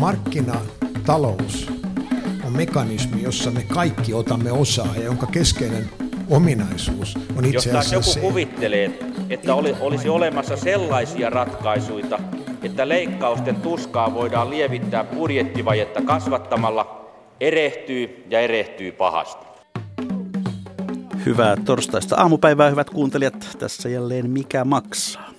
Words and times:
markkinatalous 0.00 1.72
on 2.46 2.52
mekanismi, 2.52 3.22
jossa 3.22 3.50
me 3.50 3.62
kaikki 3.62 4.14
otamme 4.14 4.52
osaa 4.52 4.94
ja 4.96 5.02
jonka 5.02 5.26
keskeinen 5.26 5.88
ominaisuus 6.30 7.18
on 7.36 7.44
itse 7.44 7.70
asiassa 7.70 7.94
Jos 7.94 8.12
se, 8.12 8.20
joku 8.20 8.28
kuvittelee, 8.28 8.98
että 9.30 9.54
oli, 9.54 9.74
olisi 9.80 10.08
olemassa 10.08 10.56
sellaisia 10.56 11.30
ratkaisuja, 11.30 12.18
että 12.62 12.88
leikkausten 12.88 13.56
tuskaa 13.56 14.14
voidaan 14.14 14.50
lievittää 14.50 15.04
budjettivajetta 15.04 16.02
kasvattamalla, 16.02 17.10
erehtyy 17.40 18.24
ja 18.30 18.40
erehtyy 18.40 18.92
pahasti. 18.92 19.46
Hyvää 21.26 21.56
torstaista 21.64 22.16
aamupäivää, 22.16 22.70
hyvät 22.70 22.90
kuuntelijat. 22.90 23.48
Tässä 23.58 23.88
jälleen 23.88 24.30
Mikä 24.30 24.64
maksaa. 24.64 25.30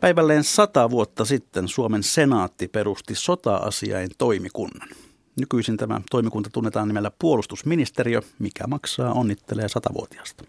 Päivälleen 0.00 0.44
sata 0.44 0.90
vuotta 0.90 1.24
sitten 1.24 1.68
Suomen 1.68 2.02
senaatti 2.02 2.68
perusti 2.68 3.14
sota-asiain 3.14 4.08
toimikunnan. 4.18 4.88
Nykyisin 5.40 5.76
tämä 5.76 6.00
toimikunta 6.10 6.50
tunnetaan 6.50 6.88
nimellä 6.88 7.10
puolustusministeriö, 7.18 8.20
mikä 8.38 8.66
maksaa 8.66 9.12
onnittelee 9.12 9.68
satavuotiaasta. 9.68 10.44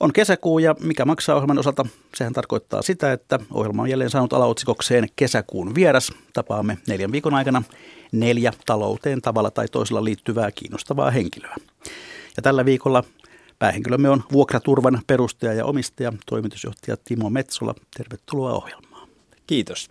On 0.00 0.12
kesäkuu 0.12 0.58
ja 0.58 0.74
mikä 0.80 1.04
maksaa 1.04 1.36
ohjelman 1.36 1.58
osalta, 1.58 1.86
sehän 2.14 2.32
tarkoittaa 2.32 2.82
sitä, 2.82 3.12
että 3.12 3.38
ohjelma 3.50 3.82
on 3.82 3.90
jälleen 3.90 4.10
saanut 4.10 4.32
alaotsikokseen 4.32 5.08
kesäkuun 5.16 5.74
vieras. 5.74 6.12
Tapaamme 6.32 6.78
neljän 6.88 7.12
viikon 7.12 7.34
aikana 7.34 7.62
neljä 8.12 8.52
talouteen 8.66 9.22
tavalla 9.22 9.50
tai 9.50 9.68
toisella 9.68 10.04
liittyvää 10.04 10.50
kiinnostavaa 10.50 11.10
henkilöä. 11.10 11.56
Ja 12.36 12.42
tällä 12.42 12.64
viikolla 12.64 13.04
päähenkilömme 13.58 14.10
on 14.10 14.24
vuokraturvan 14.32 15.02
perustaja 15.06 15.52
ja 15.52 15.64
omistaja, 15.64 16.12
toimitusjohtaja 16.26 16.96
Timo 17.04 17.30
Metsola. 17.30 17.74
Tervetuloa 17.96 18.52
ohjelmaan. 18.52 19.08
Kiitos. 19.46 19.90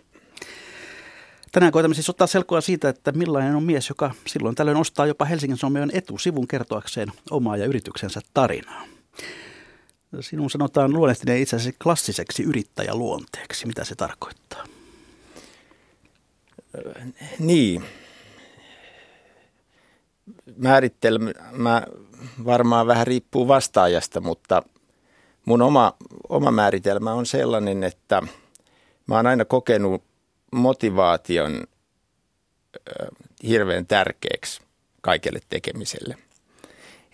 Tänään 1.52 1.72
koitamme 1.72 1.94
siis 1.94 2.10
ottaa 2.10 2.26
selkoa 2.26 2.60
siitä, 2.60 2.88
että 2.88 3.12
millainen 3.12 3.56
on 3.56 3.62
mies, 3.62 3.88
joka 3.88 4.14
silloin 4.26 4.54
tällöin 4.54 4.76
ostaa 4.76 5.06
jopa 5.06 5.24
Helsingin 5.24 5.56
Suomen 5.56 5.90
etusivun 5.92 6.48
kertoakseen 6.48 7.12
omaa 7.30 7.56
ja 7.56 7.66
yrityksensä 7.66 8.20
tarinaa. 8.34 8.84
Sinun 10.20 10.50
sanotaan 10.50 10.92
luonnehtineen 10.92 11.40
itse 11.40 11.56
asiassa 11.56 11.78
klassiseksi 11.82 12.42
yrittäjäluonteeksi. 12.42 13.66
Mitä 13.66 13.84
se 13.84 13.94
tarkoittaa? 13.94 14.64
Niin. 17.38 17.84
Määritelmä 20.56 21.82
varmaan 22.44 22.86
vähän 22.86 23.06
riippuu 23.06 23.48
vastaajasta, 23.48 24.20
mutta 24.20 24.62
mun 25.44 25.62
oma, 25.62 25.94
oma 26.28 26.50
määritelmä 26.50 27.12
on 27.12 27.26
sellainen, 27.26 27.84
että 27.84 28.22
mä 29.06 29.14
oon 29.14 29.26
aina 29.26 29.44
kokenut 29.44 30.04
motivaation 30.52 31.64
hirveän 33.48 33.86
tärkeäksi 33.86 34.62
kaikelle 35.00 35.40
tekemiselle. 35.48 36.18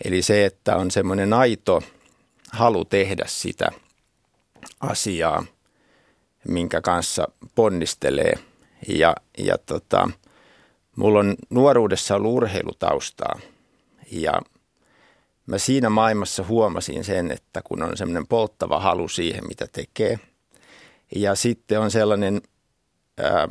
Eli 0.04 0.22
se, 0.22 0.44
että 0.44 0.76
on 0.76 0.90
semmoinen 0.90 1.32
aito 1.32 1.82
halu 2.52 2.84
tehdä 2.84 3.24
sitä 3.26 3.70
asiaa, 4.80 5.44
minkä 6.48 6.80
kanssa 6.80 7.28
ponnistelee. 7.54 8.34
Ja, 8.88 9.16
ja 9.38 9.58
tota, 9.58 10.10
mulla 11.00 11.18
on 11.18 11.36
nuoruudessa 11.50 12.16
ollut 12.16 12.32
urheilutaustaa 12.32 13.40
ja 14.10 14.40
mä 15.46 15.58
siinä 15.58 15.90
maailmassa 15.90 16.44
huomasin 16.44 17.04
sen, 17.04 17.30
että 17.30 17.62
kun 17.64 17.82
on 17.82 17.96
semmoinen 17.96 18.26
polttava 18.26 18.80
halu 18.80 19.08
siihen, 19.08 19.48
mitä 19.48 19.66
tekee, 19.72 20.18
ja 21.14 21.34
sitten 21.34 21.80
on 21.80 21.90
sellainen 21.90 22.42
ää, 23.18 23.48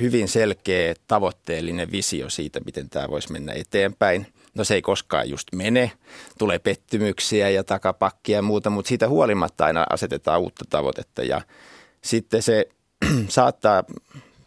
hyvin 0.00 0.28
selkeä 0.28 0.94
tavoitteellinen 1.08 1.92
visio 1.92 2.30
siitä, 2.30 2.60
miten 2.60 2.90
tämä 2.90 3.10
voisi 3.10 3.32
mennä 3.32 3.52
eteenpäin. 3.52 4.26
No 4.54 4.64
se 4.64 4.74
ei 4.74 4.82
koskaan 4.82 5.30
just 5.30 5.48
mene, 5.52 5.92
tulee 6.38 6.58
pettymyksiä 6.58 7.50
ja 7.50 7.64
takapakkia 7.64 8.38
ja 8.38 8.42
muuta, 8.42 8.70
mutta 8.70 8.88
siitä 8.88 9.08
huolimatta 9.08 9.64
aina 9.64 9.86
asetetaan 9.90 10.40
uutta 10.40 10.64
tavoitetta. 10.70 11.22
Ja 11.22 11.40
sitten 12.02 12.42
se 12.42 12.68
saattaa 13.28 13.84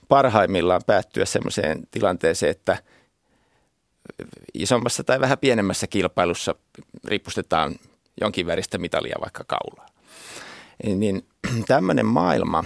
parhaimmillaan 0.08 0.82
päättyä 0.86 1.26
sellaiseen 1.26 1.88
tilanteeseen, 1.92 2.52
että 2.52 2.78
isommassa 4.54 5.04
tai 5.04 5.20
vähän 5.20 5.38
pienemmässä 5.38 5.88
kilpailussa 5.88 6.56
ripustetaan 7.06 7.76
jonkin 8.22 8.48
väristä 8.48 8.78
mitalia 8.78 9.16
vaikka 9.22 9.44
kaulaa. 9.48 9.88
Niin 10.96 11.28
tämmöinen 11.68 12.06
maailma 12.06 12.64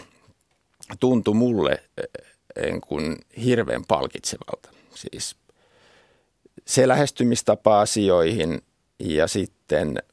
tuntui 1.00 1.34
mulle 1.34 1.84
en 2.56 2.82
kuin 2.82 3.18
hirveän 3.44 3.86
palkitsevalta. 3.88 4.70
Siis 4.96 5.36
se 6.68 6.88
lähestymistapa 6.88 7.82
asioihin 7.82 8.62
ja 9.00 9.28
sitten 9.28 10.04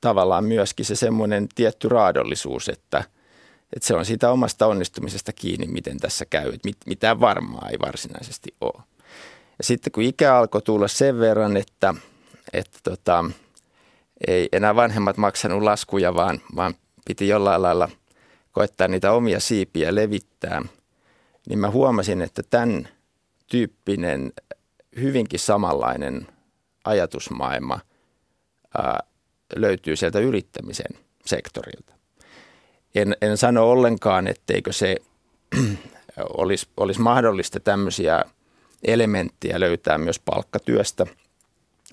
tavallaan 0.00 0.44
myöskin 0.44 0.86
se 0.86 0.96
semmoinen 0.96 1.48
tietty 1.54 1.88
raadollisuus, 1.88 2.68
että, 2.68 3.04
että 3.76 3.86
se 3.86 3.94
on 3.94 4.04
siitä 4.04 4.30
omasta 4.30 4.66
onnistumisesta 4.66 5.32
kiinni, 5.32 5.66
miten 5.66 5.98
tässä 5.98 6.24
käy. 6.24 6.52
Mit, 6.64 6.76
mitään 6.86 7.20
varmaa 7.20 7.68
ei 7.70 7.78
varsinaisesti 7.78 8.54
ole. 8.60 8.82
Ja 9.58 9.64
sitten 9.64 9.92
kun 9.92 10.02
ikä 10.02 10.36
alkoi 10.36 10.62
tulla 10.62 10.88
sen 10.88 11.18
verran, 11.18 11.56
että, 11.56 11.94
että 12.52 12.78
tota, 12.82 13.24
ei 14.26 14.48
enää 14.52 14.76
vanhemmat 14.76 15.16
maksanut 15.16 15.62
laskuja, 15.62 16.14
vaan, 16.14 16.40
vaan 16.56 16.74
piti 17.04 17.28
jollain 17.28 17.62
lailla 17.62 17.88
koettaa 18.52 18.88
niitä 18.88 19.12
omia 19.12 19.40
siipiä 19.40 19.94
levittää, 19.94 20.62
niin 21.48 21.58
mä 21.58 21.70
huomasin, 21.70 22.22
että 22.22 22.42
tämän 22.50 22.88
tyyppinen 23.46 24.32
hyvinkin 24.96 25.40
samanlainen 25.40 26.26
ajatusmaailma 26.84 27.80
ää, 28.78 29.00
löytyy 29.56 29.96
sieltä 29.96 30.18
yrittämisen 30.18 30.98
sektorilta. 31.26 32.01
En, 32.94 33.16
en 33.22 33.36
sano 33.36 33.70
ollenkaan, 33.70 34.26
etteikö 34.26 34.72
se 34.72 34.96
olisi, 36.38 36.68
olisi 36.76 37.00
mahdollista 37.00 37.60
tämmöisiä 37.60 38.24
elementtejä 38.84 39.60
löytää 39.60 39.98
myös 39.98 40.18
palkkatyöstä, 40.18 41.06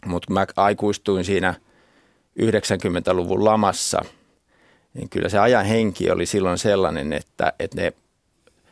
mutta 0.06 0.34
mä 0.34 0.46
aikuistuin 0.56 1.26
siinä 1.26 1.54
90-luvun 2.42 3.46
lamassa, 3.46 4.02
niin 4.94 5.10
kyllä 5.10 5.30
se 5.30 5.40
ajan 5.40 5.66
henki 5.66 6.12
oli 6.12 6.26
silloin 6.26 6.58
sellainen, 6.58 7.14
että, 7.14 7.54
että 7.60 7.82
ne 7.82 7.94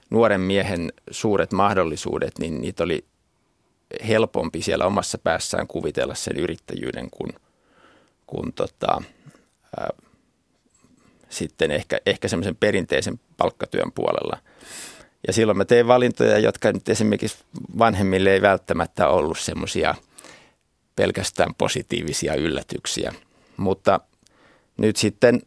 nuoren 0.09 0.41
miehen 0.41 0.93
suuret 1.11 1.51
mahdollisuudet, 1.51 2.39
niin 2.39 2.61
niitä 2.61 2.83
oli 2.83 3.05
helpompi 4.07 4.61
siellä 4.61 4.85
omassa 4.85 5.17
päässään 5.17 5.67
kuvitella 5.67 6.15
sen 6.15 6.37
yrittäjyyden 6.37 7.09
kuin, 7.11 7.29
kuin 8.27 8.53
tota, 8.53 9.01
ää, 9.79 9.89
sitten 11.29 11.71
ehkä, 11.71 11.99
ehkä 12.05 12.27
semmoisen 12.27 12.55
perinteisen 12.55 13.19
palkkatyön 13.37 13.91
puolella. 13.91 14.37
Ja 15.27 15.33
silloin 15.33 15.57
mä 15.57 15.65
tein 15.65 15.87
valintoja, 15.87 16.39
jotka 16.39 16.71
nyt 16.71 16.89
esimerkiksi 16.89 17.37
vanhemmille 17.77 18.33
ei 18.33 18.41
välttämättä 18.41 19.07
ollut 19.07 19.39
semmoisia 19.39 19.95
pelkästään 20.95 21.53
positiivisia 21.57 22.35
yllätyksiä. 22.35 23.13
Mutta 23.57 23.99
nyt 24.77 24.95
sitten, 24.95 25.41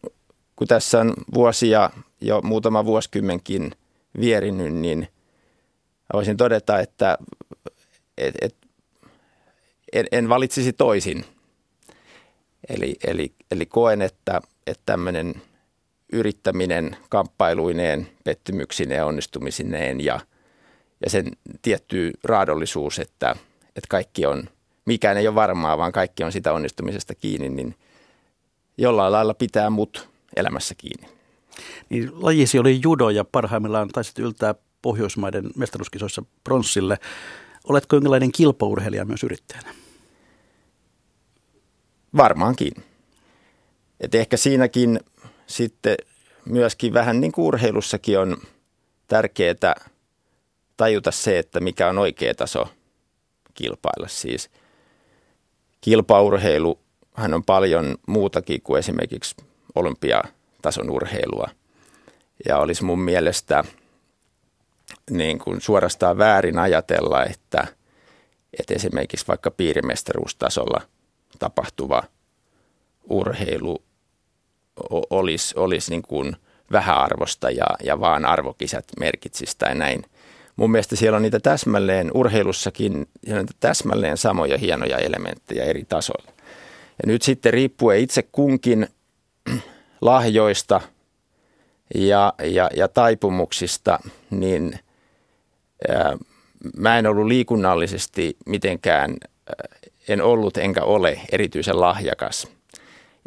kun 0.57 0.67
tässä 0.67 1.01
on 1.01 1.15
vuosia, 1.35 1.91
jo 2.21 2.41
muutama 2.43 2.85
vuosikymmenkin 2.85 3.73
vierinyt, 4.21 4.75
niin 4.75 5.09
voisin 6.13 6.37
todeta, 6.37 6.81
että 6.81 7.19
et, 8.19 8.35
et, 8.41 8.57
en, 9.93 10.07
en 10.13 10.29
valitsisi 10.29 10.73
toisin. 10.73 11.25
Eli, 12.69 12.97
eli, 13.07 13.35
eli 13.51 13.67
koen, 13.67 14.03
että, 14.03 14.41
että 14.67 14.83
tämmöinen 14.87 15.35
yrittäminen 16.13 16.97
kamppailuineen, 17.09 18.09
pettymyksineen 18.25 18.99
ja 18.99 19.07
onnistumisineen 19.07 20.01
ja, 20.01 20.21
ja 21.05 21.11
sen 21.11 21.27
tietty 21.63 22.11
raadollisuus, 22.25 22.99
että, 22.99 23.37
että 23.67 23.89
kaikki 23.89 24.27
on, 24.27 24.45
mikään 24.85 25.17
ei 25.17 25.29
ole 25.29 25.35
varmaa, 25.35 25.79
vaan 25.79 25.93
kaikki 25.93 26.25
on 26.25 26.33
sitä 26.33 26.53
onnistumisesta 26.53 27.15
kiinni, 27.15 27.49
niin 27.49 27.75
jollain 28.79 29.13
lailla 29.13 29.35
pitää 29.35 29.71
mut 29.71 30.09
elämässä 30.37 30.75
kiinni. 30.75 31.09
Niin, 31.89 32.11
lajisi 32.13 32.59
oli 32.59 32.81
judo 32.83 33.11
ja 33.11 33.25
parhaimmillaan 33.25 33.89
taisit 33.89 34.19
yltää 34.19 34.55
Pohjoismaiden 34.83 35.51
mestaruuskisoissa 35.57 36.23
pronssille. 36.45 36.99
Oletko 37.65 37.97
jonkinlainen 37.97 38.33
kilpaurheilija 38.33 39.05
myös 39.05 39.25
yrittäjänä? 39.25 39.75
Varmaankin. 42.17 42.73
Et 44.01 44.15
ehkä 44.15 44.37
siinäkin 44.37 45.01
sitten 45.51 45.97
myöskin 46.45 46.95
vähän 46.95 47.21
niin 47.21 47.33
kuin 47.33 47.47
urheilussakin 47.47 48.19
on 48.19 48.37
tärkeää 49.09 49.75
tajuta 50.77 51.11
se, 51.11 51.39
että 51.39 51.61
mikä 51.61 51.89
on 51.89 51.99
oikea 51.99 52.35
taso 52.35 52.69
kilpailla. 53.55 54.09
Siis 54.09 54.51
kilpaurheiluhan 55.81 57.35
on 57.35 57.45
paljon 57.45 57.95
muutakin 58.07 58.63
kuin 58.63 58.79
esimerkiksi 58.79 59.35
olympiatason 59.75 60.91
urheilua. 60.91 61.49
Ja 62.49 62.59
olisi 62.59 62.85
mun 62.85 63.01
mielestä 63.01 63.65
niin 65.11 65.39
kuin 65.39 65.61
suorastaan 65.61 66.19
väärin 66.19 66.59
ajatella, 66.59 67.25
että, 67.25 67.67
että 68.59 68.75
esimerkiksi 68.75 69.29
vaikka 69.29 69.51
piirimestaruustasolla 69.51 70.81
tapahtuva 71.39 72.03
urheilu 73.09 73.83
olisi, 75.11 75.55
olisi 75.59 75.91
niin 75.91 76.03
kuin 76.03 76.37
vähäarvosta 76.73 77.51
ja, 77.51 77.67
ja 77.85 78.01
vaan 78.01 78.25
arvokisat 78.25 78.85
merkitsisi 79.01 79.59
tai 79.59 79.75
näin. 79.75 80.03
Mun 80.57 80.71
mielestä 80.71 80.97
siellä 80.97 81.17
on 81.17 81.23
niitä 81.23 81.41
täsmälleen, 81.41 82.11
urheilussakin 82.15 82.95
on 82.97 83.37
niitä 83.37 83.53
täsmälleen 83.61 84.17
samoja 84.17 84.59
hienoja 84.59 84.99
elementtejä 84.99 85.65
eri 85.65 85.85
tasoilla. 85.89 86.33
Ja 87.03 87.07
nyt 87.07 87.23
sitten 87.23 87.53
riippuen 87.53 88.01
itse 88.01 88.23
kunkin 88.23 88.89
lahjoista 90.01 90.81
ja, 91.95 92.33
ja, 92.43 92.71
ja 92.77 92.89
taipumuksista, 92.89 93.99
niin 94.31 94.79
ää, 95.89 96.19
mä 96.77 96.99
en 96.99 97.07
ollut 97.07 97.27
liikunnallisesti 97.27 98.37
mitenkään, 98.47 99.17
ää, 99.47 99.69
en 100.09 100.23
ollut 100.23 100.57
enkä 100.57 100.83
ole 100.83 101.21
erityisen 101.33 101.81
lahjakas. 101.81 102.49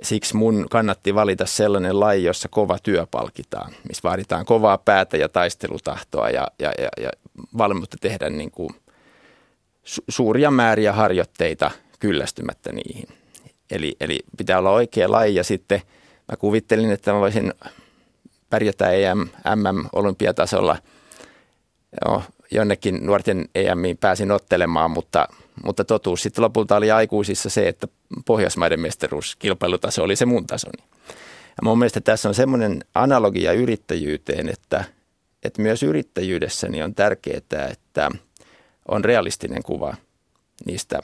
Siksi 0.01 0.35
mun 0.35 0.65
kannatti 0.69 1.15
valita 1.15 1.45
sellainen 1.45 1.99
laji, 1.99 2.23
jossa 2.23 2.49
kova 2.49 2.77
työ 2.83 3.07
palkitaan, 3.11 3.73
missä 3.87 4.03
vaaditaan 4.03 4.45
kovaa 4.45 4.77
päätä 4.77 5.17
ja 5.17 5.29
taistelutahtoa 5.29 6.29
ja, 6.29 6.47
ja, 6.59 6.71
ja, 6.77 6.89
ja 7.01 7.09
valmiutta 7.57 7.97
tehdä 8.01 8.29
niin 8.29 8.51
kuin 8.51 8.69
su- 9.85 10.03
suuria 10.09 10.51
määriä 10.51 10.93
harjoitteita 10.93 11.71
kyllästymättä 11.99 12.71
niihin. 12.71 13.07
Eli, 13.71 13.95
eli 13.99 14.19
pitää 14.37 14.59
olla 14.59 14.71
oikea 14.71 15.11
laji 15.11 15.35
ja 15.35 15.43
sitten 15.43 15.81
mä 16.31 16.37
kuvittelin, 16.37 16.91
että 16.91 17.13
mä 17.13 17.19
voisin 17.19 17.53
pärjätä 18.49 18.91
EM, 18.91 19.19
MM 19.55 19.85
olympiatasolla. 19.93 20.77
Joo, 22.05 22.23
jonnekin 22.51 23.05
nuorten 23.05 23.49
EMiin 23.55 23.97
pääsin 23.97 24.31
ottelemaan, 24.31 24.91
mutta, 24.91 25.27
mutta 25.63 25.83
totuus 25.83 26.21
sitten 26.21 26.43
lopulta 26.43 26.75
oli 26.75 26.91
aikuisissa 26.91 27.49
se, 27.49 27.67
että 27.67 27.87
Pohjoismaiden 28.25 28.79
mestaruuskilpailutaso 28.79 30.03
oli 30.03 30.15
se 30.15 30.25
mun 30.25 30.47
tasoni. 30.47 30.83
Ja 31.47 31.63
mun 31.63 31.79
mielestä 31.79 32.01
tässä 32.01 32.29
on 32.29 32.35
semmoinen 32.35 32.83
analogia 32.95 33.53
yrittäjyyteen, 33.53 34.49
että, 34.49 34.83
että 35.43 35.61
myös 35.61 35.83
yrittäjyydessä 35.83 36.67
on 36.83 36.95
tärkeää, 36.95 37.67
että 37.71 38.11
on 38.87 39.05
realistinen 39.05 39.63
kuva 39.63 39.95
niistä 40.65 40.99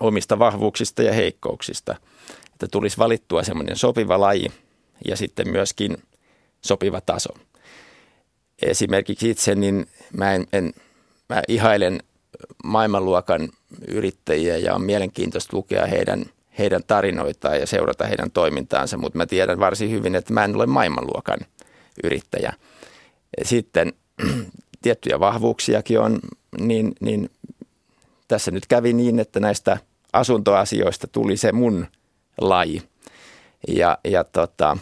omista 0.00 0.38
vahvuuksista 0.38 1.02
ja 1.02 1.12
heikkouksista. 1.12 1.96
Että 2.52 2.68
tulisi 2.68 2.98
valittua 2.98 3.42
semmoinen 3.42 3.76
sopiva 3.76 4.20
laji 4.20 4.52
ja 5.08 5.16
sitten 5.16 5.48
myöskin 5.50 5.96
sopiva 6.64 7.00
taso. 7.00 7.34
Esimerkiksi 8.62 9.30
itse, 9.30 9.54
niin 9.54 9.86
mä, 10.12 10.34
en, 10.34 10.46
en, 10.52 10.72
mä 11.28 11.42
ihailen 11.48 12.02
maailmanluokan 12.64 13.48
yrittäjiä 13.88 14.56
ja 14.56 14.74
on 14.74 14.82
mielenkiintoista 14.82 15.56
lukea 15.56 15.86
heidän, 15.86 16.24
heidän 16.58 16.82
tarinoitaan 16.86 17.60
ja 17.60 17.66
seurata 17.66 18.06
heidän 18.06 18.30
toimintaansa, 18.30 18.96
mutta 18.96 19.18
mä 19.18 19.26
tiedän 19.26 19.60
varsin 19.60 19.90
hyvin, 19.90 20.14
että 20.14 20.32
mä 20.32 20.44
en 20.44 20.56
ole 20.56 20.66
maailmanluokan 20.66 21.38
yrittäjä. 22.04 22.52
Sitten 23.42 23.92
tiettyjä 24.82 25.20
vahvuuksiakin 25.20 26.00
on, 26.00 26.18
niin, 26.60 26.92
niin 27.00 27.30
tässä 28.28 28.50
nyt 28.50 28.66
kävi 28.66 28.92
niin, 28.92 29.18
että 29.18 29.40
näistä 29.40 29.78
asuntoasioista 30.12 31.06
tuli 31.06 31.36
se 31.36 31.52
mun 31.52 31.86
laji. 32.40 32.82
Ja, 33.68 33.98
ja 34.04 34.24
tota, 34.24 34.76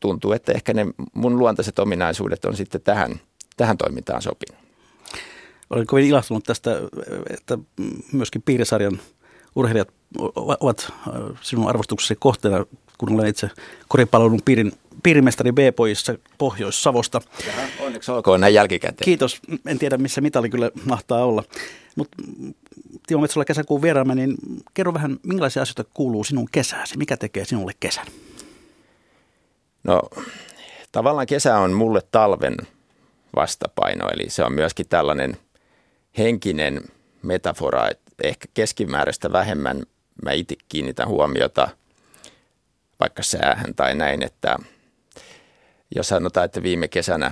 tuntuu, 0.00 0.32
että 0.32 0.52
ehkä 0.52 0.74
ne 0.74 0.86
mun 1.12 1.38
luontaiset 1.38 1.78
ominaisuudet 1.78 2.44
on 2.44 2.56
sitten 2.56 2.80
tähän, 2.80 3.20
tähän 3.56 3.78
toimintaan 3.78 4.22
sopinut. 4.22 4.65
Olen 5.70 5.86
kovin 5.86 6.06
ilahtunut 6.06 6.44
tästä, 6.44 6.70
että 7.30 7.58
myöskin 8.12 8.42
piirisarjan 8.42 9.00
urheilijat 9.56 9.88
ovat 10.34 10.92
sinun 11.40 11.68
arvostuksesi 11.68 12.16
kohteena, 12.18 12.66
kun 12.98 13.12
olen 13.12 13.28
itse 13.28 13.50
koripalvelun 13.88 14.40
piirin, 14.44 14.72
piirimestari 15.02 15.52
B-pojissa 15.52 16.18
Pohjois-Savosta. 16.38 17.20
Jaha, 17.46 17.62
onneksi 17.80 18.10
olkoon 18.10 18.40
näin 18.40 18.54
jälkikäteen. 18.54 19.04
Kiitos. 19.04 19.40
En 19.66 19.78
tiedä, 19.78 19.98
missä 19.98 20.20
mitali 20.20 20.50
kyllä 20.50 20.70
mahtaa 20.84 21.24
olla. 21.24 21.42
Mutta 21.96 22.22
Timo 23.06 23.20
Metsola 23.20 23.44
kesäkuun 23.44 23.82
vieraamme, 23.82 24.14
niin 24.14 24.36
kerro 24.74 24.94
vähän, 24.94 25.16
minkälaisia 25.22 25.62
asioita 25.62 25.84
kuuluu 25.94 26.24
sinun 26.24 26.48
kesääsi? 26.52 26.98
Mikä 26.98 27.16
tekee 27.16 27.44
sinulle 27.44 27.72
kesän? 27.80 28.06
No 29.84 30.02
tavallaan 30.92 31.26
kesä 31.26 31.58
on 31.58 31.72
mulle 31.72 32.00
talven 32.12 32.56
vastapaino, 33.36 34.08
eli 34.08 34.30
se 34.30 34.44
on 34.44 34.52
myöskin 34.52 34.88
tällainen 34.88 35.36
henkinen 36.18 36.80
metafora, 37.22 37.88
että 37.88 38.12
ehkä 38.22 38.48
keskimääräistä 38.54 39.32
vähemmän 39.32 39.82
mä 40.24 40.32
itse 40.32 40.56
kiinnitän 40.68 41.08
huomiota 41.08 41.68
vaikka 43.00 43.22
säähän 43.22 43.74
tai 43.74 43.94
näin, 43.94 44.22
että 44.22 44.56
jos 45.94 46.08
sanotaan, 46.08 46.44
että 46.44 46.62
viime 46.62 46.88
kesänä 46.88 47.30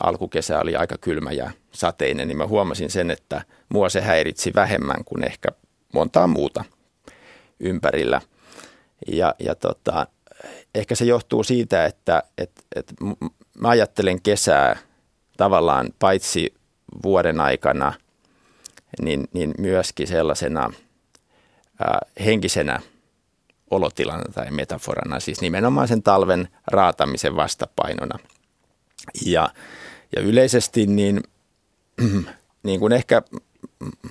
alkukesä 0.00 0.60
oli 0.60 0.76
aika 0.76 0.98
kylmä 0.98 1.32
ja 1.32 1.50
sateinen, 1.72 2.28
niin 2.28 2.38
mä 2.38 2.46
huomasin 2.46 2.90
sen, 2.90 3.10
että 3.10 3.42
mua 3.68 3.88
se 3.88 4.00
häiritsi 4.00 4.52
vähemmän 4.54 5.04
kuin 5.04 5.24
ehkä 5.24 5.48
montaa 5.94 6.26
muuta 6.26 6.64
ympärillä. 7.60 8.20
Ja, 9.12 9.34
ja 9.38 9.54
tota, 9.54 10.06
ehkä 10.74 10.94
se 10.94 11.04
johtuu 11.04 11.44
siitä, 11.44 11.86
että 11.86 12.22
et, 12.38 12.50
et 12.76 12.92
mä 13.58 13.68
ajattelen 13.68 14.22
kesää 14.22 14.76
tavallaan 15.36 15.88
paitsi 15.98 16.54
vuoden 17.02 17.40
aikana, 17.40 17.92
niin, 19.02 19.28
niin 19.32 19.54
myöskin 19.58 20.08
sellaisena 20.08 20.72
ää, 21.80 21.98
henkisenä 22.24 22.80
olotilana 23.70 24.24
tai 24.34 24.50
metaforana, 24.50 25.20
siis 25.20 25.40
nimenomaan 25.40 25.88
sen 25.88 26.02
talven 26.02 26.48
raatamisen 26.66 27.36
vastapainona. 27.36 28.18
Ja, 29.26 29.48
ja 30.16 30.22
yleisesti 30.22 30.86
niin, 30.86 31.22
niin 32.62 32.80
kuin 32.80 32.92
ehkä 32.92 33.22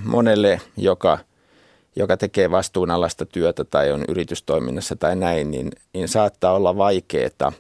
monelle, 0.04 0.62
joka– 0.78 1.20
joka 1.96 2.18
tekee 2.18 2.52
vastuunalaista 2.52 3.26
työtä 3.26 3.64
tai 3.64 3.92
on 3.92 4.06
yritystoiminnassa 4.08 4.96
tai 4.96 5.16
näin, 5.16 5.52
niin, 5.52 5.72
niin 5.94 6.08
saattaa 6.08 6.54
olla 6.54 6.78
vaikeaa 6.78 7.52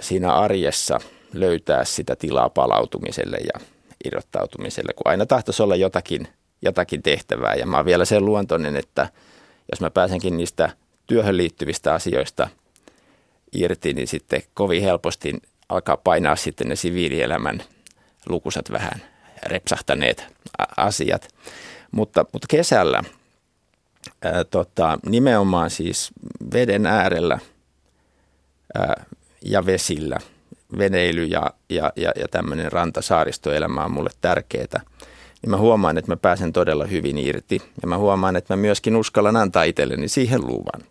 siinä 0.00 0.34
arjessa 0.34 1.00
löytää 1.32 1.84
sitä 1.84 2.16
tilaa 2.16 2.50
palautumiselle 2.50 3.36
ja 3.36 3.60
irrottautumiselle, 4.04 4.92
kun 4.92 5.10
aina 5.10 5.26
tahtoisi 5.26 5.62
olla 5.62 5.76
jotakin, 5.76 6.28
jotakin 6.62 7.02
tehtävää. 7.02 7.54
Ja 7.54 7.66
mä 7.66 7.76
oon 7.76 7.86
vielä 7.86 8.04
sen 8.04 8.24
luontoinen, 8.24 8.76
että 8.76 9.08
jos 9.70 9.80
mä 9.80 9.90
pääsenkin 9.90 10.36
niistä 10.36 10.70
työhön 11.06 11.36
liittyvistä 11.36 11.94
asioista 11.94 12.48
irti, 13.52 13.92
niin 13.92 14.08
sitten 14.08 14.42
kovin 14.54 14.82
helposti 14.82 15.34
alkaa 15.68 15.96
painaa 15.96 16.36
sitten 16.36 16.68
ne 16.68 16.76
siviilielämän 16.76 17.62
lukusat 18.28 18.72
vähän 18.72 19.02
repsahtaneet 19.42 20.26
asiat. 20.76 21.28
Mutta, 21.90 22.24
mutta 22.32 22.46
kesällä 22.50 23.02
ää, 24.22 24.44
tota, 24.44 24.98
nimenomaan 25.06 25.70
siis 25.70 26.10
veden 26.52 26.86
äärellä 26.86 27.38
ää, 28.74 29.04
ja 29.44 29.66
vesillä, 29.66 30.18
veneily 30.78 31.24
ja, 31.24 31.50
ja, 31.70 31.92
ja, 31.96 32.12
ja 32.16 32.28
tämmöinen 32.28 32.72
rantasaaristoelämä 32.72 33.84
on 33.84 33.92
mulle 33.92 34.10
tärkeää, 34.20 34.80
niin 35.42 35.50
mä 35.50 35.56
huomaan, 35.56 35.98
että 35.98 36.12
mä 36.12 36.16
pääsen 36.16 36.52
todella 36.52 36.84
hyvin 36.84 37.18
irti. 37.18 37.62
Ja 37.82 37.88
mä 37.88 37.98
huomaan, 37.98 38.36
että 38.36 38.56
mä 38.56 38.60
myöskin 38.60 38.96
uskallan 38.96 39.36
antaa 39.36 39.62
itselleni 39.62 40.08
siihen 40.08 40.46
luvan. 40.46 40.82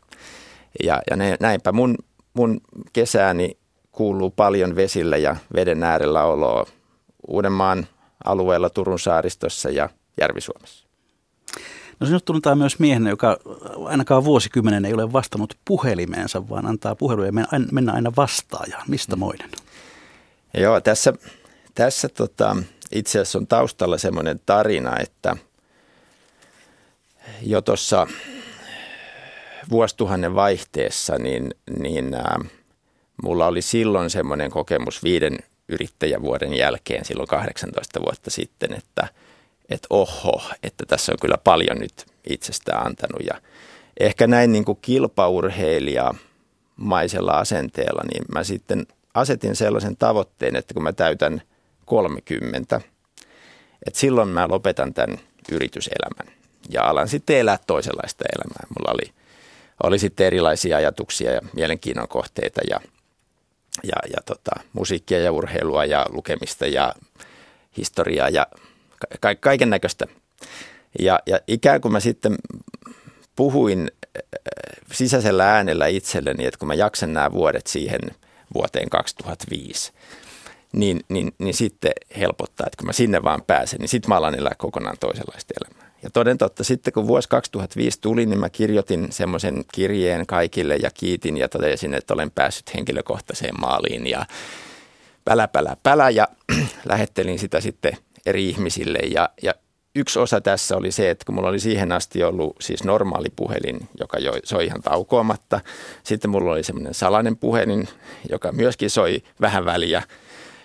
Ja, 0.84 1.02
ja 1.10 1.16
ne, 1.16 1.38
näinpä 1.40 1.72
mun, 1.72 1.96
mun 2.34 2.62
kesääni 2.94 3.58
kuuluu 3.92 4.32
paljon 4.32 4.76
vesillä 4.76 5.18
ja 5.18 5.36
veden 5.56 5.84
äärellä 5.84 6.24
oloa 6.24 6.66
Uudenmaan 7.28 7.88
alueella 8.26 8.70
Turun 8.70 9.00
saaristossa 9.00 9.70
ja 9.70 9.90
Järvi-Suomessa. 10.22 10.86
No 12.00 12.08
sinut 12.08 12.26
tunnetaan 12.26 12.58
myös 12.58 12.80
miehenä, 12.80 13.10
joka 13.10 13.38
ainakaan 13.86 14.24
vuosikymmenen 14.24 14.86
ei 14.86 14.94
ole 14.94 15.14
vastannut 15.14 15.58
puhelimeensa, 15.66 16.50
vaan 16.50 16.66
antaa 16.66 16.96
puheluja 16.96 17.32
mennä 17.72 17.94
aina 17.94 18.12
vastaajaan. 18.18 18.84
Mistä 18.88 19.16
moinen? 19.16 19.50
Joo, 20.54 20.82
tässä, 20.82 21.14
tässä 21.76 22.10
tota, 22.10 22.56
itse 22.92 23.20
asiassa 23.20 23.40
on 23.40 23.48
taustalla 23.48 23.98
semmoinen 23.98 24.40
tarina, 24.46 24.98
että 25.00 25.36
jo 27.42 27.62
tuossa 27.62 28.08
vuosituhannen 29.70 30.36
vaihteessa, 30.36 31.18
niin, 31.18 31.54
niin 31.80 32.14
ä, 32.14 32.24
mulla 33.24 33.48
oli 33.48 33.62
silloin 33.62 34.10
semmoinen 34.10 34.52
kokemus 34.52 35.04
viiden 35.04 35.40
yrittäjävuoden 35.70 36.54
jälkeen, 36.54 37.06
silloin 37.06 37.28
18 37.28 38.02
vuotta 38.02 38.30
sitten, 38.30 38.74
että– 38.74 39.08
että 39.72 39.88
oho, 39.90 40.42
että 40.64 40.86
tässä 40.88 41.12
on 41.12 41.18
kyllä 41.22 41.38
paljon 41.38 41.78
nyt 41.78 42.06
itsestään 42.30 42.86
antanut. 42.86 43.22
Ja 43.26 43.42
ehkä 44.00 44.28
näin 44.28 44.52
niin 44.52 44.66
kuin 44.66 44.78
kilpaurheilija 44.82 46.14
maisella 46.76 47.32
asenteella, 47.32 48.02
niin 48.14 48.26
mä 48.34 48.44
sitten 48.44 48.88
asetin 49.14 49.56
sellaisen 49.56 49.98
tavoitteen, 49.98 50.56
että 50.56 50.74
kun 50.74 50.84
mä 50.84 50.94
täytän 50.94 51.42
30, 51.86 52.82
että 53.88 54.00
silloin 54.00 54.30
mä 54.30 54.48
lopetan 54.48 54.94
tämän 54.94 55.20
yrityselämän 55.52 56.34
ja 56.70 56.84
alan 56.84 57.08
sitten 57.08 57.38
elää 57.38 57.60
toisenlaista 57.68 58.24
elämää. 58.36 58.68
Mulla 58.80 58.92
oli, 58.92 59.14
oli 59.84 60.00
sitten 60.00 60.28
erilaisia 60.28 60.78
ajatuksia 60.78 61.32
ja 61.32 61.42
mielenkiinnon 61.54 62.08
kohteita 62.08 62.62
ja, 62.70 62.80
ja, 63.84 63.96
ja 64.14 64.22
tota, 64.26 64.52
musiikkia 64.74 65.20
ja 65.20 65.32
urheilua 65.32 65.86
ja 65.86 66.06
lukemista 66.10 66.68
ja 66.68 66.96
historiaa 67.78 68.30
ja 68.30 68.48
ka- 69.20 69.36
kaiken 69.36 69.70
näköistä. 69.70 70.06
Ja, 71.00 71.20
ja 71.26 71.40
ikään 71.48 71.82
kuin 71.82 71.92
mä 71.92 72.00
sitten 72.00 72.36
puhuin 73.36 73.92
äh, 74.04 74.22
sisäisellä 74.92 75.54
äänellä 75.54 75.88
itselleni, 75.88 76.46
että 76.46 76.58
kun 76.58 76.68
mä 76.68 76.74
jaksan 76.74 77.14
nämä 77.14 77.32
vuodet 77.32 77.68
siihen 77.68 78.00
vuoteen 78.54 78.90
2005, 78.90 79.92
niin, 80.74 81.00
niin, 81.10 81.34
niin 81.38 81.54
sitten 81.54 81.92
helpottaa, 82.18 82.68
että 82.68 82.78
kun 82.78 82.86
mä 82.86 82.94
sinne 82.94 83.24
vaan 83.24 83.44
pääsen, 83.48 83.80
niin 83.80 83.90
sitten 83.90 84.10
mä 84.10 84.18
alan 84.18 84.40
elää 84.40 84.56
kokonaan 84.58 84.98
toisenlaista 85.00 85.54
elämää. 85.62 85.92
Ja 86.04 86.10
toden 86.10 86.38
totta, 86.38 86.64
sitten 86.64 86.94
kun 86.94 87.08
vuosi 87.08 87.30
2005 87.30 88.02
tuli, 88.02 88.26
niin 88.26 88.40
mä 88.40 88.50
kirjoitin 88.50 89.12
semmoisen 89.12 89.66
kirjeen 89.74 90.28
kaikille 90.28 90.76
ja 90.76 90.92
kiitin 90.94 91.38
ja 91.38 91.50
totesin, 91.50 91.94
että 91.94 92.14
olen 92.14 92.32
päässyt 92.32 92.74
henkilökohtaiseen 92.74 93.62
maaliin 93.62 94.08
ja 94.08 94.26
pälä, 95.26 95.48
pälä, 95.48 95.78
pälä 95.84 96.10
ja 96.10 96.28
lähettelin 96.90 97.40
sitä 97.40 97.62
sitten 97.62 97.98
eri 98.26 98.50
ihmisille 98.50 99.00
ja, 99.00 99.30
ja 99.44 99.54
yksi 99.96 100.20
osa 100.20 100.42
tässä 100.42 100.78
oli 100.78 100.92
se, 100.92 101.10
että 101.10 101.26
kun 101.26 101.36
mulla 101.36 101.50
oli 101.50 101.60
siihen 101.60 101.92
asti 101.92 102.24
ollut 102.24 102.56
siis 102.62 102.84
normaali 102.84 103.30
puhelin, 103.36 103.90
joka 104.00 104.20
jo, 104.20 104.34
soi 104.44 104.66
ihan 104.66 104.82
taukoamatta. 104.82 105.62
Sitten 106.04 106.32
mulla 106.32 106.52
oli 106.52 106.64
semmoinen 106.64 106.94
salainen 106.94 107.38
puhelin, 107.38 107.88
joka 108.30 108.52
myöskin 108.52 108.90
soi 108.90 109.24
vähän 109.42 109.66
väliä. 109.66 110.04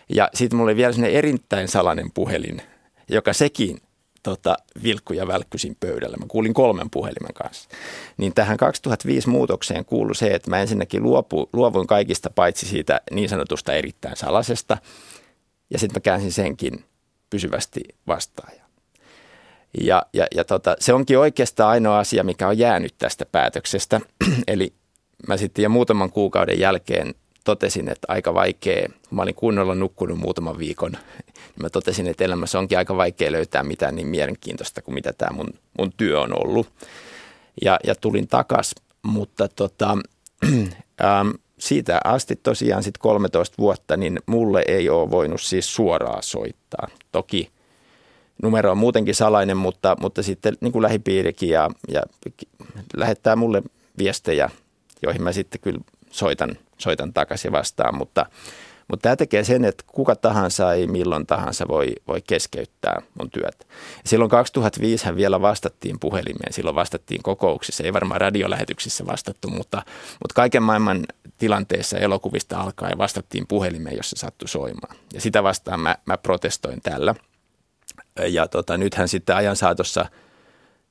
Ja 0.09 0.29
sitten 0.35 0.57
mulla 0.57 0.69
oli 0.69 0.77
vielä 0.77 0.93
semmoinen 0.93 1.19
erittäin 1.19 1.69
salainen 1.69 2.11
puhelin, 2.15 2.63
joka 3.09 3.33
sekin 3.33 3.79
tota, 4.23 4.57
vilkku 4.83 5.13
ja 5.13 5.27
välkkysin 5.27 5.77
pöydällä. 5.81 6.17
Mä 6.17 6.27
kuulin 6.29 6.55
kolmen 6.55 6.91
puhelimen 6.91 7.35
kanssa. 7.35 7.69
Niin 8.17 8.35
tähän 8.35 8.57
2005 8.57 9.29
muutokseen 9.29 9.85
kuului 9.85 10.15
se, 10.15 10.35
että 10.35 10.51
mä 10.51 10.61
ensinnäkin 10.61 11.03
luopu, 11.03 11.49
luovuin 11.53 11.87
kaikista 11.87 12.31
paitsi 12.31 12.67
siitä 12.67 13.01
niin 13.11 13.29
sanotusta 13.29 13.73
erittäin 13.73 14.17
salasesta. 14.17 14.79
Ja 15.71 15.79
sitten 15.79 15.97
mä 15.97 16.01
käänsin 16.01 16.33
senkin 16.33 16.85
pysyvästi 17.31 17.81
vastaaja. 18.07 18.66
Ja, 19.81 20.03
ja, 20.13 20.27
ja 20.35 20.45
tota, 20.45 20.77
se 20.81 20.93
onkin 20.93 21.19
oikeastaan 21.19 21.71
ainoa 21.71 21.99
asia, 21.99 22.25
mikä 22.25 22.49
on 22.49 22.59
jäänyt 22.59 22.95
tästä 22.99 23.27
päätöksestä. 23.27 24.01
Eli 24.49 24.73
mä 25.29 25.37
sitten 25.37 25.63
jo 25.63 25.69
muutaman 25.69 26.11
kuukauden 26.11 26.59
jälkeen 26.59 27.15
totesin, 27.45 27.89
että 27.89 28.07
aika 28.09 28.35
vaikea, 28.35 28.89
kun 28.89 29.17
mä 29.17 29.23
olin 29.23 29.35
kunnolla 29.35 29.75
nukkunut 29.75 30.19
muutaman 30.19 30.59
viikon, 30.59 30.93
niin 31.37 31.63
mä 31.63 31.71
totesin, 31.71 32.07
että 32.07 32.25
elämässä 32.25 32.59
onkin 32.59 32.79
aika 32.79 32.97
vaikea 32.97 33.33
löytää 33.33 33.63
mitään 33.63 33.97
niin 33.97 34.09
mielenkiintoista 34.09 34.83
kuin 34.83 34.95
mitä 34.95 35.13
tämä 35.13 35.37
mun, 35.37 35.49
mun 35.79 35.93
työ 35.97 36.21
on 36.21 36.47
ollut. 36.47 36.69
Ja, 37.65 37.79
ja 37.87 37.95
tulin 37.95 38.29
takas, 38.29 38.75
mutta 39.03 39.49
tota, 39.49 39.99
ähm, 41.05 41.31
siitä 41.59 42.01
asti 42.05 42.37
tosiaan 42.37 42.83
sitten 42.83 43.01
13 43.01 43.55
vuotta, 43.59 43.97
niin 43.97 44.21
mulle 44.27 44.65
ei 44.69 44.89
ole 44.89 45.11
voinut 45.11 45.41
siis 45.41 45.75
suoraan 45.75 46.23
soittaa. 46.23 46.89
Toki 47.13 47.51
numero 48.43 48.71
on 48.71 48.79
muutenkin 48.79 49.15
salainen, 49.15 49.57
mutta, 49.57 49.97
mutta 50.01 50.23
sitten 50.23 50.57
niin 50.61 50.73
kuin 50.73 50.83
lähipiirikin 50.83 51.49
ja, 51.49 51.71
ja 51.89 52.03
lähettää 52.97 53.37
mulle 53.37 53.63
viestejä, 53.99 54.51
joihin 55.03 55.23
mä 55.23 55.33
sitten 55.33 55.61
kyllä 55.61 55.81
soitan, 56.11 56.59
soitan 56.79 57.13
takaisin 57.13 57.53
vastaan, 57.53 57.97
mutta, 57.97 58.27
mutta 58.89 59.03
tämä 59.03 59.17
tekee 59.17 59.45
sen, 59.45 59.65
että 59.65 59.85
kuka 59.87 60.17
tahansa 60.17 60.73
ei 60.75 60.87
milloin 60.87 61.27
tahansa 61.27 61.69
voi, 61.69 61.93
voi 62.09 62.23
keskeyttää 62.27 63.03
mun 63.19 63.31
työt. 63.31 63.67
Silloin 64.05 64.31
2005 64.31 65.17
vielä 65.17 65.41
vastattiin 65.41 66.01
puhelimeen, 66.01 66.53
silloin 66.53 66.77
vastattiin 66.77 67.23
kokouksissa, 67.23 67.85
ei 67.85 67.93
varmaan 67.93 68.21
radiolähetyksissä 68.21 69.07
vastattu, 69.07 69.49
mutta, 69.49 69.83
mutta 70.23 70.35
kaiken 70.35 70.63
maailman 70.63 71.07
tilanteessa 71.39 71.99
elokuvista 71.99 72.61
alkaen 72.61 72.99
vastattiin 72.99 73.47
puhelimeen, 73.47 73.97
jos 73.97 74.11
se 74.11 74.17
sattui 74.17 74.49
soimaan. 74.49 74.97
Ja 75.15 75.21
sitä 75.21 75.43
vastaan 75.43 75.81
mä, 75.81 75.97
mä 76.07 76.17
protestoin 76.17 76.81
tällä. 76.83 77.15
Ja 78.29 78.49
tota, 78.49 78.79
nythän 78.79 79.09
sitten 79.09 79.37
ajan 79.37 79.57
saatossa, 79.57 80.07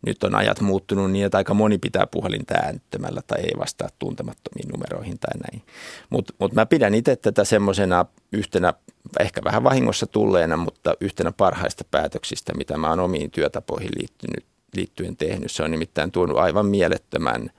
nyt 0.05 0.23
on 0.23 0.35
ajat 0.35 0.61
muuttunut 0.61 1.11
niin, 1.11 1.25
että 1.25 1.37
aika 1.37 1.53
moni 1.53 1.77
pitää 1.77 2.07
puhelinta 2.07 2.53
äänettömällä 2.53 3.21
tai 3.27 3.39
ei 3.39 3.53
vastaa 3.59 3.89
tuntemattomiin 3.99 4.69
numeroihin 4.69 5.19
tai 5.19 5.39
näin. 5.39 5.63
Mutta 6.09 6.33
mut 6.39 6.53
mä 6.53 6.65
pidän 6.65 6.93
itse 6.93 7.15
tätä 7.15 7.43
semmoisena 7.43 8.05
yhtenä, 8.31 8.73
ehkä 9.19 9.41
vähän 9.43 9.63
vahingossa 9.63 10.07
tulleena, 10.07 10.57
mutta 10.57 10.93
yhtenä 11.01 11.31
parhaista 11.31 11.83
päätöksistä, 11.91 12.53
mitä 12.57 12.77
mä 12.77 12.89
oon 12.89 12.99
omiin 12.99 13.31
työtapoihin 13.31 13.91
liittynyt, 13.97 14.45
liittyen 14.75 15.17
tehnyt. 15.17 15.51
Se 15.51 15.63
on 15.63 15.71
nimittäin 15.71 16.11
tuonut 16.11 16.37
aivan 16.37 16.65
mielettömän 16.65 17.49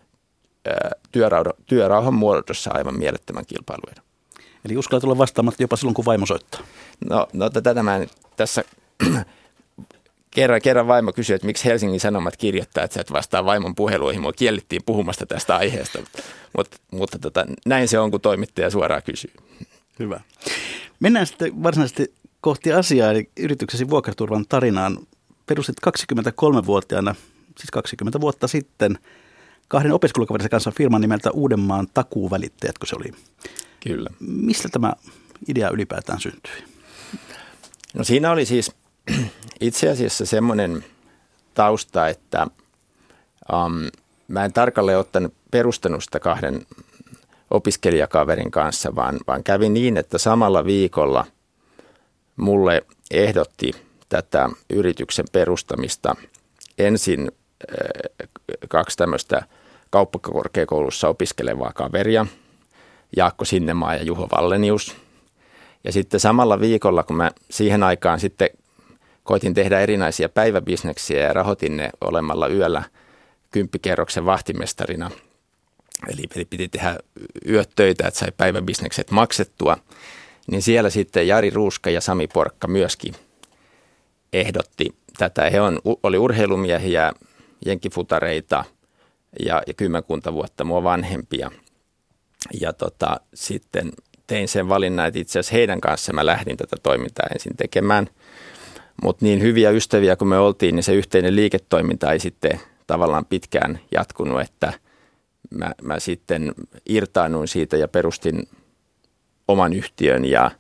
työrauhan, 1.13 1.53
työrauhan 1.67 2.15
muodossa 2.15 2.71
aivan 2.75 2.99
mielettömän 2.99 3.47
kilpailuedon. 3.47 4.05
Eli 4.65 4.77
uskallat 4.77 5.05
olla 5.05 5.19
vastaamatta 5.19 5.63
jopa 5.63 5.77
silloin, 5.77 5.95
kun 5.95 6.05
vaimo 6.05 6.27
soittaa. 6.27 6.61
No, 7.11 7.29
no 7.33 7.51
tätä 7.51 7.83
mä 7.83 8.01
tässä 8.37 8.65
kerran, 10.37 10.63
kerran 10.63 10.87
vaimo 10.87 11.13
kysyi, 11.13 11.35
että 11.35 11.47
miksi 11.47 11.65
Helsingin 11.65 12.01
Sanomat 12.01 12.37
kirjoittaa, 12.37 12.85
että 12.85 12.95
sä 12.95 13.01
et 13.01 13.13
vastaa 13.13 13.45
vaimon 13.45 13.75
puheluihin. 13.75 14.21
Mua 14.21 14.33
kiellettiin 14.33 14.83
puhumasta 14.87 15.27
tästä 15.27 15.57
aiheesta, 15.57 15.99
Mut, 16.57 16.69
mutta 16.91 17.19
tota, 17.19 17.47
näin 17.67 17.89
se 17.89 17.99
on, 17.99 18.11
kun 18.11 18.21
toimittaja 18.21 18.71
suoraan 18.71 19.03
kysyy. 19.03 19.33
Hyvä. 19.99 20.21
Mennään 21.01 21.27
sitten 21.27 21.63
varsinaisesti 21.63 22.15
kohti 22.41 22.73
asiaa, 22.73 23.11
eli 23.11 23.31
yrityksesi 23.39 23.91
vuokraturvan 23.91 24.45
tarinaan. 24.49 24.99
Perustit 25.47 25.77
23-vuotiaana, 25.87 27.15
siis 27.59 27.71
20 27.71 28.21
vuotta 28.21 28.49
sitten, 28.49 28.99
kahden 29.69 29.93
opiskelukaverisen 29.93 30.51
kanssa 30.51 30.71
firman 30.71 31.01
nimeltä 31.01 31.31
Uudenmaan 31.31 31.87
takuuvälittäjät, 31.95 32.79
kun 32.79 32.89
se 32.89 32.97
oli. 32.97 33.13
Kyllä. 33.81 34.11
Mistä 34.21 34.69
tämä 34.69 34.93
idea 35.49 35.71
ylipäätään 35.71 36.21
syntyi? 36.21 36.65
No 37.95 38.05
siinä 38.05 38.31
oli 38.31 38.47
siis 38.47 38.73
itse 39.61 39.91
asiassa 39.91 40.27
semmoinen 40.27 40.85
tausta, 41.55 42.09
että 42.09 42.47
um, 43.53 43.91
mä 44.29 44.45
en 44.45 44.53
tarkalleen 44.53 44.99
ottanut 44.99 45.35
perustanut 45.51 46.05
sitä 46.05 46.21
kahden 46.21 46.67
opiskelijakaverin 47.51 48.51
kanssa, 48.51 48.95
vaan, 48.95 49.19
vaan 49.27 49.45
kävi 49.45 49.69
niin, 49.69 49.97
että 49.97 50.19
samalla 50.19 50.65
viikolla 50.65 51.27
mulle 52.37 52.87
ehdotti 53.11 53.73
tätä 54.09 54.51
yrityksen 54.71 55.27
perustamista 55.33 56.17
ensin 56.79 57.33
äh, 57.71 58.29
kaksi 58.69 58.97
tämmöistä 58.97 59.43
kauppakorkeakoulussa 59.91 61.09
opiskelevaa 61.09 61.73
kaveria, 61.75 62.27
Jaakko 63.17 63.45
Sinnemaa 63.45 63.95
ja 63.95 64.03
Juho 64.03 64.29
Vallenius. 64.33 64.97
Ja 65.85 65.93
sitten 65.93 66.21
samalla 66.21 66.61
viikolla, 66.61 67.03
kun 67.03 67.17
mä 67.17 67.31
siihen 67.51 67.83
aikaan 67.83 68.21
sitten 68.21 68.51
koitin 69.27 69.55
tehdä 69.55 69.81
erinäisiä 69.81 70.29
päiväbisneksiä 70.29 71.23
ja 71.23 71.33
rahoitin 71.33 71.77
ne 71.77 71.91
olemalla 72.01 72.49
yöllä 72.49 72.83
kymppikerroksen 73.51 74.27
vahtimestarina. 74.27 75.11
Eli, 76.09 76.23
eli 76.37 76.45
piti 76.45 76.69
tehdä 76.69 76.99
yötöitä, 77.49 78.09
että 78.09 78.21
sai 78.21 78.33
päiväbisnekset 78.37 79.11
maksettua. 79.11 79.77
Niin 80.47 80.63
siellä 80.63 80.91
sitten 80.91 81.29
Jari 81.29 81.51
Ruuska 81.51 81.91
ja 81.91 82.01
Sami 82.01 82.27
Porkka 82.27 82.69
myöskin 82.69 83.15
ehdotti 84.33 84.95
tätä. 85.19 85.51
He 85.51 85.61
on, 85.61 85.81
oli 86.03 86.19
urheilumiehiä, 86.19 87.13
jenkifutareita 87.67 88.65
ja, 89.45 89.63
ja 89.67 89.75
kymmenkunta 89.75 90.33
vuotta 90.33 90.65
mua 90.65 90.83
vanhempia. 90.83 91.51
Ja 92.61 92.73
tota, 92.73 93.21
sitten 93.35 93.93
tein 94.27 94.49
sen 94.49 94.69
valinnan, 94.69 95.07
että 95.07 95.21
itse 95.21 95.39
asiassa 95.39 95.57
heidän 95.57 95.81
kanssa 95.81 96.13
mä 96.13 96.27
lähdin 96.27 96.57
tätä 96.57 96.77
toimintaa 96.83 97.27
ensin 97.35 97.57
tekemään– 97.57 98.09
mutta 99.03 99.25
niin 99.25 99.43
hyviä 99.43 99.71
ystäviä 99.71 100.17
kuin 100.17 100.29
me 100.29 100.39
oltiin, 100.39 100.77
niin 100.77 100.83
se 100.83 100.95
yhteinen 100.95 101.37
liiketoiminta 101.37 102.13
ei 102.13 102.21
sitten 102.21 102.61
tavallaan 102.87 103.25
pitkään 103.25 103.81
jatkunut, 103.93 104.41
että 104.41 104.73
mä, 105.51 105.73
mä 105.83 106.01
sitten 106.01 106.55
irtaanuin 106.89 107.49
siitä 107.49 107.77
ja 107.77 107.89
perustin 107.89 108.49
oman 109.49 109.73
yhtiön 109.73 110.25
ja, 110.25 110.51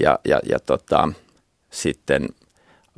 ja, 0.00 0.18
ja, 0.24 0.40
ja 0.48 0.58
tota, 0.58 1.08
sitten 1.70 2.28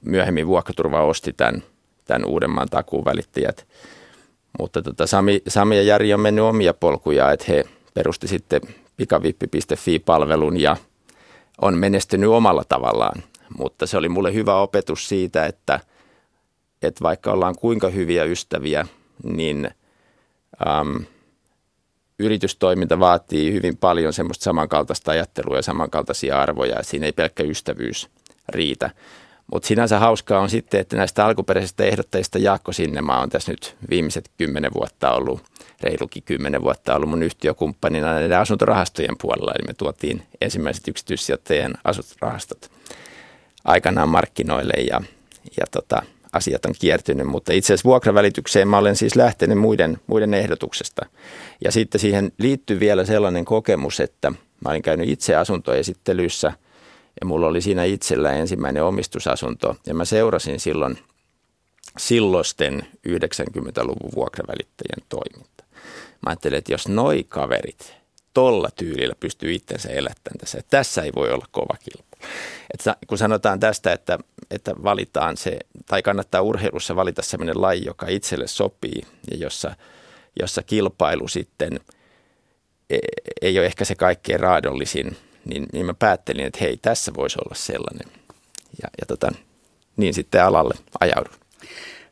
myöhemmin 0.05 0.47
Vuokraturva 0.47 1.03
osti 1.03 1.33
tämän, 1.33 1.63
tämän 2.05 2.25
uudemman 2.25 2.69
takuun 2.69 3.05
välittäjät. 3.05 3.67
Mutta 4.59 4.83
tota, 4.83 5.07
Sami, 5.07 5.43
Sami 5.49 5.77
ja 5.77 5.83
Jari 5.83 6.15
on 6.15 6.21
mennyt 6.21 6.45
omia 6.45 6.75
polkuja, 6.75 7.33
että 7.33 7.45
he 7.49 7.65
perusti 7.95 8.29
sitten 8.29 8.61
pikavippi.fi-palvelun 8.97 10.61
ja 10.61 10.77
on 11.61 11.79
menestynyt 11.79 12.31
omalla 12.31 12.65
tavallaan 12.65 13.23
mutta 13.59 13.87
se 13.87 13.97
oli 13.97 14.09
mulle 14.09 14.35
hyvä 14.35 14.57
opetus 14.57 15.09
siitä, 15.09 15.47
että, 15.47 15.81
että 16.83 17.02
vaikka 17.02 17.33
ollaan 17.33 17.55
kuinka 17.59 17.88
hyviä 17.88 18.25
ystäviä, 18.25 18.87
niin 19.23 19.71
äm, 20.67 21.05
yritystoiminta 22.19 23.00
vaatii 23.00 23.52
hyvin 23.52 23.76
paljon 23.76 24.12
semmoista 24.12 24.45
samankaltaista 24.45 25.11
ajattelua 25.11 25.57
ja 25.57 25.62
samankaltaisia 25.62 26.40
arvoja, 26.40 26.76
ja 26.76 26.83
siinä 26.83 27.07
ei 27.07 27.12
pelkkä 27.12 27.43
ystävyys 27.43 28.09
riitä. 28.49 28.90
Mutta 29.52 29.69
sinänsä 29.69 29.99
hauskaa 29.99 30.40
on 30.40 30.50
sitten, 30.50 30.81
että 30.81 30.97
näistä 30.97 31.26
alkuperäisistä 31.26 31.85
ehdottajista 31.85 32.38
Jaakko 32.38 32.73
Sinnemaa 32.73 33.21
on 33.21 33.31
tässä 33.31 33.52
nyt 33.52 33.76
viimeiset 33.90 34.31
kymmenen 34.38 34.71
vuotta 34.75 35.12
ollut, 35.12 35.43
reilukin 35.81 36.23
kymmenen 36.23 36.62
vuotta 36.62 36.95
ollut 36.95 37.09
mun 37.11 37.23
yhtiökumppanina 37.23 38.12
näiden 38.12 38.38
asuntorahastojen 38.38 39.19
puolella. 39.21 39.52
Eli 39.52 39.67
me 39.67 39.75
tuotiin 39.75 40.23
ensimmäiset 40.40 40.88
yksityissijoittajien 40.88 41.75
asuntorahastot 41.85 42.71
aikanaan 43.69 44.09
markkinoille 44.09 44.75
ja, 44.91 45.01
ja 45.61 45.67
tota, 45.71 46.03
asiat 46.33 46.65
on 46.65 46.75
kiertynyt, 46.79 47.27
mutta 47.27 47.53
itse 47.53 47.67
asiassa 47.67 47.89
vuokravälitykseen 47.89 48.69
mä 48.69 48.79
olen 48.79 48.97
siis 48.97 49.17
lähtenyt 49.17 49.59
muiden, 49.59 49.99
muiden 50.07 50.35
ehdotuksesta. 50.35 51.07
Ja 51.65 51.73
sitten 51.73 52.01
siihen 52.01 52.33
liittyy 52.39 52.81
vielä 52.81 53.05
sellainen 53.05 53.45
kokemus, 53.45 54.01
että 54.01 54.31
mä 54.65 54.71
olin 54.71 54.83
käynyt 54.83 55.09
itse 55.09 55.37
asuntoesittelyssä 55.37 56.53
ja 57.21 57.27
mulla 57.27 57.47
oli 57.47 57.61
siinä 57.61 57.85
itsellä 57.85 58.33
ensimmäinen 58.33 58.85
omistusasunto 58.85 59.77
ja 59.87 59.95
mä 59.95 60.05
seurasin 60.05 60.61
silloin 60.61 60.99
silloisten 61.99 62.87
90-luvun 63.09 64.13
vuokravälittäjien 64.15 65.07
toiminta. 65.09 65.65
Mä 66.27 66.31
ajattelin, 66.31 66.59
että 66.59 66.73
jos 66.73 66.89
noi 66.89 67.25
kaverit 67.29 67.95
tolla 68.35 68.69
tyylillä 68.77 69.15
pystyy 69.21 69.55
itsensä 69.55 69.89
elättämään 69.89 70.39
tässä, 70.39 70.59
että 70.59 70.71
tässä 70.71 71.03
ei 71.03 71.13
voi 71.17 71.33
olla 71.33 71.47
kova 71.51 71.75
kilpailu. 71.85 72.08
Että 72.75 72.97
kun 73.07 73.19
sanotaan 73.19 73.61
tästä, 73.61 73.93
että, 73.93 74.19
että 74.51 74.75
valitaan 74.83 75.37
se, 75.37 75.59
tai 75.87 76.03
kannattaa 76.03 76.43
urheilussa 76.43 76.97
valita 76.97 77.23
sellainen 77.23 77.63
laji, 77.63 77.85
joka 77.85 78.07
itselle 78.09 78.47
sopii 78.47 79.03
ja 79.31 79.37
jossa, 79.37 79.77
jossa 80.41 80.63
kilpailu 80.63 81.29
sitten 81.29 81.81
e, 82.91 82.99
ei 83.43 83.59
ole 83.59 83.67
ehkä 83.67 83.85
se 83.85 83.95
kaikkein 83.95 84.41
raadollisin, 84.41 85.17
niin, 85.45 85.67
niin 85.73 85.87
mä 85.87 85.95
päättelin, 85.95 86.47
että 86.47 86.59
hei, 86.61 86.77
tässä 86.77 87.13
voisi 87.17 87.39
olla 87.45 87.55
sellainen. 87.55 88.09
Ja, 88.83 88.89
ja 89.01 89.07
tota, 89.07 89.33
niin 89.97 90.15
sitten 90.15 90.45
alalle 90.45 90.75
ajaudun. 91.01 91.35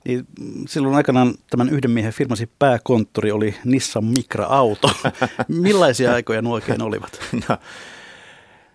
Niin, 0.05 0.27
silloin 0.69 0.95
aikanaan 0.95 1.35
tämän 1.51 1.69
yhden 1.69 1.91
miehen 1.91 2.13
firmasi 2.13 2.51
pääkonttori 2.59 3.33
oli 3.33 3.55
Nissan 3.65 4.05
Micra-auto. 4.05 4.91
Millaisia 5.49 6.13
aikoja 6.13 6.43
nuo 6.43 6.55
oikein 6.55 6.83
olivat? 6.83 7.21
No, 7.49 7.57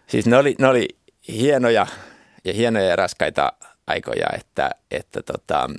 siis 0.08 0.26
ne 0.26 0.38
oli, 0.38 0.56
ne 0.60 0.68
oli 0.68 0.88
hienoja 1.32 1.88
ja 2.46 2.54
hienoja 2.54 2.86
ja 2.86 2.96
raskaita 2.96 3.54
aikoja, 3.88 4.28
että, 4.34 4.72
että 4.92 5.22
tota, 5.22 5.70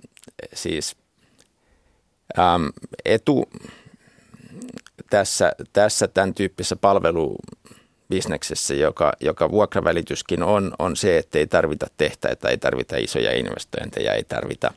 siis 0.55 0.97
äm, 2.39 2.69
etu 3.05 3.49
tässä, 5.11 5.53
tässä 5.73 6.09
tämän 6.09 6.35
tyyppisessä 6.35 6.77
palvelubisneksessä, 6.77 8.75
joka, 8.75 9.13
joka 9.21 9.51
vuokravälityskin 9.51 10.43
on, 10.43 10.75
on 10.79 10.97
se, 10.97 11.19
että 11.19 11.39
ei 11.39 11.47
tarvita 11.47 11.87
tehtäitä, 11.97 12.49
ei 12.49 12.59
tarvita 12.59 12.97
isoja 12.97 13.33
investointeja, 13.33 14.15
ei 14.15 14.25
tarvita 14.25 14.73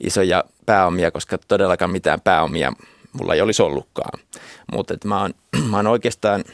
isoja 0.00 0.44
pääomia, 0.66 1.10
koska 1.10 1.38
todellakaan 1.38 1.90
mitään 1.90 2.20
pääomia 2.20 2.72
mulla 3.12 3.34
ei 3.34 3.40
olisi 3.40 3.62
ollutkaan. 3.62 4.20
Mutta 4.72 4.94
mä 5.04 5.20
oon, 5.20 5.34
mä 5.70 5.76
oon 5.76 5.86
oikeastaan 5.86 6.44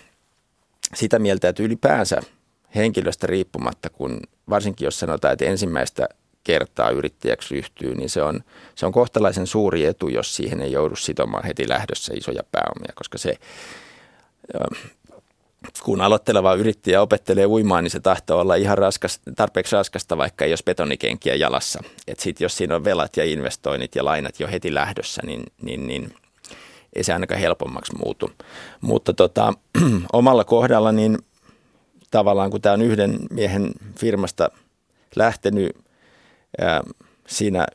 sitä 0.95 1.19
mieltä, 1.19 1.49
että 1.49 1.63
ylipäänsä– 1.63 2.21
henkilöstä 2.75 3.27
riippumatta, 3.27 3.91
kun 3.91 4.21
varsinkin 4.51 4.85
jos 4.85 4.99
sanotaan, 4.99 5.33
että 5.33 5.45
ensimmäistä 5.45 6.09
kertaa 6.45 6.91
yrittäjäksi 6.91 7.55
ryhtyy, 7.55 7.95
niin 7.95 8.11
se 8.11 8.23
on, 8.23 8.41
se 8.75 8.87
on 8.87 8.93
kohtalaisen 8.93 9.47
suuri 9.47 9.85
etu, 9.85 10.09
jos 10.09 10.37
siihen 10.37 10.61
ei 10.61 10.73
joudu 10.73 10.97
sitomaan 10.97 11.45
heti 11.45 11.69
lähdössä 11.69 12.13
isoja 12.17 12.43
pääomia, 12.53 12.93
koska 12.95 13.19
se, 13.19 13.35
kun 15.83 16.01
aloitteleva 16.01 16.55
yrittäjä 16.55 17.03
opettelee 17.03 17.47
uimaan, 17.47 17.85
niin 17.85 17.91
se 17.91 18.01
tahtoo 18.01 18.41
olla 18.41 18.55
ihan 18.55 18.79
raskas, 18.79 19.21
tarpeeksi 19.37 19.77
raskasta, 19.77 20.17
vaikka 20.17 20.45
ei 20.45 20.53
ole 20.53 20.59
betonikenkiä 20.65 21.35
jalassa. 21.35 21.83
Et 22.09 22.21
sit, 22.21 22.41
jos 22.41 22.57
siinä 22.57 22.77
on 22.77 22.85
velat 22.85 23.17
ja 23.17 23.25
investoinnit 23.25 23.95
ja 23.95 24.05
lainat 24.05 24.41
jo 24.41 24.49
heti 24.49 24.75
lähdössä, 24.75 25.23
niin, 25.25 25.43
niin, 25.63 25.87
niin 25.87 26.15
ei 26.93 27.05
se 27.05 27.13
ainakaan 27.13 27.41
helpommaksi 27.41 27.97
muutu. 27.97 28.31
Mutta 28.81 29.15
tota, 29.15 29.53
omalla 30.13 30.45
kohdalla 30.45 30.93
niin 30.93 31.19
tavallaan, 32.11 32.51
kun 32.51 32.61
tämä 32.61 32.73
on 32.73 32.83
yhden 32.83 33.19
miehen 33.31 33.73
firmasta 33.99 34.51
lähtenyt, 35.17 35.77
ja 36.59 36.83
siinä 37.27 37.67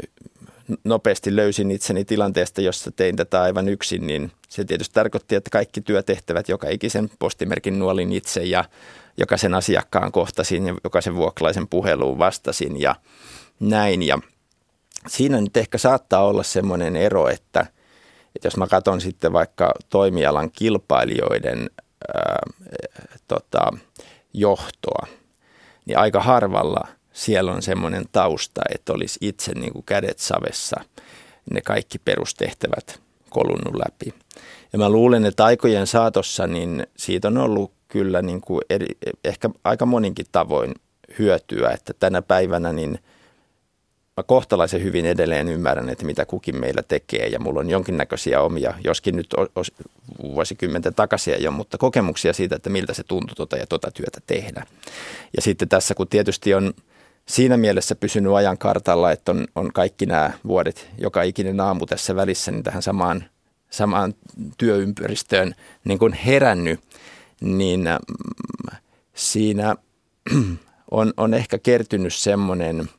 nopeasti 0.83 1.35
löysin 1.35 1.71
itseni 1.71 2.05
tilanteesta, 2.05 2.61
jossa 2.61 2.91
tein 2.91 3.15
tätä 3.15 3.41
aivan 3.41 3.69
yksin, 3.69 4.07
niin 4.07 4.31
se 4.49 4.65
tietysti 4.65 4.93
tarkoitti, 4.93 5.35
että 5.35 5.49
kaikki 5.49 5.81
työtehtävät 5.81 6.49
joka 6.49 6.69
ikisen 6.69 7.09
postimerkin 7.19 7.79
nuolin 7.79 8.11
itse 8.11 8.43
ja 8.43 8.65
jokaisen 9.17 9.53
asiakkaan 9.53 10.11
kohtasin 10.11 10.67
ja 10.67 10.75
jokaisen 10.83 11.15
vuokralaisen 11.15 11.67
puheluun 11.67 12.19
vastasin 12.19 12.81
ja 12.81 12.95
näin. 13.59 14.03
Ja 14.03 14.19
siinä 15.07 15.41
nyt 15.41 15.57
ehkä 15.57 15.77
saattaa 15.77 16.25
olla 16.25 16.43
semmoinen 16.43 16.95
ero, 16.95 17.27
että, 17.29 17.65
että 18.35 18.47
jos 18.47 18.57
mä 18.57 18.67
katson 18.67 19.01
sitten 19.01 19.33
vaikka 19.33 19.71
toimialan 19.89 20.51
kilpailijoiden 20.51 21.69
ää, 22.15 22.39
tota, 23.27 23.71
johtoa, 24.39 25.07
niin 25.85 25.97
aika 25.97 26.21
harvalla 26.21 26.87
siellä 27.13 27.51
on 27.51 27.61
semmoinen 27.61 28.05
tausta, 28.11 28.61
että 28.73 28.93
olisi 28.93 29.19
itse 29.21 29.53
niin 29.53 29.73
kuin 29.73 29.85
kädet 29.85 30.19
savessa 30.19 30.81
ne 31.51 31.61
kaikki 31.61 31.99
perustehtävät 31.99 33.01
kolunnut 33.29 33.75
läpi. 33.75 34.13
Ja 34.73 34.79
mä 34.79 34.89
luulen, 34.89 35.25
että 35.25 35.45
aikojen 35.45 35.87
saatossa 35.87 36.47
niin 36.47 36.87
siitä 36.97 37.27
on 37.27 37.37
ollut 37.37 37.71
kyllä 37.87 38.21
niin 38.21 38.41
kuin 38.41 38.61
eri, 38.69 38.87
ehkä 39.23 39.49
aika 39.63 39.85
moninkin 39.85 40.25
tavoin 40.31 40.75
hyötyä, 41.19 41.69
että 41.69 41.93
tänä 41.99 42.21
päivänä 42.21 42.73
niin– 42.73 42.99
mä 44.17 44.23
kohtalaisen 44.23 44.83
hyvin 44.83 45.05
edelleen 45.05 45.49
ymmärrän, 45.49 45.89
että 45.89 46.05
mitä 46.05 46.25
kukin 46.25 46.59
meillä 46.59 46.83
tekee 46.87 47.27
ja 47.27 47.39
mulla 47.39 47.59
on 47.59 47.69
jonkinnäköisiä 47.69 48.41
omia, 48.41 48.73
joskin 48.83 49.15
nyt 49.15 49.27
vuosikymmenten 50.23 50.95
takaisin 50.95 51.43
jo, 51.43 51.51
mutta 51.51 51.77
kokemuksia 51.77 52.33
siitä, 52.33 52.55
että 52.55 52.69
miltä 52.69 52.93
se 52.93 53.03
tuntuu 53.03 53.35
tota 53.35 53.57
ja 53.57 53.67
tota 53.67 53.91
työtä 53.91 54.19
tehdä. 54.27 54.63
Ja 55.35 55.41
sitten 55.41 55.69
tässä, 55.69 55.95
kun 55.95 56.07
tietysti 56.07 56.53
on 56.53 56.73
siinä 57.25 57.57
mielessä 57.57 57.95
pysynyt 57.95 58.33
ajan 58.33 58.57
kartalla, 58.57 59.11
että 59.11 59.31
on, 59.31 59.47
on 59.55 59.73
kaikki 59.73 60.05
nämä 60.05 60.31
vuodet, 60.47 60.89
joka 60.97 61.23
ikinen 61.23 61.59
aamu 61.59 61.85
tässä 61.85 62.15
välissä, 62.15 62.51
niin 62.51 62.63
tähän 62.63 62.81
samaan, 62.81 63.23
samaan 63.69 64.13
työympäristöön 64.57 65.55
niin 65.83 65.99
kuin 65.99 66.13
herännyt, 66.13 66.79
niin 67.41 67.79
mm, 67.81 68.77
siinä 69.13 69.75
on, 70.91 71.13
on 71.17 71.33
ehkä 71.33 71.57
kertynyt 71.57 72.13
semmoinen– 72.13 72.89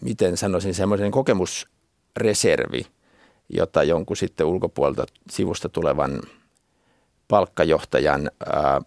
miten 0.00 0.36
sanoisin, 0.36 0.74
semmoisen 0.74 1.10
kokemusreservi, 1.10 2.86
jota 3.48 3.82
jonkun 3.82 4.16
sitten 4.16 4.46
ulkopuolelta 4.46 5.06
sivusta 5.30 5.68
tulevan 5.68 6.20
palkkajohtajan 7.28 8.30
ää, 8.46 8.80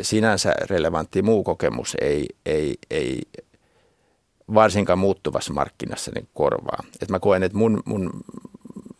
sinänsä 0.00 0.54
relevantti 0.70 1.22
muu 1.22 1.44
kokemus 1.44 1.96
ei, 2.00 2.26
ei, 2.46 2.74
ei 2.90 3.22
varsinkaan 4.54 4.98
muuttuvassa 4.98 5.52
markkinassa 5.52 6.10
niin 6.14 6.28
korvaa. 6.34 6.84
Et 7.00 7.08
mä 7.08 7.18
koen, 7.18 7.42
että 7.42 7.58
mun, 7.58 7.82
mun 7.84 8.10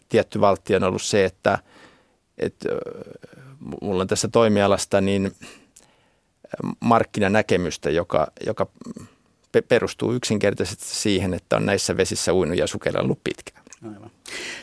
tietty 0.08 0.40
valtti 0.40 0.76
on 0.76 0.82
ollut 0.84 1.02
se, 1.02 1.24
että, 1.24 1.58
että 2.38 2.68
mulla 3.80 4.02
on 4.02 4.08
tässä 4.08 4.28
toimialasta 4.28 5.00
niin 5.00 5.32
markkinanäkemystä, 6.80 7.90
joka, 7.90 8.26
joka 8.46 8.66
perustuu 9.60 10.12
yksinkertaisesti 10.12 10.84
siihen, 10.84 11.34
että 11.34 11.56
on 11.56 11.66
näissä 11.66 11.96
vesissä 11.96 12.34
uinut 12.34 12.58
ja 12.58 12.66
sukelellut 12.66 13.18
pitkään. 13.24 13.64
Aivan. 13.94 14.10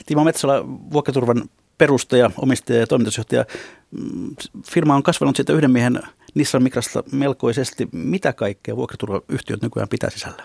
Timo 0.06 0.24
Metsola, 0.24 0.66
vuokraturvan 0.68 1.50
perustaja, 1.78 2.32
omistaja 2.38 2.80
ja 2.80 2.88
toimitusjohtaja. 2.88 3.46
Mm, 3.92 4.36
firma 4.72 4.96
on 4.96 5.04
kasvanut 5.04 5.36
siitä 5.36 5.54
yhden 5.54 5.72
miehen 5.72 6.00
Nissan 6.34 6.64
Mikrasta 6.64 7.04
melkoisesti. 7.12 7.88
Mitä 7.92 8.34
kaikkea 8.34 8.76
vuokraturvayhtiöt 8.76 9.62
nykyään 9.62 9.90
pitää 9.90 10.10
sisällä? 10.10 10.44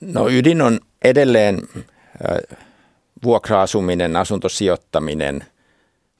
No 0.00 0.28
ydin 0.28 0.62
on 0.62 0.80
edelleen 1.04 1.62
vuokra-asuminen, 3.24 4.16
asuntosijoittaminen, 4.16 5.44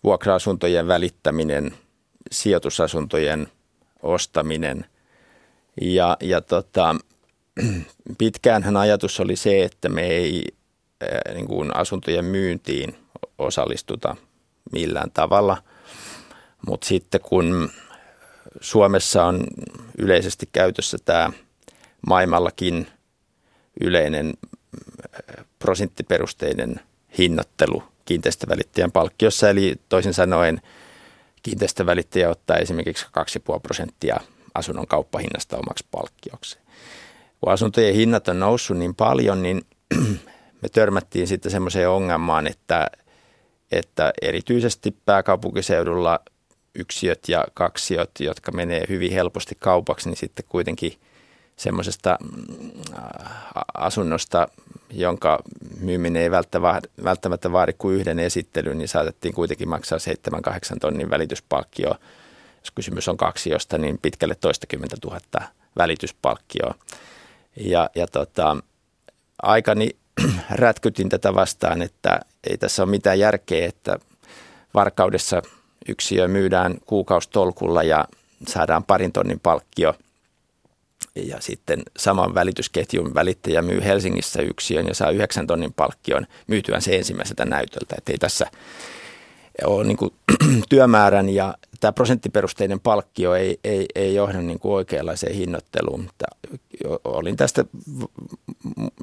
vuokra-asuntojen 0.04 0.88
välittäminen, 0.88 1.72
sijoitusasuntojen 2.32 3.48
ostaminen– 4.02 4.84
ja, 5.80 6.16
ja 6.20 6.40
tota, 6.40 6.96
pitkäänhän 8.18 8.76
ajatus 8.76 9.20
oli 9.20 9.36
se, 9.36 9.62
että 9.62 9.88
me 9.88 10.06
ei 10.06 10.44
niin 11.34 11.46
kuin 11.46 11.76
asuntojen 11.76 12.24
myyntiin 12.24 12.96
osallistuta 13.38 14.16
millään 14.72 15.10
tavalla, 15.10 15.62
mutta 16.66 16.86
sitten 16.86 17.20
kun 17.20 17.70
Suomessa 18.60 19.24
on 19.24 19.44
yleisesti 19.98 20.48
käytössä 20.52 20.98
tämä 21.04 21.32
maailmallakin 22.06 22.86
yleinen 23.80 24.34
prosenttiperusteinen 25.58 26.80
hinnoittelu 27.18 27.82
kiinteistövälittäjän 28.04 28.92
palkkiossa, 28.92 29.50
eli 29.50 29.76
toisin 29.88 30.14
sanoen 30.14 30.60
kiinteistövälittäjä 31.42 32.30
ottaa 32.30 32.56
esimerkiksi 32.56 33.06
2,5 33.06 33.60
prosenttia 33.62 34.16
asunnon 34.54 34.86
kauppahinnasta 34.86 35.56
omaksi 35.56 35.86
palkkioksi. 35.90 36.58
Kun 37.40 37.52
asuntojen 37.52 37.94
hinnat 37.94 38.28
on 38.28 38.38
noussut 38.38 38.78
niin 38.78 38.94
paljon, 38.94 39.42
niin 39.42 39.62
me 40.62 40.68
törmättiin 40.72 41.26
sitten 41.26 41.52
semmoiseen 41.52 41.88
ongelmaan, 41.88 42.46
että, 42.46 42.86
että 43.72 44.12
erityisesti 44.22 44.96
pääkaupunkiseudulla 45.04 46.20
yksiöt 46.74 47.28
ja 47.28 47.44
kaksiot, 47.54 48.10
jotka 48.20 48.52
menee 48.52 48.84
hyvin 48.88 49.12
helposti 49.12 49.56
kaupaksi, 49.58 50.08
niin 50.08 50.16
sitten 50.16 50.44
kuitenkin 50.48 50.92
semmoisesta 51.56 52.18
mm, 52.20 52.70
asunnosta, 53.74 54.48
jonka 54.90 55.38
myyminen 55.80 56.22
ei 56.22 56.30
välttämättä 57.04 57.52
vaadi 57.52 57.72
kuin 57.78 57.96
yhden 57.96 58.18
esittelyn, 58.18 58.78
niin 58.78 58.88
saatettiin 58.88 59.34
kuitenkin 59.34 59.68
maksaa 59.68 59.98
7-8 60.74 60.78
tonnin 60.80 61.10
välityspalkkio. 61.10 61.94
Jos 62.64 62.70
kysymys 62.74 63.08
on 63.08 63.16
kaksiosta, 63.16 63.78
niin 63.78 63.98
pitkälle 64.02 64.34
toistakymmentä 64.34 64.96
tuhatta 65.00 65.42
välityspalkkioa. 65.76 66.74
Ja, 67.56 67.90
ja 67.94 68.06
tota, 68.06 68.56
aikani 69.42 69.90
rätkytin 70.50 71.08
tätä 71.08 71.34
vastaan, 71.34 71.82
että 71.82 72.20
ei 72.50 72.58
tässä 72.58 72.82
ole 72.82 72.90
mitään 72.90 73.18
järkeä, 73.18 73.66
että 73.66 73.98
varkaudessa 74.74 75.42
yksiö 75.88 76.28
myydään 76.28 76.74
kuukaustolkulla 76.86 77.82
ja 77.82 78.04
saadaan 78.48 78.84
parin 78.84 79.12
tonnin 79.12 79.40
palkkio. 79.40 79.94
Ja 81.14 81.40
sitten 81.40 81.82
saman 81.96 82.34
välitysketjun 82.34 83.14
välittäjä 83.14 83.62
myy 83.62 83.84
Helsingissä 83.84 84.42
yksiön 84.42 84.86
ja 84.86 84.94
saa 84.94 85.10
yhdeksän 85.10 85.46
tonnin 85.46 85.72
palkkion 85.72 86.26
myytyään 86.46 86.82
se 86.82 86.96
ensimmäiseltä 86.96 87.44
näytöltä. 87.44 87.94
Että 87.98 88.12
ei 88.12 88.18
tässä 88.18 88.46
niin 89.84 89.96
kuin 89.96 90.10
työmäärän 90.68 91.28
ja 91.28 91.54
tämä 91.80 91.92
prosenttiperusteinen 91.92 92.80
palkkio 92.80 93.34
ei, 93.34 93.58
ei, 93.64 93.86
ei 93.94 94.14
johda 94.14 94.42
niin 94.42 94.58
kuin 94.58 94.72
oikeanlaiseen 94.72 95.34
hinnoitteluun. 95.34 96.00
Mutta 96.00 96.24
olin 97.04 97.36
tästä 97.36 97.64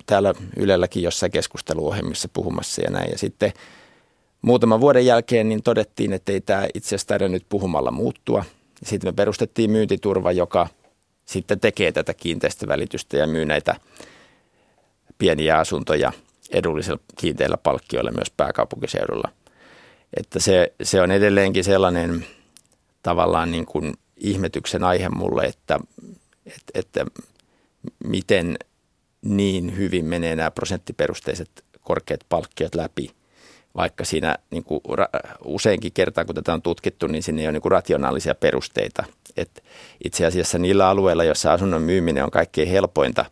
täällä 0.05 0.33
Ylelläkin 0.57 1.03
jossain 1.03 1.31
keskusteluohjelmissa 1.31 2.29
puhumassa 2.33 2.81
ja 2.81 2.89
näin. 2.89 3.11
Ja 3.11 3.17
sitten 3.17 3.53
muutaman 4.41 4.81
vuoden 4.81 5.05
jälkeen 5.05 5.49
niin 5.49 5.63
todettiin, 5.63 6.13
että 6.13 6.31
ei 6.31 6.41
tämä 6.41 6.67
itse 6.73 6.95
asiassa 6.95 7.27
nyt 7.27 7.45
puhumalla 7.49 7.91
muuttua. 7.91 8.45
Sitten 8.83 9.07
me 9.07 9.13
perustettiin 9.13 9.71
myyntiturva, 9.71 10.31
joka 10.31 10.67
sitten 11.25 11.59
tekee 11.59 11.91
tätä 11.91 12.13
kiinteistövälitystä 12.13 13.17
ja 13.17 13.27
myy 13.27 13.45
näitä 13.45 13.75
pieniä 15.17 15.57
asuntoja 15.57 16.11
edullisilla 16.51 16.99
kiinteillä 17.15 17.57
palkkioilla 17.57 18.11
myös 18.11 18.31
pääkaupunkiseudulla. 18.37 19.40
Että 20.17 20.39
se, 20.39 20.73
se 20.83 21.01
on 21.01 21.11
edelleenkin 21.11 21.63
sellainen 21.63 22.25
tavallaan 23.03 23.51
niin 23.51 23.65
kuin 23.65 23.93
ihmetyksen 24.17 24.83
aihe 24.83 25.09
mulle, 25.09 25.43
että, 25.43 25.79
että, 26.45 26.71
että 26.73 27.05
miten 28.03 28.57
niin 29.21 29.77
hyvin 29.77 30.05
menee 30.05 30.35
nämä 30.35 30.51
prosenttiperusteiset 30.51 31.49
korkeat 31.81 32.19
palkkiot 32.29 32.75
läpi, 32.75 33.11
vaikka 33.75 34.05
siinä 34.05 34.37
niin 34.49 34.63
kuin 34.63 34.81
useinkin 35.45 35.91
kertaa, 35.91 36.25
kun 36.25 36.35
tätä 36.35 36.53
on 36.53 36.61
tutkittu, 36.61 37.07
niin 37.07 37.23
sinne 37.23 37.41
ei 37.41 37.47
ole 37.47 37.51
niin 37.51 37.61
kuin 37.61 37.71
rationaalisia 37.71 38.35
perusteita. 38.35 39.03
Et 39.37 39.63
itse 40.03 40.25
asiassa 40.25 40.57
niillä 40.57 40.89
alueilla, 40.89 41.23
joissa 41.23 41.53
asunnon 41.53 41.81
myyminen 41.81 42.23
on 42.23 42.31
kaikkein 42.31 42.67
helpointa 42.67 43.25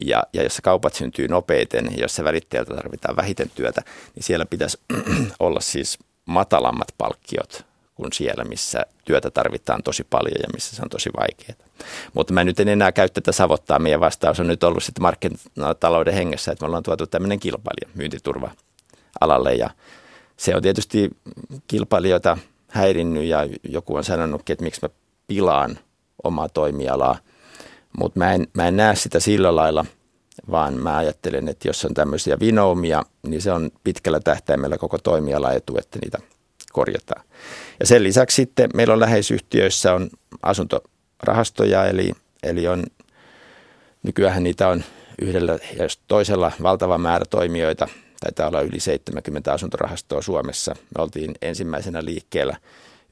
ja, 0.00 0.22
ja 0.32 0.42
jossa 0.42 0.62
kaupat 0.62 0.94
syntyy 0.94 1.28
nopeiten 1.28 1.88
ja 1.90 2.02
jossa 2.02 2.24
välittäjältä 2.24 2.74
tarvitaan 2.74 3.16
vähiten 3.16 3.50
työtä, 3.54 3.82
niin 4.14 4.22
siellä 4.22 4.46
pitäisi 4.46 4.78
olla 5.40 5.60
siis 5.60 5.98
matalammat 6.26 6.88
palkkiot 6.98 7.64
kuin 7.94 8.12
siellä, 8.12 8.44
missä 8.44 8.86
työtä 9.04 9.30
tarvitaan 9.30 9.82
tosi 9.82 10.06
paljon 10.10 10.36
ja 10.42 10.48
missä 10.54 10.76
se 10.76 10.82
on 10.82 10.88
tosi 10.88 11.10
vaikeaa. 11.16 11.58
Mutta 12.14 12.32
mä 12.32 12.44
nyt 12.44 12.60
en 12.60 12.68
enää 12.68 12.92
käy 12.92 13.08
tätä 13.08 13.32
savottaa. 13.32 13.78
Meidän 13.78 14.00
vastaus 14.00 14.40
on 14.40 14.46
nyt 14.46 14.64
ollut 14.64 14.82
sitten 14.82 15.02
markkinatalouden 15.02 16.14
hengessä, 16.14 16.52
että 16.52 16.64
me 16.64 16.66
ollaan 16.66 16.82
tuotu 16.82 17.06
tämmöinen 17.06 17.40
kilpailija 17.40 17.88
myyntiturva 17.94 18.50
alalle 19.20 19.54
ja 19.54 19.70
se 20.36 20.56
on 20.56 20.62
tietysti 20.62 21.10
kilpailijoita 21.68 22.38
häirinnyt 22.68 23.24
ja 23.24 23.48
joku 23.62 23.96
on 23.96 24.04
sanonutkin, 24.04 24.52
että 24.52 24.64
miksi 24.64 24.80
mä 24.82 24.88
pilaan 25.26 25.78
omaa 26.24 26.48
toimialaa, 26.48 27.18
mutta 27.98 28.18
mä 28.18 28.32
en, 28.32 28.46
mä 28.54 28.68
en 28.68 28.76
näe 28.76 28.96
sitä 28.96 29.20
sillä 29.20 29.56
lailla, 29.56 29.84
vaan 30.50 30.74
mä 30.74 30.96
ajattelen, 30.96 31.48
että 31.48 31.68
jos 31.68 31.84
on 31.84 31.94
tämmöisiä 31.94 32.36
vinoumia, 32.40 33.02
niin 33.26 33.42
se 33.42 33.52
on 33.52 33.70
pitkällä 33.84 34.20
tähtäimellä 34.20 34.78
koko 34.78 34.98
toimiala 34.98 35.52
etu, 35.52 35.78
että 35.78 35.98
niitä 36.02 36.18
korjataan. 36.72 37.24
Ja 37.80 37.86
sen 37.86 38.02
lisäksi 38.02 38.36
sitten 38.36 38.70
meillä 38.74 38.94
on 38.94 39.00
läheisyhtiöissä 39.00 39.94
on 39.94 40.10
asuntorahastoja, 40.42 41.86
eli, 41.86 42.12
eli 42.42 42.68
on, 42.68 42.84
nykyään 44.02 44.42
niitä 44.42 44.68
on 44.68 44.84
yhdellä 45.22 45.52
ja 45.52 45.86
toisella 46.08 46.52
valtava 46.62 46.98
määrä 46.98 47.24
toimijoita, 47.30 47.88
taitaa 48.20 48.48
olla 48.48 48.60
yli 48.60 48.80
70 48.80 49.52
asuntorahastoa 49.52 50.22
Suomessa. 50.22 50.74
Me 50.74 51.02
oltiin 51.02 51.34
ensimmäisenä 51.42 52.04
liikkeellä 52.04 52.56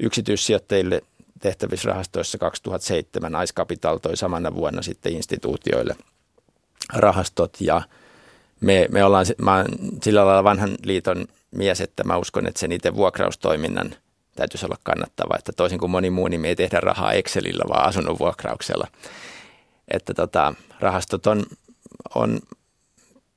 yksityissijoittajille 0.01 1.03
tehtävissä 1.41 1.89
rahastoissa 1.89 2.39
2007. 2.39 3.35
Aiskapital 3.35 3.99
toi 3.99 4.17
samana 4.17 4.55
vuonna 4.55 4.83
sitten 4.83 5.13
instituutioille 5.13 5.97
rahastot 6.93 7.57
ja 7.61 7.83
me, 8.61 8.87
me 8.91 9.05
ollaan, 9.05 9.27
mä 9.39 9.55
olen 9.55 9.67
sillä 10.03 10.27
lailla 10.27 10.45
vanhan 10.45 10.75
liiton 10.85 11.27
mies, 11.51 11.81
että 11.81 12.05
mä 12.05 12.17
uskon, 12.17 12.47
että 12.47 12.61
sen 12.61 12.73
itse 12.73 12.95
vuokraustoiminnan 12.95 13.95
täytyisi 14.37 14.67
olla 14.67 14.79
kannattava. 14.83 15.37
Että 15.39 15.53
toisin 15.53 15.79
kuin 15.79 15.91
moni 15.91 16.11
muu, 16.11 16.29
niin 16.29 16.41
me 16.41 16.49
ei 16.49 16.57
tehdä 16.57 16.81
rahaa 16.81 17.13
Excelillä, 17.13 17.65
vaan 17.69 17.89
asunnon 17.89 18.19
vuokrauksella. 18.19 18.89
Että 19.89 20.15
tota, 20.15 20.55
rahastot 20.81 21.27
on, 21.27 21.43
on 22.15 22.41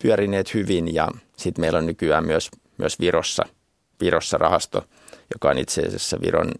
pyörineet 0.01 0.53
hyvin 0.53 0.93
ja 0.95 1.07
sitten 1.37 1.61
meillä 1.61 1.79
on 1.79 1.85
nykyään 1.85 2.25
myös, 2.25 2.49
myös 2.77 2.99
Virossa, 2.99 3.45
Virossa 4.01 4.37
rahasto, 4.37 4.85
joka 5.33 5.49
on 5.49 5.57
itse 5.57 5.81
asiassa 5.81 6.21
Viron 6.21 6.51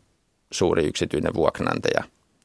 suuri 0.51 0.85
yksityinen 0.87 1.33
vuokranantaja. 1.33 2.03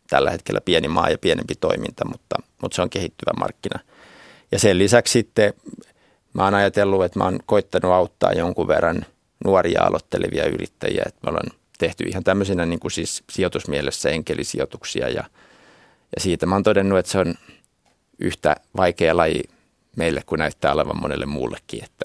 Tällä 0.08 0.30
hetkellä 0.30 0.60
pieni 0.60 0.88
maa 0.88 1.10
ja 1.10 1.18
pienempi 1.18 1.54
toiminta, 1.54 2.04
mutta, 2.04 2.36
mutta 2.62 2.76
se 2.76 2.82
on 2.82 2.90
kehittyvä 2.90 3.30
markkina. 3.38 3.80
Ja 4.52 4.58
sen 4.58 4.78
lisäksi 4.78 5.12
sitten 5.12 5.54
mä 6.34 6.44
oon 6.44 6.54
ajatellut, 6.54 7.04
että 7.04 7.18
mä 7.18 7.24
oon 7.24 7.38
koittanut 7.46 7.92
auttaa 7.92 8.32
jonkun 8.32 8.68
verran 8.68 9.06
nuoria 9.44 9.82
aloittelevia 9.82 10.48
yrittäjiä, 10.48 11.02
että 11.06 11.20
me 11.22 11.30
ollaan 11.30 11.50
tehty 11.78 12.04
ihan 12.04 12.24
tämmöisenä 12.24 12.66
niin 12.66 12.80
kuin 12.80 12.90
siis 12.90 13.24
sijoitusmielessä 13.30 14.10
enkelisijoituksia 14.10 15.08
ja, 15.08 15.24
ja 16.16 16.20
siitä 16.20 16.46
mä 16.46 16.54
oon 16.54 16.62
todennut, 16.62 16.98
että 16.98 17.12
se 17.12 17.18
on 17.18 17.34
yhtä 18.18 18.56
vaikea 18.76 19.16
laji 19.16 19.42
meille 19.96 20.22
kuin 20.26 20.38
näyttää 20.38 20.72
olevan 20.72 21.00
monelle 21.00 21.26
muullekin, 21.26 21.84
että, 21.84 22.04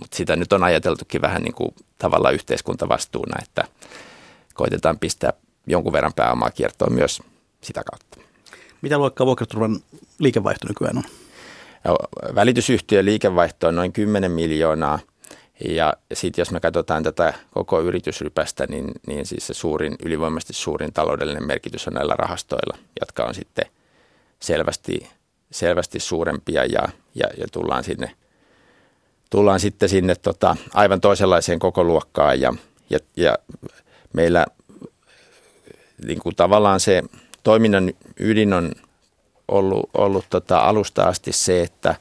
mutta 0.00 0.16
sitä 0.16 0.36
nyt 0.36 0.52
on 0.52 0.64
ajateltukin 0.64 1.22
vähän 1.22 1.42
niin 1.42 1.54
kuin 1.54 1.74
tavalla 1.98 2.30
yhteiskuntavastuuna, 2.30 3.36
että 3.42 3.64
koitetaan 4.54 4.98
pistää 4.98 5.32
jonkun 5.66 5.92
verran 5.92 6.12
pääomaa 6.16 6.50
kiertoon 6.50 6.92
myös 6.92 7.22
sitä 7.60 7.82
kautta. 7.90 8.18
Mitä 8.82 8.98
luokkaa 8.98 9.26
vuokraturvan 9.26 9.80
liikevaihto 10.18 10.68
nykyään 10.68 10.98
on? 10.98 11.04
Välitysyhtiön 12.34 13.04
liikevaihto 13.04 13.68
on 13.68 13.76
noin 13.76 13.92
10 13.92 14.30
miljoonaa 14.30 14.98
ja 15.68 15.94
sitten 16.12 16.42
jos 16.42 16.50
me 16.50 16.60
katsotaan 16.60 17.02
tätä 17.02 17.34
koko 17.50 17.80
yritysrypästä, 17.80 18.66
niin, 18.66 18.92
niin 19.06 19.26
siis 19.26 19.46
se 19.46 19.54
suurin, 19.54 19.96
ylivoimaisesti 20.04 20.52
suurin 20.52 20.92
taloudellinen 20.92 21.46
merkitys 21.46 21.88
on 21.88 21.94
näillä 21.94 22.14
rahastoilla, 22.18 22.78
jotka 23.00 23.24
on 23.24 23.34
sitten 23.34 23.64
selvästi, 24.40 25.10
selvästi 25.50 26.00
suurempia 26.00 26.64
ja, 26.64 26.88
ja, 27.14 27.28
ja 27.38 27.46
tullaan 27.52 27.84
sinne 27.84 28.10
tullaan 29.30 29.60
sitten 29.60 29.88
sinne 29.88 30.14
tota, 30.14 30.56
aivan 30.74 31.00
toisenlaiseen 31.00 31.58
koko 31.58 31.84
luokkaan 31.84 32.40
ja, 32.40 32.54
ja, 32.90 32.98
ja 33.16 33.38
meillä 34.14 34.46
niin 36.06 36.18
kuin 36.18 36.36
tavallaan 36.36 36.80
se 36.80 37.02
toiminnan 37.42 37.92
ydin 38.20 38.52
on 38.52 38.72
ollut, 39.48 39.90
ollut 39.94 40.24
tota 40.30 40.58
alusta 40.58 41.02
asti 41.02 41.32
se, 41.32 41.62
että 41.62 41.94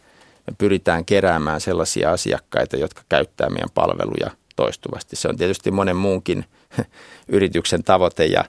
me 0.48 0.54
pyritään 0.58 1.06
keräämään 1.06 1.62
sellaisia 1.62 2.12
asiakkaita, 2.12 2.78
jotka 2.78 3.02
käyttää 3.10 3.50
meidän 3.50 3.70
palveluja 3.74 4.32
toistuvasti. 4.56 5.16
Se 5.16 5.28
on 5.28 5.38
tietysti 5.38 5.72
monen 5.72 5.96
muunkin 5.96 6.46
yrityksen 7.28 7.84
tavoite 7.84 8.26
ja, 8.26 8.46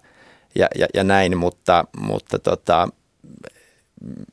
ja, 0.54 0.68
ja, 0.78 0.86
ja 0.94 1.04
näin, 1.04 1.38
mutta, 1.38 1.84
mutta 1.96 2.38
tota, 2.38 2.88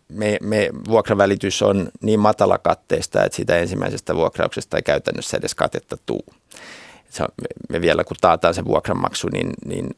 me, 0.08 0.38
me 0.42 0.70
vuokravälitys 0.88 1.62
on 1.62 1.90
niin 2.02 2.20
matalakatteista, 2.20 3.24
että 3.24 3.36
sitä 3.36 3.58
ensimmäisestä 3.58 4.16
vuokrauksesta 4.16 4.78
ei 4.78 4.84
käytännössä 4.84 5.38
edes 5.38 5.56
katetta 5.56 5.98
tuu. 6.06 6.26
Me 7.70 7.82
vielä 7.82 8.04
kun 8.04 8.18
taataan 8.22 8.54
se 8.54 8.66
vuokranmaksu, 8.66 9.28
niin, 9.28 9.50
niin 9.66 9.90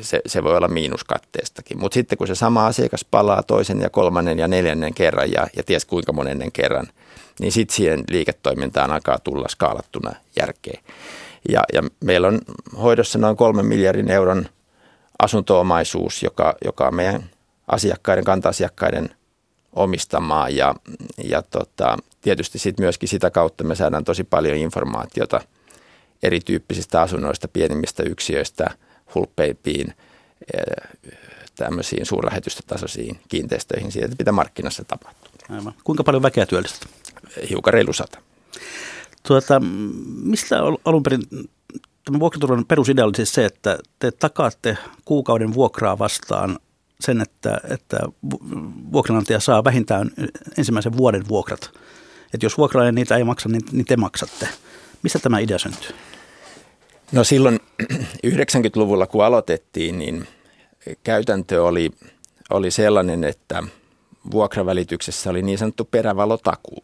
se, 0.00 0.20
se 0.26 0.44
voi 0.44 0.56
olla 0.56 0.68
miinuskatteestakin. 0.68 1.80
Mutta 1.80 1.94
sitten 1.94 2.18
kun 2.18 2.26
se 2.26 2.34
sama 2.34 2.66
asiakas 2.66 3.04
palaa 3.04 3.42
toisen 3.42 3.80
ja 3.80 3.90
kolmannen 3.90 4.38
ja 4.38 4.48
neljännen 4.48 4.94
kerran 4.94 5.32
ja, 5.32 5.46
ja 5.56 5.62
ties 5.62 5.84
kuinka 5.84 6.12
monennen 6.12 6.52
kerran, 6.52 6.86
niin 7.40 7.52
sitten 7.52 7.76
siihen 7.76 8.04
liiketoimintaan 8.10 8.90
alkaa 8.90 9.18
tulla 9.18 9.48
skaalattuna 9.48 10.12
järkeä. 10.40 10.80
Ja, 11.48 11.62
ja 11.72 11.82
meillä 12.04 12.28
on 12.28 12.40
hoidossa 12.82 13.18
noin 13.18 13.36
kolmen 13.36 13.66
miljardin 13.66 14.10
euron 14.10 14.46
asuntoomaisuus, 15.18 16.22
joka, 16.22 16.54
joka 16.64 16.86
on 16.86 16.94
meidän 16.94 17.24
asiakkaiden, 17.66 18.24
kanta-asiakkaiden 18.24 19.10
omistamaa 19.72 20.48
ja, 20.48 20.74
ja 21.24 21.42
tota, 21.42 21.96
tietysti 22.20 22.58
sit 22.58 22.78
myöskin 22.78 23.08
sitä 23.08 23.30
kautta 23.30 23.64
me 23.64 23.74
saadaan 23.74 24.04
tosi 24.04 24.24
paljon 24.24 24.56
informaatiota 24.56 25.40
erityyppisistä 26.22 27.02
asunnoista, 27.02 27.48
pienimmistä 27.48 28.02
yksiöistä, 28.02 28.70
hulppeimpiin, 29.14 29.94
eh, 30.54 30.98
tämmöisiin 31.56 32.06
suurlähetystötasoisiin 32.06 33.20
kiinteistöihin 33.28 33.92
siitä, 33.92 34.14
mitä 34.18 34.32
markkinassa 34.32 34.84
tapahtuu. 34.84 35.32
Aivan. 35.48 35.74
Kuinka 35.84 36.04
paljon 36.04 36.22
väkeä 36.22 36.46
työllistää? 36.46 36.88
Hiukan 37.50 37.74
reilu 37.74 37.92
sata. 37.92 38.18
Tuota, 39.22 39.60
mistä 40.22 40.56
alun 40.84 41.02
perin 41.02 41.22
tämä 42.04 42.20
vuokraturvan 42.20 42.64
perusidea 42.64 43.04
oli 43.04 43.16
siis 43.16 43.34
se, 43.34 43.44
että 43.44 43.78
te 43.98 44.10
takaatte 44.10 44.78
kuukauden 45.04 45.54
vuokraa 45.54 45.98
vastaan 45.98 46.58
sen, 47.00 47.20
että, 47.20 47.60
että 47.70 47.98
vuokranantaja 48.92 49.40
saa 49.40 49.64
vähintään 49.64 50.10
ensimmäisen 50.58 50.96
vuoden 50.96 51.28
vuokrat. 51.28 51.70
Että 52.34 52.46
jos 52.46 52.58
vuokralainen 52.58 52.94
niitä 52.94 53.16
ei 53.16 53.24
maksa, 53.24 53.48
niin, 53.48 53.62
niin 53.72 53.86
te 53.86 53.96
maksatte. 53.96 54.48
Mistä 55.02 55.18
tämä 55.18 55.38
idea 55.38 55.58
syntyy? 55.58 55.90
No 57.12 57.24
silloin 57.24 57.60
90-luvulla, 58.26 59.06
kun 59.06 59.24
aloitettiin, 59.24 59.98
niin 59.98 60.28
käytäntö 61.04 61.64
oli, 61.64 61.90
oli 62.50 62.70
sellainen, 62.70 63.24
että 63.24 63.62
vuokravälityksessä 64.30 65.30
oli 65.30 65.42
niin 65.42 65.58
sanottu 65.58 65.84
perävalotakuu. 65.84 66.82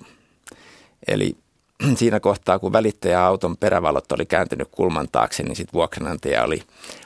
Eli 1.08 1.36
siinä 1.96 2.20
kohtaa, 2.20 2.58
kun 2.58 2.72
välittäjäauton 2.72 3.56
perävalot 3.56 4.12
oli 4.12 4.26
kääntynyt 4.26 4.68
kulman 4.70 5.08
taakse, 5.12 5.42
niin 5.42 5.56
sitten 5.56 5.72
vuokranantaja 5.72 6.44
oli 6.44 6.62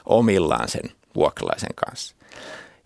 omillaan 0.07 0.68
sen 0.68 0.90
vuokralaisen 1.14 1.75
kanssa. 1.75 2.14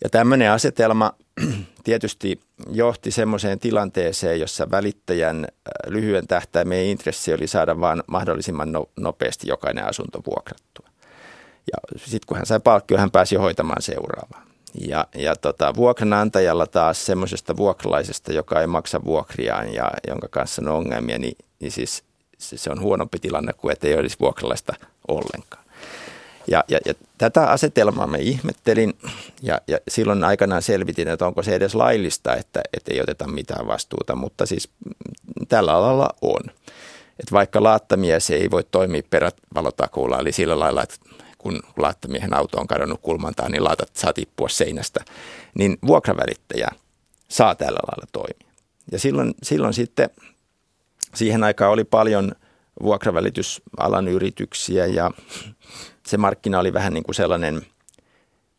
Ja 0.04 0.10
tämmöinen 0.10 0.50
asetelma 0.50 1.12
tietysti 1.84 2.40
johti 2.70 3.10
semmoiseen 3.10 3.58
tilanteeseen, 3.58 4.40
jossa 4.40 4.70
välittäjän 4.70 5.44
äh, 5.44 5.92
lyhyen 5.92 6.26
tähtäimen 6.26 6.84
intressi 6.84 7.34
oli 7.34 7.46
saada 7.46 7.80
vain 7.80 8.02
mahdollisimman 8.06 8.72
no, 8.72 8.88
nopeasti 8.96 9.48
jokainen 9.48 9.88
asunto 9.88 10.20
vuokrattua. 10.26 10.88
Ja 11.72 11.98
sitten 11.98 12.26
kun 12.26 12.36
hän 12.36 12.46
sai 12.46 12.60
palkkio, 12.60 12.98
hän 12.98 13.10
pääsi 13.10 13.36
hoitamaan 13.36 13.82
seuraavaa. 13.82 14.46
Ja, 14.80 15.06
ja 15.14 15.36
tota, 15.36 15.74
vuokranantajalla 15.74 16.66
taas 16.66 17.06
semmoisesta 17.06 17.56
vuokralaisesta, 17.56 18.32
joka 18.32 18.60
ei 18.60 18.66
maksa 18.66 19.04
vuokriaan 19.04 19.74
ja 19.74 19.90
jonka 20.08 20.28
kanssa 20.28 20.62
on 20.62 20.68
ongelmia, 20.68 21.18
niin, 21.18 21.36
niin 21.60 21.72
siis 21.72 22.04
se, 22.38 22.58
se 22.58 22.70
on 22.70 22.80
huonompi 22.80 23.18
tilanne 23.18 23.52
kuin 23.52 23.72
että 23.72 23.86
ei 23.88 23.94
olisi 23.94 24.16
vuokralaista 24.20 24.74
ollenkaan. 25.08 25.61
Ja, 26.46 26.64
ja, 26.68 26.78
ja 26.86 26.94
tätä 27.18 27.50
asetelmaa 27.50 28.06
me 28.06 28.18
ihmettelin 28.18 28.94
ja, 29.42 29.60
ja 29.68 29.78
silloin 29.88 30.24
aikanaan 30.24 30.62
selvitin, 30.62 31.08
että 31.08 31.26
onko 31.26 31.42
se 31.42 31.54
edes 31.54 31.74
laillista, 31.74 32.36
että, 32.36 32.62
että 32.76 32.94
ei 32.94 33.00
oteta 33.00 33.26
mitään 33.26 33.66
vastuuta, 33.66 34.14
mutta 34.14 34.46
siis 34.46 34.68
tällä 35.48 35.74
alalla 35.74 36.08
on. 36.22 36.40
Että 37.20 37.32
vaikka 37.32 37.62
laattamies 37.62 38.30
ei 38.30 38.50
voi 38.50 38.64
toimia 38.70 39.02
perävalotakuulla, 39.10 40.18
eli 40.18 40.32
sillä 40.32 40.58
lailla, 40.58 40.82
että 40.82 40.96
kun 41.38 41.62
laattamiehen 41.76 42.34
auto 42.34 42.60
on 42.60 42.66
kadonnut 42.66 43.00
kulmantaan, 43.02 43.52
niin 43.52 43.64
laatat 43.64 43.96
saa 43.96 44.12
tippua 44.12 44.48
seinästä, 44.48 45.04
niin 45.54 45.78
vuokravälittäjä 45.86 46.68
saa 47.28 47.54
tällä 47.54 47.80
lailla 47.90 48.06
toimia. 48.12 48.52
Ja 48.92 48.98
silloin, 48.98 49.34
silloin 49.42 49.74
sitten 49.74 50.10
siihen 51.14 51.44
aikaan 51.44 51.72
oli 51.72 51.84
paljon 51.84 52.32
vuokravälitysalan 52.82 54.08
yrityksiä 54.08 54.86
ja 54.86 55.10
se 56.06 56.16
markkina 56.16 56.58
oli 56.58 56.72
vähän 56.72 56.94
niin 56.94 57.04
kuin 57.04 57.14
sellainen 57.14 57.66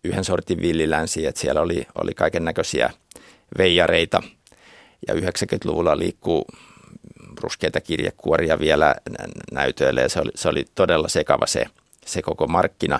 yhden 0.03 0.23
sortin 0.23 0.61
villilänsi, 0.61 1.25
että 1.25 1.41
siellä 1.41 1.61
oli, 1.61 1.87
oli 1.95 2.13
kaiken 2.13 2.45
näköisiä 2.45 2.89
veijareita 3.57 4.23
ja 5.07 5.13
90-luvulla 5.13 5.97
liikkuu 5.97 6.45
ruskeita 7.41 7.81
kirjekuoria 7.81 8.59
vielä 8.59 8.95
näytöille 9.51 10.01
ja 10.01 10.09
se 10.09 10.19
oli, 10.19 10.31
se 10.35 10.49
oli 10.49 10.65
todella 10.75 11.07
sekava 11.07 11.47
se, 11.47 11.65
se 12.05 12.21
koko 12.21 12.47
markkina. 12.47 12.99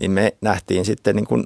Niin 0.00 0.10
me 0.10 0.36
nähtiin 0.40 0.84
sitten 0.84 1.16
niin 1.16 1.26
kuin, 1.26 1.44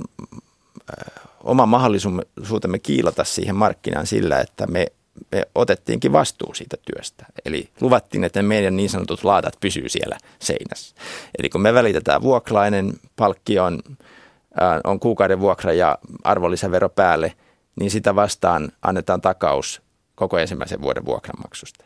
oma 1.45 1.67
mahdollisuutemme 1.67 2.79
kiilata 2.79 3.25
siihen 3.25 3.57
markkinaan 3.57 4.07
sillä, 4.07 4.41
että 4.41 4.67
me 4.67 4.87
me 5.33 5.42
otettiinkin 5.55 6.12
vastuu 6.12 6.55
siitä 6.55 6.77
työstä. 6.77 7.27
Eli 7.44 7.68
luvattiin, 7.81 8.25
että 8.25 8.42
meidän 8.42 8.77
niin 8.77 8.90
sanotut 8.90 9.25
laatat 9.25 9.57
pysyy 9.61 9.88
siellä 9.88 10.18
seinässä. 10.38 10.96
Eli 11.38 11.48
kun 11.48 11.61
me 11.61 11.75
välitetään 11.75 12.22
vuokrainen, 12.22 12.92
palkki 13.16 13.59
on, 13.59 13.83
äh, 14.62 14.81
on 14.85 15.01
kuukauden 15.01 15.40
vuokra 15.40 15.72
ja 15.72 15.98
arvonlisävero 16.25 16.88
päälle, 16.88 17.33
niin 17.81 17.90
sitä 17.90 18.14
vastaan 18.14 18.72
annetaan 18.83 19.20
takaus 19.20 19.83
koko 20.14 20.38
ensimmäisen 20.38 20.83
vuoden 20.83 21.05
vuokranmaksusta. 21.05 21.85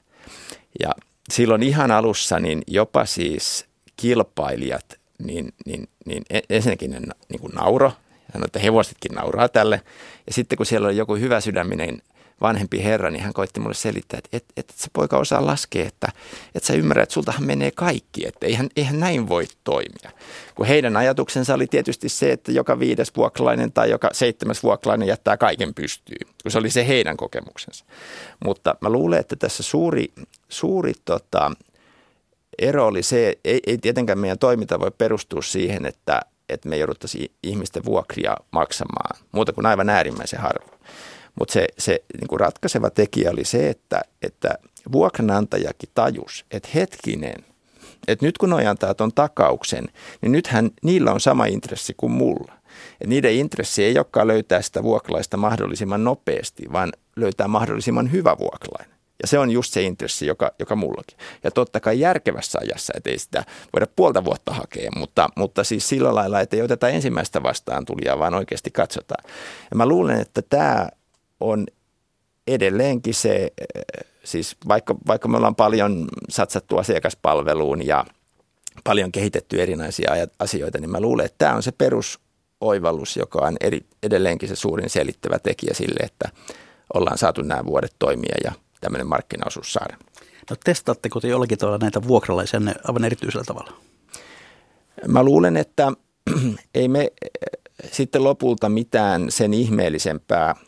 Ja 0.81 0.91
silloin 1.33 1.63
ihan 1.63 1.91
alussa 1.91 2.39
niin 2.39 2.63
jopa 2.67 3.05
siis 3.05 3.67
kilpailijat, 3.97 4.99
niin, 5.19 5.53
niin, 5.67 5.89
niin 6.07 6.23
e-, 6.31 6.41
ensinnäkin 6.51 6.91
ne 6.91 7.01
niin 7.01 7.41
kuin 7.41 7.53
nauro, 7.53 7.93
sanoi, 8.33 8.47
että 8.47 8.59
hevosetkin 8.59 9.15
nauraa 9.15 9.49
tälle. 9.49 9.81
Ja 10.27 10.33
sitten 10.33 10.57
kun 10.57 10.67
siellä 10.67 10.89
on 10.89 10.97
joku 10.97 11.17
hyvä 11.17 11.41
sydäminen 11.41 12.03
vanhempi 12.41 12.85
herra, 12.85 13.11
niin 13.11 13.23
hän 13.23 13.33
koitti 13.33 13.61
mulle 13.61 13.75
selittää, 13.75 14.19
että 14.19 14.37
et, 14.37 14.45
et, 14.57 14.73
se 14.77 14.91
poika 14.93 15.19
osaa 15.19 15.47
laskea, 15.47 15.87
että 15.87 16.09
et 16.55 16.65
sä 16.65 16.75
ymmärrät, 16.75 17.03
että 17.03 17.13
sultahan 17.13 17.45
menee 17.45 17.71
kaikki, 17.71 18.27
että 18.27 18.47
eihän, 18.47 18.69
eihän 18.77 19.01
näin 19.01 19.29
voi 19.29 19.47
toimia. 19.65 20.11
Kun 20.55 20.67
heidän 20.67 20.97
ajatuksensa 20.97 21.55
oli 21.55 21.67
tietysti 21.67 22.09
se, 22.09 22.33
että 22.33 22.53
joka 22.53 22.79
viides 22.79 23.13
vuokralainen 23.17 23.73
tai 23.73 23.91
joka 23.91 24.11
seitsemäs 24.13 24.63
vuokralainen 24.63 25.09
jättää 25.09 25.37
kaiken 25.37 25.75
pystyyn, 25.75 26.29
kun 26.43 26.53
se 26.53 26.59
oli 26.59 26.71
se 26.71 26.89
heidän 26.89 27.17
kokemuksensa. 27.17 27.85
Mutta 28.45 28.77
mä 28.81 28.91
luulen, 28.91 29.21
että 29.21 29.37
tässä 29.37 29.63
suuri, 29.63 30.13
suuri 30.49 30.93
tota, 31.05 31.51
ero 32.59 32.87
oli 32.87 33.03
se, 33.03 33.39
ei, 33.45 33.61
ei 33.67 33.79
tietenkään 33.79 34.19
meidän 34.19 34.39
toiminta 34.39 34.81
voi 34.81 34.91
perustua 34.99 35.43
siihen, 35.43 35.87
että, 35.87 36.21
että 36.49 36.69
me 36.69 36.77
jouduttaisiin 36.77 37.33
ihmisten 37.43 37.85
vuokria 37.85 38.37
maksamaan, 38.51 39.21
muuta 39.33 39.53
kuin 39.53 39.67
aivan 39.67 39.91
äärimmäisen 39.91 40.41
harvoin. 40.41 40.81
Mutta 41.39 41.53
se, 41.53 41.67
se 41.79 42.01
niin 42.21 42.29
kuin 42.29 42.41
ratkaiseva 42.41 42.91
tekijä 42.91 43.31
oli 43.31 43.45
se, 43.45 43.71
että, 43.71 44.01
että 44.23 44.59
vuokranantajakin 44.93 45.89
tajus, 45.95 46.45
että 46.51 46.69
hetkinen, 46.75 47.45
että 48.09 48.27
nyt 48.27 48.39
kun 48.39 48.51
noi 48.51 48.67
antaa 48.67 48.95
tuon 48.95 49.13
takauksen, 49.13 49.89
niin 50.21 50.33
nythän 50.33 50.71
niillä 50.83 51.13
on 51.13 51.21
sama 51.21 51.47
intressi 51.47 51.95
kuin 51.97 52.13
mulla. 52.13 52.53
Et 53.01 53.09
niiden 53.09 53.33
intressi 53.33 53.85
ei 53.85 53.99
olekaan 53.99 54.27
löytää 54.27 54.63
sitä 54.63 54.83
vuokralaista 54.83 55.37
mahdollisimman 55.37 56.05
nopeasti, 56.05 56.63
vaan 56.73 56.93
löytää 57.17 57.49
mahdollisimman 57.49 58.13
hyvä 58.13 58.37
vuokralainen. 58.39 58.97
Ja 59.23 59.29
se 59.29 59.39
on 59.39 59.51
just 59.51 59.73
se 59.73 59.83
intressi, 59.83 60.27
joka, 60.27 60.53
joka 60.59 60.77
mullakin. 60.77 61.19
Ja 61.45 61.51
totta 61.51 61.81
kai 61.81 62.01
järkevässä 62.01 62.59
ajassa, 62.63 62.93
että 62.97 63.11
ei 63.11 63.19
sitä 63.19 63.45
voida 63.73 63.87
puolta 63.97 64.25
vuotta 64.25 64.53
hakea, 64.53 64.91
mutta, 64.97 65.29
mutta 65.37 65.65
siis 65.65 65.89
sillä 65.89 66.15
lailla, 66.15 66.41
että 66.41 66.57
ei 66.57 66.63
oteta 66.63 66.89
ensimmäistä 66.89 67.43
vastaan 67.43 67.85
tulijaa, 67.85 68.19
vaan 68.19 68.35
oikeasti 68.35 68.71
katsotaan. 68.71 69.25
Ja 69.71 69.77
mä 69.77 69.87
luulen, 69.87 70.21
että 70.21 70.43
tämä 70.43 70.89
on 71.41 71.67
edelleenkin 72.47 73.15
se, 73.15 73.53
siis 74.25 74.57
vaikka, 74.69 74.95
vaikka 75.07 75.29
me 75.29 75.37
ollaan 75.37 75.55
paljon 75.55 76.09
satsattu 76.29 76.79
asiakaspalveluun 76.79 77.87
ja 77.87 78.05
paljon 78.85 79.13
kehitetty 79.13 79.63
erinäisiä 79.63 80.29
asioita, 80.39 80.79
niin 80.79 80.91
mä 80.91 81.01
luulen, 81.01 81.27
että 81.27 81.39
tämä 81.39 81.55
on 81.55 81.63
se 81.63 81.73
perusoivallus, 81.73 83.17
joka 83.17 83.39
on 83.39 83.57
eri, 83.61 83.81
edelleenkin 84.03 84.49
se 84.49 84.57
suurin 84.57 84.91
selittävä 84.91 85.39
tekijä 85.39 85.75
sille, 85.75 86.01
että 86.05 86.29
ollaan 86.95 87.19
saatu 87.19 87.43
nämä 87.43 87.65
vuodet 87.65 87.95
toimia 87.99 88.35
ja 88.45 88.53
tämmöinen 88.81 89.07
markkinaosuus 89.07 89.73
saada. 89.73 89.97
No 90.51 90.57
testaatteko 90.65 91.21
te 91.21 91.29
jollakin 91.29 91.59
tavalla 91.59 91.79
näitä 91.79 92.03
vuokralaisia 92.09 92.61
aivan 92.85 93.05
erityisellä 93.05 93.45
tavalla? 93.45 93.73
Mä 95.09 95.23
luulen, 95.23 95.57
että 95.57 95.93
ei 96.75 96.89
me 96.89 97.13
sitten 97.93 98.25
lopulta 98.25 98.69
mitään 98.69 99.27
sen 99.31 99.55
ihmeellisempää– 99.55 100.55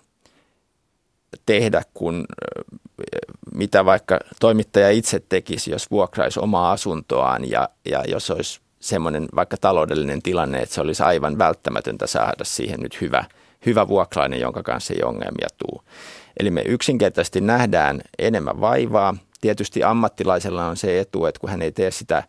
tehdä 1.47 1.83
kuin 1.95 2.25
mitä 3.55 3.85
vaikka 3.85 4.19
toimittaja 4.41 4.91
itse 4.91 5.23
tekisi, 5.29 5.71
jos 5.71 5.91
vuokraisi 5.91 6.41
omaa 6.41 6.73
asuntoaan 6.73 7.51
ja, 7.51 7.69
ja 7.85 8.05
jos 8.09 8.31
olisi 8.31 8.61
semmoinen 8.81 9.29
vaikka 9.35 9.57
taloudellinen 9.61 10.23
tilanne, 10.23 10.63
että 10.63 10.75
se 10.75 10.81
olisi 10.81 11.03
aivan 11.03 11.39
välttämätöntä 11.39 12.07
saada 12.07 12.45
siihen 12.45 12.81
nyt 12.81 13.01
hyvä, 13.01 13.25
hyvä 13.67 13.89
vuokrainen, 13.89 14.41
jonka 14.41 14.63
kanssa 14.63 14.95
ei 14.95 15.03
ongelmia 15.03 15.49
tuu. 15.59 15.83
Eli 16.41 16.51
me 16.51 16.63
yksinkertaisesti 16.63 17.41
nähdään 17.41 18.01
enemmän 18.19 18.61
vaivaa. 18.61 19.17
Tietysti 19.41 19.85
ammattilaisella 19.85 20.67
on 20.67 20.77
se 20.77 21.01
etu, 21.01 21.27
että 21.27 21.41
kun 21.41 21.51
hän 21.51 21.63
ei 21.63 21.73
tee 21.73 21.91
sitä 21.91 22.23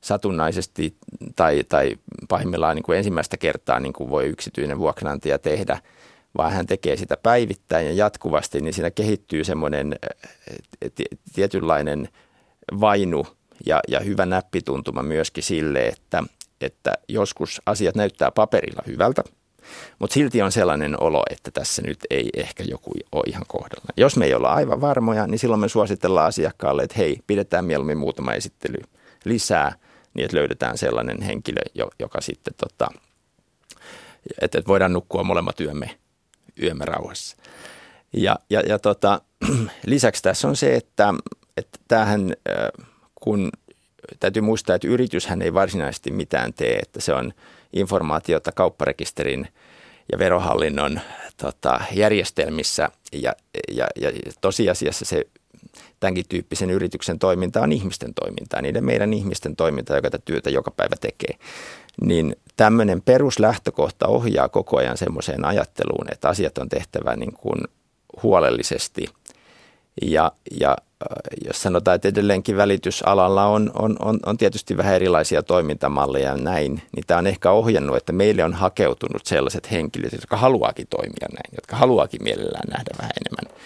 satunnaisesti 0.00 0.96
tai, 1.36 1.62
tai 1.68 1.96
pahimmillaan 2.28 2.76
niin 2.76 2.82
kuin 2.82 2.98
ensimmäistä 2.98 3.36
kertaa 3.36 3.80
niin 3.80 3.92
kuin 3.92 4.10
voi 4.10 4.26
yksityinen 4.26 4.78
vuokranantaja 4.78 5.38
tehdä, 5.38 5.78
vaan 6.36 6.52
hän 6.52 6.66
tekee 6.66 6.96
sitä 6.96 7.16
päivittäin 7.16 7.86
ja 7.86 7.92
jatkuvasti, 7.92 8.60
niin 8.60 8.74
siinä 8.74 8.90
kehittyy 8.90 9.44
semmoinen 9.44 9.96
tietynlainen 11.34 12.08
vainu 12.80 13.26
ja, 13.66 13.80
ja 13.88 14.00
hyvä 14.00 14.26
näppituntuma 14.26 15.02
myöskin 15.02 15.42
sille, 15.44 15.86
että, 15.86 16.22
että 16.60 16.94
joskus 17.08 17.62
asiat 17.66 17.94
näyttää 17.94 18.30
paperilla 18.30 18.82
hyvältä, 18.86 19.22
mutta 19.98 20.14
silti 20.14 20.42
on 20.42 20.52
sellainen 20.52 21.02
olo, 21.02 21.22
että 21.30 21.50
tässä 21.50 21.82
nyt 21.82 21.98
ei 22.10 22.30
ehkä 22.36 22.64
joku 22.68 22.92
ole 23.12 23.24
ihan 23.26 23.44
kohdalla. 23.48 23.92
Jos 23.96 24.16
me 24.16 24.24
ei 24.24 24.34
olla 24.34 24.54
aivan 24.54 24.80
varmoja, 24.80 25.26
niin 25.26 25.38
silloin 25.38 25.60
me 25.60 25.68
suositellaan 25.68 26.26
asiakkaalle, 26.26 26.82
että 26.82 26.96
hei, 26.98 27.20
pidetään 27.26 27.64
mieluummin 27.64 27.98
muutama 27.98 28.34
esittely 28.34 28.78
lisää, 29.24 29.72
niin 30.14 30.24
että 30.24 30.36
löydetään 30.36 30.78
sellainen 30.78 31.22
henkilö, 31.22 31.60
joka 31.98 32.20
sitten, 32.20 32.54
tota, 32.56 32.88
että 34.40 34.62
voidaan 34.68 34.92
nukkua 34.92 35.24
molemmat 35.24 35.60
yömme, 35.60 35.98
yömme 36.62 36.84
rauhassa. 36.84 37.36
Ja, 38.12 38.38
ja, 38.50 38.60
ja 38.60 38.78
tota, 38.78 39.20
lisäksi 39.86 40.22
tässä 40.22 40.48
on 40.48 40.56
se, 40.56 40.74
että, 40.74 41.14
että 41.56 41.78
tämähän, 41.88 42.32
kun 43.14 43.50
täytyy 44.20 44.42
muistaa, 44.42 44.76
että 44.76 44.88
yrityshän 44.88 45.42
ei 45.42 45.54
varsinaisesti 45.54 46.10
mitään 46.10 46.54
tee, 46.54 46.78
että 46.78 47.00
se 47.00 47.14
on 47.14 47.32
informaatiota 47.72 48.52
kaupparekisterin 48.52 49.48
ja 50.12 50.18
verohallinnon 50.18 51.00
tota, 51.36 51.80
järjestelmissä 51.92 52.90
ja, 53.12 53.32
ja, 53.70 53.86
ja 54.00 54.10
tosiasiassa 54.40 55.04
se 55.04 55.24
tämänkin 56.00 56.24
tyyppisen 56.28 56.70
yrityksen 56.70 57.18
toiminta 57.18 57.60
on 57.60 57.72
ihmisten 57.72 58.14
toimintaa, 58.14 58.62
niiden 58.62 58.84
meidän 58.84 59.12
ihmisten 59.12 59.56
toimintaa, 59.56 59.96
joka 59.96 60.10
tätä 60.10 60.22
työtä 60.24 60.50
joka 60.50 60.70
päivä 60.70 60.96
tekee. 61.00 61.38
Niin 62.00 62.36
tämmöinen 62.56 63.02
peruslähtökohta 63.02 64.06
ohjaa 64.06 64.48
koko 64.48 64.76
ajan 64.76 64.96
semmoiseen 64.96 65.44
ajatteluun, 65.44 66.06
että 66.12 66.28
asiat 66.28 66.58
on 66.58 66.68
tehtävä 66.68 67.16
niin 67.16 67.32
kuin 67.32 67.60
huolellisesti 68.22 69.06
ja, 70.02 70.32
ja 70.60 70.76
jos 71.46 71.62
sanotaan, 71.62 71.94
että 71.94 72.08
edelleenkin 72.08 72.56
välitysalalla 72.56 73.46
on, 73.46 73.70
on, 73.74 73.96
on, 74.00 74.20
on 74.26 74.36
tietysti 74.36 74.76
vähän 74.76 74.94
erilaisia 74.94 75.42
toimintamalleja 75.42 76.28
ja 76.28 76.36
näin, 76.36 76.82
niin 76.96 77.04
tämä 77.06 77.18
on 77.18 77.26
ehkä 77.26 77.50
ohjannut, 77.50 77.96
että 77.96 78.12
meille 78.12 78.44
on 78.44 78.54
hakeutunut 78.54 79.26
sellaiset 79.26 79.70
henkilöt, 79.70 80.12
jotka 80.12 80.36
haluaakin 80.36 80.86
toimia 80.90 81.28
näin, 81.32 81.54
jotka 81.54 81.76
haluaakin 81.76 82.22
mielellään 82.22 82.68
nähdä 82.68 82.90
vähän 82.98 83.12
enemmän, 83.20 83.58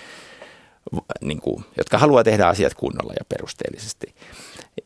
niin 1.20 1.40
kuin, 1.40 1.64
jotka 1.78 1.98
haluaa 1.98 2.24
tehdä 2.24 2.46
asiat 2.46 2.74
kunnolla 2.74 3.12
ja 3.12 3.24
perusteellisesti. 3.28 4.14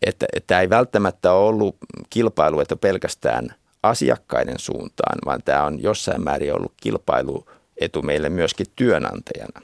Että, 0.02 0.26
tämä 0.46 0.60
ei 0.60 0.70
välttämättä 0.70 1.32
ole 1.32 1.48
ollut 1.48 1.76
kilpailu, 2.10 2.60
että 2.60 2.76
pelkästään 2.76 3.54
asiakkaiden 3.82 4.58
suuntaan, 4.58 5.18
vaan 5.26 5.42
tämä 5.44 5.64
on 5.64 5.82
jossain 5.82 6.24
määrin 6.24 6.54
ollut 6.54 6.72
kilpailuetu 6.82 8.02
meille 8.02 8.28
myöskin 8.28 8.66
työnantajana. 8.76 9.60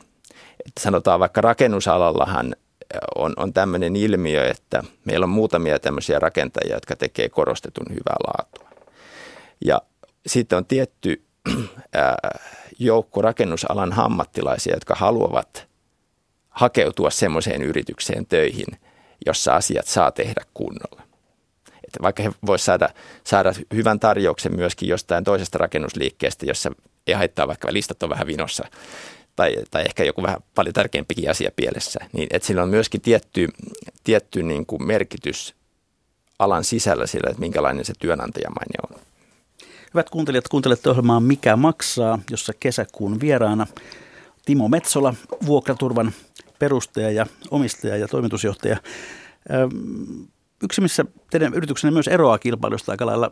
Että 0.67 0.81
sanotaan 0.81 1.21
vaikka 1.21 1.41
rakennusalallahan 1.41 2.57
on, 3.15 3.33
on 3.37 3.53
tämmöinen 3.53 3.97
ilmiö, 3.97 4.51
että 4.51 4.83
meillä 5.05 5.25
on 5.25 5.31
muutamia 5.31 5.79
tämmöisiä 5.79 6.19
rakentajia, 6.19 6.77
jotka 6.77 6.97
tekee 6.97 7.29
korostetun 7.29 7.87
hyvää 7.91 8.17
laatua. 8.27 8.71
Ja 9.65 9.83
sitten 10.27 10.57
on 10.57 10.67
tietty 10.67 11.23
joukko 12.79 13.23
rakennusalan 13.23 13.99
ammattilaisia, 13.99 14.75
jotka 14.75 14.95
haluavat 14.95 15.67
hakeutua 16.51 17.11
semmoiseen 17.11 17.63
yritykseen 17.63 18.27
töihin, 18.27 18.67
jossa 19.27 19.55
asiat 19.55 19.87
saa 19.87 20.11
tehdä 20.11 20.45
kunnolla. 20.55 21.03
Että 21.85 22.03
vaikka 22.03 22.23
he 22.23 22.33
voisivat 22.47 22.65
saada, 22.65 22.89
saada 23.25 23.53
hyvän 23.75 24.01
tarjouksen 24.01 24.57
myöskin 24.57 24.89
jostain 24.89 25.25
toisesta 25.25 25.59
rakennusliikkeestä, 25.59 26.47
jossa 26.47 26.71
ei 27.07 27.15
haittaa 27.15 27.47
vaikka 27.47 27.73
listat 27.73 28.03
on 28.03 28.11
vähän 28.11 28.27
vinossa, 28.27 28.65
tai, 29.37 29.57
tai 29.71 29.83
ehkä 29.83 30.05
joku 30.05 30.23
vähän 30.23 30.43
paljon 30.55 30.73
tärkeämpikin 30.73 31.31
asia 31.31 31.51
pielessä, 31.57 32.01
niin 32.13 32.27
että 32.31 32.47
sillä 32.47 32.63
on 32.63 32.69
myöskin 32.69 33.01
tietty, 33.01 33.49
tietty 34.05 34.43
niin 34.43 34.67
kuin 34.67 34.87
merkitys 34.87 35.55
alan 36.39 36.65
sisällä 36.65 37.07
sillä, 37.07 37.31
että 37.31 37.41
minkälainen 37.41 37.85
se 37.85 37.93
työnantajamaine 37.99 38.75
on. 38.91 39.01
Hyvät 39.95 40.11
kuuntelijat, 40.11 40.49
kuuntelette 40.49 40.91
ohjelmaa 40.91 41.21
Mikä 41.21 41.57
maksaa, 41.57 42.19
jossa 42.31 42.53
kesäkuun 42.61 43.21
vieraana 43.21 43.67
Timo 44.45 44.69
Metsola, 44.69 45.15
vuokraturvan 45.47 46.13
perustaja 46.61 47.11
ja 47.11 47.27
omistaja 47.51 47.97
ja 47.97 48.09
toimitusjohtaja. 48.09 48.77
Yksi, 50.63 50.81
missä 50.81 51.05
teidän 51.31 51.55
yrityksenne 51.55 51.93
myös 51.93 52.09
eroaa 52.09 52.39
kilpailusta 52.39 52.93
aika 52.93 53.07
lailla 53.07 53.31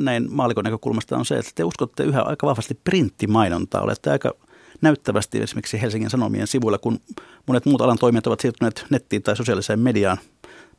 näin 0.00 0.26
maalikon 0.30 0.64
näkökulmasta 0.64 1.16
on 1.16 1.26
se, 1.26 1.38
että 1.38 1.52
te 1.54 1.64
uskotte 1.64 2.02
yhä 2.04 2.22
aika 2.22 2.46
vahvasti 2.46 2.78
printtimainontaa. 2.84 3.82
Olette 3.82 4.10
aika 4.10 4.32
näyttävästi 4.80 5.42
esimerkiksi 5.42 5.80
Helsingin 5.82 6.10
Sanomien 6.10 6.46
sivuilla, 6.46 6.78
kun 6.78 7.00
monet 7.46 7.66
muut 7.66 7.80
alan 7.80 7.98
toimijat 7.98 8.26
ovat 8.26 8.40
siirtyneet 8.40 8.86
nettiin 8.90 9.22
tai 9.22 9.36
sosiaaliseen 9.36 9.80
mediaan. 9.80 10.18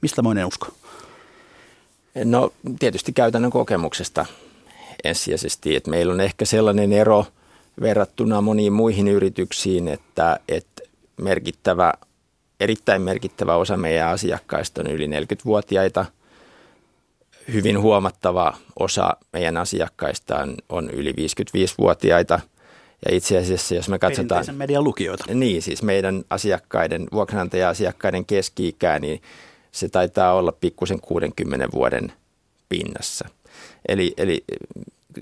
Mistä 0.01 0.21
moinen 0.21 0.45
usko? 0.45 0.67
No 2.23 2.53
tietysti 2.79 3.13
käytännön 3.13 3.51
kokemuksesta 3.51 4.25
ensisijaisesti, 5.03 5.75
että 5.75 5.89
meillä 5.89 6.13
on 6.13 6.21
ehkä 6.21 6.45
sellainen 6.45 6.93
ero 6.93 7.25
verrattuna 7.81 8.41
moniin 8.41 8.73
muihin 8.73 9.07
yrityksiin, 9.07 9.87
että, 9.87 10.39
että 10.47 10.74
merkittävä, 11.17 11.93
erittäin 12.59 13.01
merkittävä 13.01 13.55
osa 13.55 13.77
meidän 13.77 14.09
asiakkaista 14.09 14.81
on 14.81 14.87
yli 14.87 15.07
40-vuotiaita. 15.07 16.05
Hyvin 17.53 17.81
huomattava 17.81 18.57
osa 18.79 19.17
meidän 19.33 19.57
asiakkaista 19.57 20.37
on, 20.37 20.55
on 20.69 20.89
yli 20.89 21.11
55-vuotiaita– 21.11 22.39
ja 23.05 23.15
itse 23.15 23.37
asiassa, 23.37 23.75
jos 23.75 23.89
me 23.89 23.99
katsotaan... 23.99 24.27
Perinteisen 24.27 24.55
median 24.55 24.83
lukijoita. 24.83 25.25
Niin, 25.33 25.61
siis 25.61 25.83
meidän 25.83 26.23
asiakkaiden, 26.29 27.07
vuokranantaja-asiakkaiden 27.11 28.25
keski-ikää, 28.25 28.99
niin 28.99 29.21
se 29.71 29.89
taitaa 29.89 30.33
olla 30.33 30.51
pikkusen 30.51 30.99
60 30.99 31.67
vuoden 31.73 32.13
pinnassa. 32.69 33.29
Eli, 33.87 34.13
eli 34.17 34.43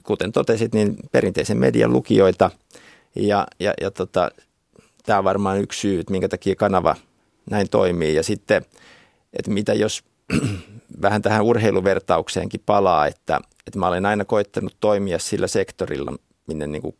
kuten 0.03 0.31
totesit, 0.31 0.73
niin 0.73 0.95
perinteisen 1.11 1.57
median 1.57 1.93
lukijoita. 1.93 2.51
Ja, 3.15 3.47
ja, 3.59 3.73
ja 3.81 3.91
tota, 3.91 4.31
tämä 5.03 5.19
on 5.19 5.25
varmaan 5.25 5.59
yksi 5.59 5.79
syy, 5.79 5.99
että 5.99 6.11
minkä 6.11 6.29
takia 6.29 6.55
kanava 6.55 6.95
näin 7.49 7.69
toimii. 7.69 8.15
Ja 8.15 8.23
sitten, 8.23 8.65
että 9.33 9.51
mitä 9.51 9.73
jos 9.73 10.03
vähän 11.01 11.21
tähän 11.21 11.43
urheiluvertaukseenkin 11.43 12.61
palaa, 12.65 13.07
että, 13.07 13.39
että 13.67 13.79
mä 13.79 13.87
olen 13.87 14.05
aina 14.05 14.25
koittanut 14.25 14.77
toimia 14.79 15.19
sillä 15.19 15.47
sektorilla, 15.47 16.13
minne 16.47 16.67
niin 16.67 16.81
kuin 16.81 16.95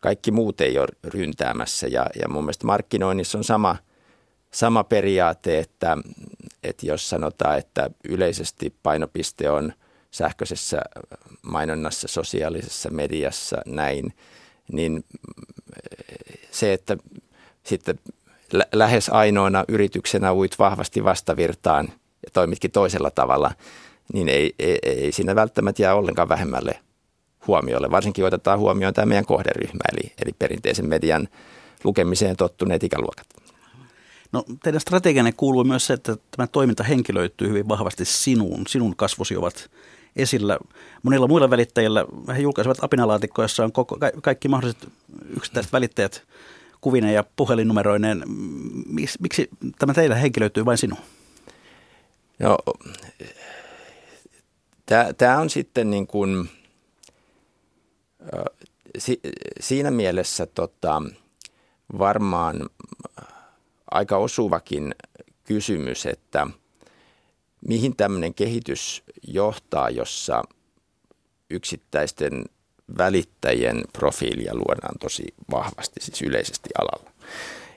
kaikki 0.00 0.30
muut 0.30 0.60
ei 0.60 0.78
ole 0.78 0.88
ryntäämässä. 1.04 1.86
Ja, 1.86 2.06
ja 2.22 2.28
mun 2.28 2.44
mielestä 2.44 2.66
markkinoinnissa 2.66 3.38
on 3.38 3.44
sama, 3.44 3.76
sama 4.50 4.84
periaate, 4.84 5.58
että, 5.58 5.96
että 6.62 6.86
jos 6.86 7.10
sanotaan, 7.10 7.58
että 7.58 7.90
yleisesti 8.08 8.74
painopiste 8.82 9.50
on 9.50 9.72
sähköisessä 10.10 10.80
mainonnassa, 11.42 12.08
sosiaalisessa 12.08 12.90
mediassa 12.90 13.56
näin, 13.66 14.14
niin 14.72 15.04
se, 16.50 16.72
että 16.72 16.96
sitten 17.70 17.98
lähes 18.72 19.08
ainoana 19.08 19.64
yrityksenä 19.68 20.32
uit 20.32 20.58
vahvasti 20.58 21.04
vastavirtaan 21.04 21.86
ja 22.24 22.30
toimitkin 22.32 22.70
toisella 22.70 23.10
tavalla, 23.10 23.50
niin 24.12 24.28
ei, 24.28 24.54
ei, 24.58 24.78
ei 24.82 25.12
siinä 25.12 25.34
välttämättä 25.34 25.82
jää 25.82 25.94
ollenkaan 25.94 26.28
vähemmälle 26.28 26.80
huomiolle. 27.46 27.90
Varsinkin 27.90 28.24
otetaan 28.24 28.58
huomioon 28.58 28.94
tämä 28.94 29.06
meidän 29.06 29.26
kohderyhmä, 29.26 29.80
eli, 29.92 30.12
eli 30.24 30.32
perinteisen 30.38 30.88
median 30.88 31.28
lukemiseen 31.84 32.36
tottuneet 32.36 32.84
ikäluokat. 32.84 33.26
No 34.32 34.44
teidän 34.62 34.80
strategianne 34.80 35.32
kuuluu 35.32 35.64
myös 35.64 35.86
se, 35.86 35.94
että 35.94 36.16
tämä 36.36 36.46
toiminta 36.46 36.82
henkilöityy 36.84 37.48
hyvin 37.48 37.68
vahvasti 37.68 38.04
sinuun. 38.04 38.66
Sinun 38.66 38.96
kasvosi 38.96 39.36
ovat 39.36 39.70
esillä. 40.16 40.58
Monilla 41.02 41.28
muilla 41.28 41.50
välittäjillä 41.50 42.04
he 42.36 42.40
julkaisevat 42.40 42.84
apinalaatikkoja, 42.84 43.44
jossa 43.44 43.64
on 43.64 43.72
koko, 43.72 43.98
kaikki 44.22 44.48
mahdolliset 44.48 44.88
yksittäiset 45.36 45.72
välittäjät 45.72 46.22
kuvinen 46.80 47.14
ja 47.14 47.24
puhelinnumeroineen. 47.36 48.22
Miksi 49.20 49.50
tämä 49.78 49.94
teillä 49.94 50.16
henkilöityy 50.16 50.64
vain 50.64 50.78
sinuun? 50.78 51.02
No, 52.38 52.58
tämä 55.18 55.38
on 55.38 55.50
sitten 55.50 55.90
niin 55.90 56.06
kuin– 56.06 56.48
si, 58.98 59.20
siinä 59.60 59.90
mielessä 59.90 60.46
tota, 60.46 61.02
varmaan 61.98 62.70
aika 63.90 64.16
osuvakin 64.16 64.94
kysymys, 65.44 66.06
että 66.06 66.46
mihin 67.68 67.96
tämmöinen 67.96 68.34
kehitys 68.34 69.02
johtaa, 69.22 69.90
jossa 69.90 70.42
yksittäisten 71.50 72.44
välittäjien 72.98 73.84
profiilia 73.92 74.54
luodaan 74.54 74.98
tosi 75.00 75.24
vahvasti, 75.50 76.00
siis 76.00 76.22
yleisesti 76.22 76.68
alalla. 76.78 77.10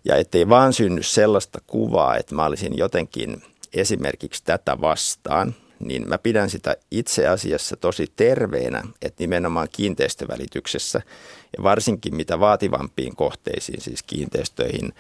Ja 0.06 0.16
ettei 0.16 0.50
vaan 0.50 0.74
synny 0.74 1.04
sellaista 1.04 1.60
kuvaa, 1.68 2.18
että 2.18 2.36
mä 2.36 2.46
olisin 2.46 2.78
jotenkin 2.78 3.44
esimerkiksi 3.74 4.44
tätä 4.44 4.82
vastaan, 4.82 5.56
niin 5.80 6.10
mä 6.10 6.18
pidän 6.18 6.50
sitä 6.50 6.76
itse 6.92 7.28
asiassa 7.28 7.76
tosi 7.76 8.12
terveenä, 8.16 8.84
että 9.02 9.24
nimenomaan 9.24 9.68
kiinteistövälityksessä 9.72 11.02
ja 11.58 11.64
varsinkin 11.64 12.16
mitä 12.16 12.40
vaativampiin 12.40 13.16
kohteisiin, 13.16 13.82
siis 13.82 14.04
kiinteistöihin, 14.04 14.94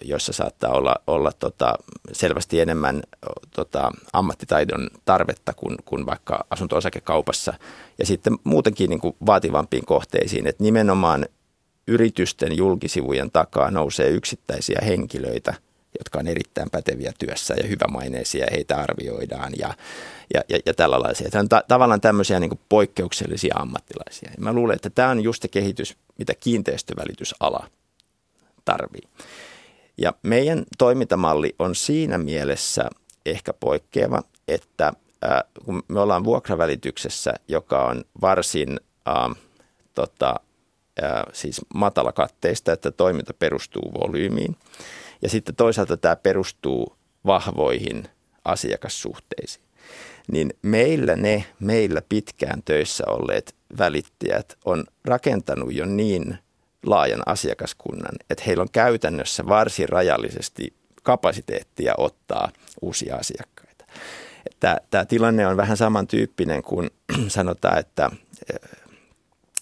joissa 0.00 0.32
saattaa 0.32 0.70
olla, 0.72 0.96
olla 1.06 1.32
tota, 1.32 1.74
selvästi 2.12 2.60
enemmän 2.60 3.02
tota, 3.50 3.90
ammattitaidon 4.12 4.90
tarvetta 5.04 5.52
kuin, 5.52 5.76
kuin 5.84 6.06
vaikka 6.06 6.46
asunto-osakekaupassa. 6.50 7.54
Ja 7.98 8.06
sitten 8.06 8.38
muutenkin 8.44 8.90
niin 8.90 9.00
kuin 9.00 9.16
vaativampiin 9.26 9.86
kohteisiin, 9.86 10.46
että 10.46 10.64
nimenomaan 10.64 11.26
yritysten 11.86 12.56
julkisivujen 12.56 13.30
takaa 13.30 13.70
nousee 13.70 14.08
yksittäisiä 14.08 14.80
henkilöitä, 14.86 15.54
jotka 15.98 16.18
on 16.18 16.26
erittäin 16.26 16.70
päteviä 16.70 17.12
työssä 17.18 17.54
ja 17.54 17.68
hyvämaineisia 17.68 18.44
ja 18.44 18.50
heitä 18.52 18.76
arvioidaan 18.76 19.52
ja, 19.58 19.74
ja, 20.34 20.40
ja, 20.48 20.58
ja 20.66 20.74
tällaisia. 20.74 21.30
Tämä 21.30 21.40
on 21.40 21.48
ta- 21.48 21.64
tavallaan 21.68 22.00
tämmöisiä 22.00 22.40
niin 22.40 22.50
kuin 22.50 22.60
poikkeuksellisia 22.68 23.54
ammattilaisia. 23.58 24.30
Ja 24.30 24.42
mä 24.44 24.52
luulen, 24.52 24.76
että 24.76 24.90
tämä 24.90 25.10
on 25.10 25.20
just 25.20 25.42
se 25.42 25.48
kehitys, 25.48 25.96
mitä 26.18 26.34
kiinteistövälitysala 26.40 27.66
tarvii. 28.70 29.08
Ja 29.98 30.12
meidän 30.22 30.64
toimintamalli 30.78 31.54
on 31.58 31.74
siinä 31.74 32.18
mielessä 32.18 32.90
ehkä 33.26 33.52
poikkeava, 33.52 34.22
että 34.48 34.92
kun 35.64 35.82
me 35.88 36.00
ollaan 36.00 36.24
vuokravälityksessä, 36.24 37.34
joka 37.48 37.84
on 37.84 38.04
varsin 38.20 38.80
äh, 39.08 39.36
tota, 39.94 40.34
äh, 41.02 41.22
siis 41.32 41.60
matalakatteista, 41.74 42.72
että 42.72 42.90
toiminta 42.90 43.34
perustuu 43.34 43.92
volyymiin. 44.00 44.56
Ja 45.22 45.28
sitten 45.28 45.54
toisaalta 45.54 45.96
tämä 45.96 46.16
perustuu 46.16 46.96
vahvoihin 47.26 48.08
asiakassuhteisiin. 48.44 49.64
Niin 50.32 50.50
meillä 50.62 51.16
ne, 51.16 51.44
meillä 51.60 52.02
pitkään 52.08 52.62
töissä 52.64 53.04
olleet 53.06 53.54
välittäjät 53.78 54.58
on 54.64 54.84
rakentanut 55.04 55.74
jo 55.74 55.86
niin– 55.86 56.38
laajan 56.86 57.22
asiakaskunnan, 57.26 58.14
että 58.30 58.44
heillä 58.46 58.62
on 58.62 58.70
käytännössä 58.72 59.46
varsin 59.46 59.88
rajallisesti 59.88 60.74
kapasiteettia 61.02 61.94
ottaa 61.98 62.50
uusia 62.82 63.16
asiakkaita. 63.16 63.84
Tämä, 64.60 65.04
tilanne 65.04 65.46
on 65.46 65.56
vähän 65.56 65.76
samantyyppinen 65.76 66.62
kuin 66.62 66.90
sanotaan, 67.28 67.78
että 67.78 68.10
eh, 68.52 68.70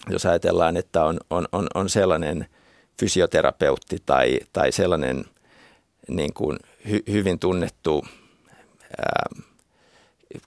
jos 0.09 0.25
ajatellaan, 0.25 0.77
että 0.77 1.03
on, 1.03 1.19
on, 1.29 1.47
on, 1.51 1.67
on 1.75 1.89
sellainen 1.89 2.47
fysioterapeutti 2.99 3.97
tai, 4.05 4.39
tai 4.53 4.71
sellainen 4.71 5.25
niin 6.07 6.33
kuin 6.33 6.59
hy, 6.89 7.03
hyvin 7.11 7.39
tunnettu 7.39 8.05
ää, 8.97 9.43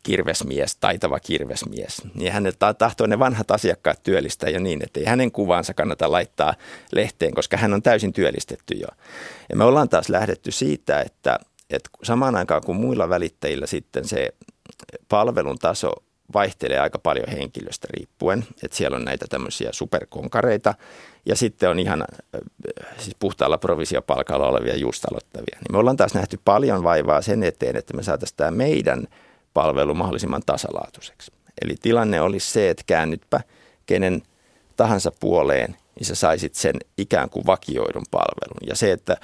kirvesmies, 0.02 0.76
taitava 0.76 1.20
kirvesmies, 1.20 2.02
niin 2.14 2.32
hän 2.32 2.52
tahtoo 2.78 3.06
ne 3.06 3.18
vanhat 3.18 3.50
asiakkaat 3.50 4.02
työllistää 4.02 4.50
jo 4.50 4.58
niin, 4.58 4.84
että 4.84 5.00
ei 5.00 5.06
hänen 5.06 5.32
kuvansa 5.32 5.74
kannata 5.74 6.12
laittaa 6.12 6.54
lehteen, 6.92 7.34
koska 7.34 7.56
hän 7.56 7.74
on 7.74 7.82
täysin 7.82 8.12
työllistetty 8.12 8.74
jo. 8.74 8.88
Ja 9.48 9.56
me 9.56 9.64
ollaan 9.64 9.88
taas 9.88 10.08
lähdetty 10.08 10.50
siitä, 10.50 11.00
että, 11.00 11.38
että 11.70 11.90
samaan 12.02 12.36
aikaan 12.36 12.62
kuin 12.66 12.76
muilla 12.76 13.08
välittäjillä 13.08 13.66
sitten 13.66 14.08
se 14.08 14.28
palvelun 15.08 15.58
taso 15.58 15.92
vaihtelee 16.34 16.78
aika 16.78 16.98
paljon 16.98 17.28
henkilöstä 17.28 17.88
riippuen, 17.90 18.44
että 18.62 18.76
siellä 18.76 18.96
on 18.96 19.04
näitä 19.04 19.26
tämmöisiä 19.28 19.68
superkonkareita 19.72 20.74
ja 21.26 21.36
sitten 21.36 21.70
on 21.70 21.78
ihan 21.78 22.04
siis 22.98 23.16
puhtaalla 23.18 23.58
provisiopalkalla 23.58 24.48
olevia 24.48 24.76
just 24.76 25.04
aloittavia. 25.04 25.58
Niin 25.60 25.72
me 25.72 25.78
ollaan 25.78 25.96
taas 25.96 26.14
nähty 26.14 26.38
paljon 26.44 26.84
vaivaa 26.84 27.22
sen 27.22 27.42
eteen, 27.42 27.76
että 27.76 27.96
me 27.96 28.02
saataisiin 28.02 28.36
tämä 28.36 28.50
meidän– 28.50 29.06
palvelu 29.54 29.94
mahdollisimman 29.94 30.42
tasalaatuiseksi. 30.46 31.32
Eli 31.62 31.74
tilanne 31.82 32.20
olisi 32.20 32.52
se, 32.52 32.70
että 32.70 32.84
käännytpä 32.86 33.40
kenen 33.86 34.22
tahansa 34.76 35.12
puoleen, 35.20 35.76
niin 35.98 36.06
sä 36.06 36.14
saisit 36.14 36.54
sen 36.54 36.74
ikään 36.98 37.30
kuin 37.30 37.46
vakioidun 37.46 38.04
palvelun. 38.10 38.68
Ja 38.68 38.76
se, 38.76 38.92
että 38.92 39.16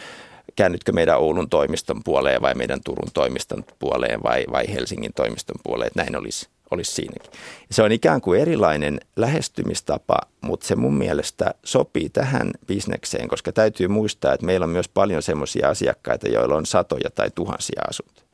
käännytkö 0.56 0.92
meidän 0.92 1.18
Oulun 1.18 1.50
toimiston 1.50 2.00
puoleen 2.04 2.42
vai 2.42 2.54
meidän 2.54 2.80
Turun 2.84 3.08
toimiston 3.14 3.64
puoleen 3.78 4.22
vai, 4.22 4.44
vai 4.52 4.74
Helsingin 4.74 5.12
toimiston 5.16 5.56
puoleen, 5.62 5.86
että 5.86 6.02
näin 6.02 6.16
olisi, 6.16 6.48
olisi 6.70 6.92
siinäkin. 6.92 7.30
Se 7.70 7.82
on 7.82 7.92
ikään 7.92 8.20
kuin 8.20 8.40
erilainen 8.40 9.00
lähestymistapa, 9.16 10.18
mutta 10.40 10.66
se 10.66 10.76
mun 10.76 10.94
mielestä 10.94 11.54
sopii 11.64 12.08
tähän 12.08 12.50
bisnekseen, 12.66 13.28
koska 13.28 13.52
täytyy 13.52 13.88
muistaa, 13.88 14.34
että 14.34 14.46
meillä 14.46 14.64
on 14.64 14.70
myös 14.70 14.88
paljon 14.88 15.22
semmoisia 15.22 15.68
asiakkaita, 15.68 16.28
joilla 16.28 16.56
on 16.56 16.66
satoja 16.66 17.10
tai 17.14 17.30
tuhansia 17.34 17.82
asuntoja. 17.88 18.27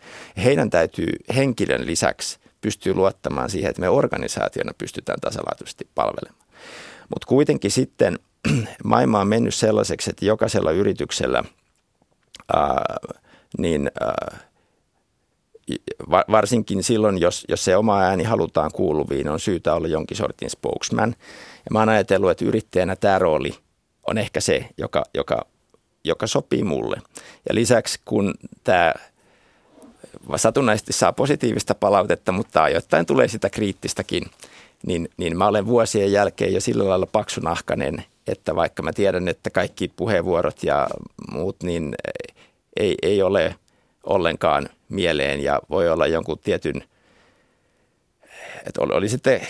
Heidän 0.44 0.70
täytyy 0.70 1.12
henkilön 1.34 1.86
lisäksi 1.86 2.38
pystyä 2.60 2.94
luottamaan 2.94 3.50
siihen, 3.50 3.70
että 3.70 3.80
me 3.80 3.88
organisaationa 3.88 4.72
pystytään 4.78 5.20
tasalaatuisesti 5.20 5.88
palvelemaan. 5.94 6.44
Mutta 7.08 7.26
kuitenkin 7.26 7.70
sitten 7.70 8.18
maailma 8.84 9.20
on 9.20 9.28
mennyt 9.28 9.54
sellaiseksi, 9.54 10.10
että 10.10 10.24
jokaisella 10.24 10.70
yrityksellä 10.70 11.44
ää, 12.54 12.96
niin 13.58 13.90
ää, 14.00 14.38
varsinkin 16.10 16.82
silloin, 16.82 17.20
jos, 17.20 17.44
jos 17.48 17.64
se 17.64 17.76
oma 17.76 18.00
ääni 18.00 18.24
halutaan 18.24 18.70
kuuluviin, 18.74 19.28
on 19.28 19.40
syytä 19.40 19.74
olla 19.74 19.88
jonkin 19.88 20.16
sortin 20.16 20.50
spokesman. 20.50 21.14
Ja 21.56 21.70
mä 21.72 21.78
oon 21.78 21.88
ajatellut, 21.88 22.30
että 22.30 22.44
yrittäjänä 22.44 22.96
tämä 22.96 23.18
rooli 23.18 23.54
on 24.06 24.18
ehkä 24.18 24.40
se, 24.40 24.68
joka, 24.78 25.04
joka, 25.14 25.46
joka 26.04 26.26
sopii 26.26 26.64
mulle. 26.64 26.96
Ja 27.48 27.54
lisäksi 27.54 28.00
kun 28.04 28.34
tämä 28.64 28.94
satunnaisesti 30.36 30.92
saa 30.92 31.12
positiivista 31.12 31.74
palautetta, 31.74 32.32
mutta 32.32 32.62
ajoittain 32.62 33.06
tulee 33.06 33.28
sitä 33.28 33.50
kriittistäkin, 33.50 34.22
niin, 34.86 35.08
niin 35.16 35.38
mä 35.38 35.46
olen 35.46 35.66
vuosien 35.66 36.12
jälkeen 36.12 36.54
jo 36.54 36.60
sillä 36.60 36.88
lailla 36.88 37.06
paksunahkainen, 37.06 38.04
että 38.26 38.56
vaikka 38.56 38.82
mä 38.82 38.92
tiedän, 38.92 39.28
että 39.28 39.50
kaikki 39.50 39.88
puheenvuorot 39.96 40.62
ja 40.62 40.88
muut, 41.32 41.56
niin 41.62 41.94
ei, 42.76 42.94
ei 43.02 43.22
ole 43.22 43.54
ollenkaan 44.04 44.68
mieleen 44.88 45.40
ja 45.40 45.60
voi 45.70 45.88
olla 45.88 46.06
jonkun 46.06 46.38
tietyn, 46.38 46.84
että 48.66 48.80
oli, 48.80 48.92
oli 48.92 49.08
sitten, 49.08 49.40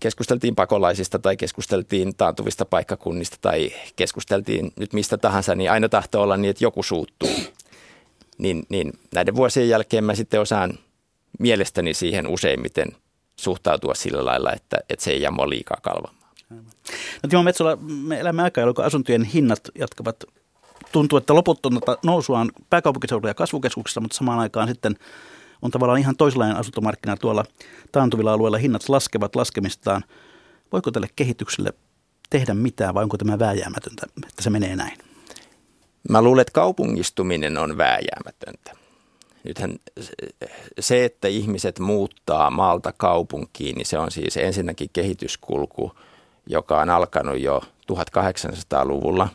keskusteltiin 0.00 0.54
pakolaisista 0.54 1.18
tai 1.18 1.36
keskusteltiin 1.36 2.16
taantuvista 2.16 2.64
paikkakunnista 2.64 3.36
tai 3.40 3.72
keskusteltiin 3.96 4.72
nyt 4.76 4.92
mistä 4.92 5.18
tahansa, 5.18 5.54
niin 5.54 5.70
aina 5.70 5.88
tahtoo 5.88 6.22
olla 6.22 6.36
niin, 6.36 6.50
että 6.50 6.64
joku 6.64 6.82
suuttuu 6.82 7.30
niin, 8.38 8.66
niin 8.68 8.92
näiden 9.14 9.36
vuosien 9.36 9.68
jälkeen 9.68 10.04
mä 10.04 10.14
sitten 10.14 10.40
osaan 10.40 10.78
mielestäni 11.38 11.94
siihen 11.94 12.26
useimmiten 12.26 12.88
suhtautua 13.36 13.94
sillä 13.94 14.24
lailla, 14.24 14.52
että, 14.52 14.76
että 14.88 15.04
se 15.04 15.10
ei 15.10 15.22
jää 15.22 15.30
mua 15.30 15.48
liikaa 15.48 15.78
kalvamaan. 15.82 16.18
No 17.22 17.28
Timo 17.28 17.42
Metsola, 17.42 17.76
me 17.76 18.20
elämme 18.20 18.42
aikaa, 18.42 18.62
jolloin 18.62 18.86
asuntojen 18.86 19.24
hinnat 19.24 19.60
jatkavat 19.78 20.24
tuntuu, 20.92 21.16
että 21.16 21.34
loputtonta 21.34 21.98
nousua 22.04 22.40
on 22.40 22.50
pääkaupunkiseudulla 22.70 23.30
ja 23.30 23.34
kasvukeskuksissa, 23.34 24.00
mutta 24.00 24.16
samaan 24.16 24.38
aikaan 24.38 24.68
sitten 24.68 24.96
on 25.62 25.70
tavallaan 25.70 25.98
ihan 25.98 26.16
toisenlainen 26.16 26.56
asuntomarkkina 26.56 27.16
tuolla 27.16 27.44
taantuvilla 27.92 28.32
alueilla. 28.32 28.58
Hinnat 28.58 28.88
laskevat 28.88 29.36
laskemistaan. 29.36 30.04
Voiko 30.72 30.90
tälle 30.90 31.08
kehitykselle 31.16 31.72
tehdä 32.30 32.54
mitään 32.54 32.94
vai 32.94 33.02
onko 33.02 33.18
tämä 33.18 33.38
vääjäämätöntä, 33.38 34.06
että 34.28 34.42
se 34.42 34.50
menee 34.50 34.76
näin? 34.76 35.07
Mä 36.08 36.22
luulen, 36.22 36.40
että 36.40 36.52
kaupungistuminen 36.52 37.56
on 37.56 37.76
vääjäämätöntä. 37.78 38.72
Nythän 39.44 39.78
se, 40.80 41.04
että 41.04 41.28
ihmiset 41.28 41.78
muuttaa 41.78 42.50
maalta 42.50 42.92
kaupunkiin, 42.96 43.76
niin 43.76 43.86
se 43.86 43.98
on 43.98 44.10
siis 44.10 44.36
ensinnäkin 44.36 44.90
kehityskulku, 44.92 45.92
joka 46.46 46.80
on 46.80 46.90
alkanut 46.90 47.40
jo 47.40 47.62
1800-luvulla 47.92 49.28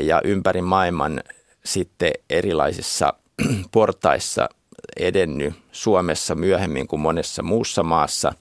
ja 0.00 0.20
ympäri 0.24 0.62
maailman 0.62 1.20
sitten 1.64 2.12
erilaisissa 2.30 3.14
portaissa 3.72 4.48
edennyt 4.96 5.54
Suomessa 5.72 6.34
myöhemmin 6.34 6.88
kuin 6.88 7.00
monessa 7.00 7.42
muussa 7.42 7.82
maassa. 7.82 8.32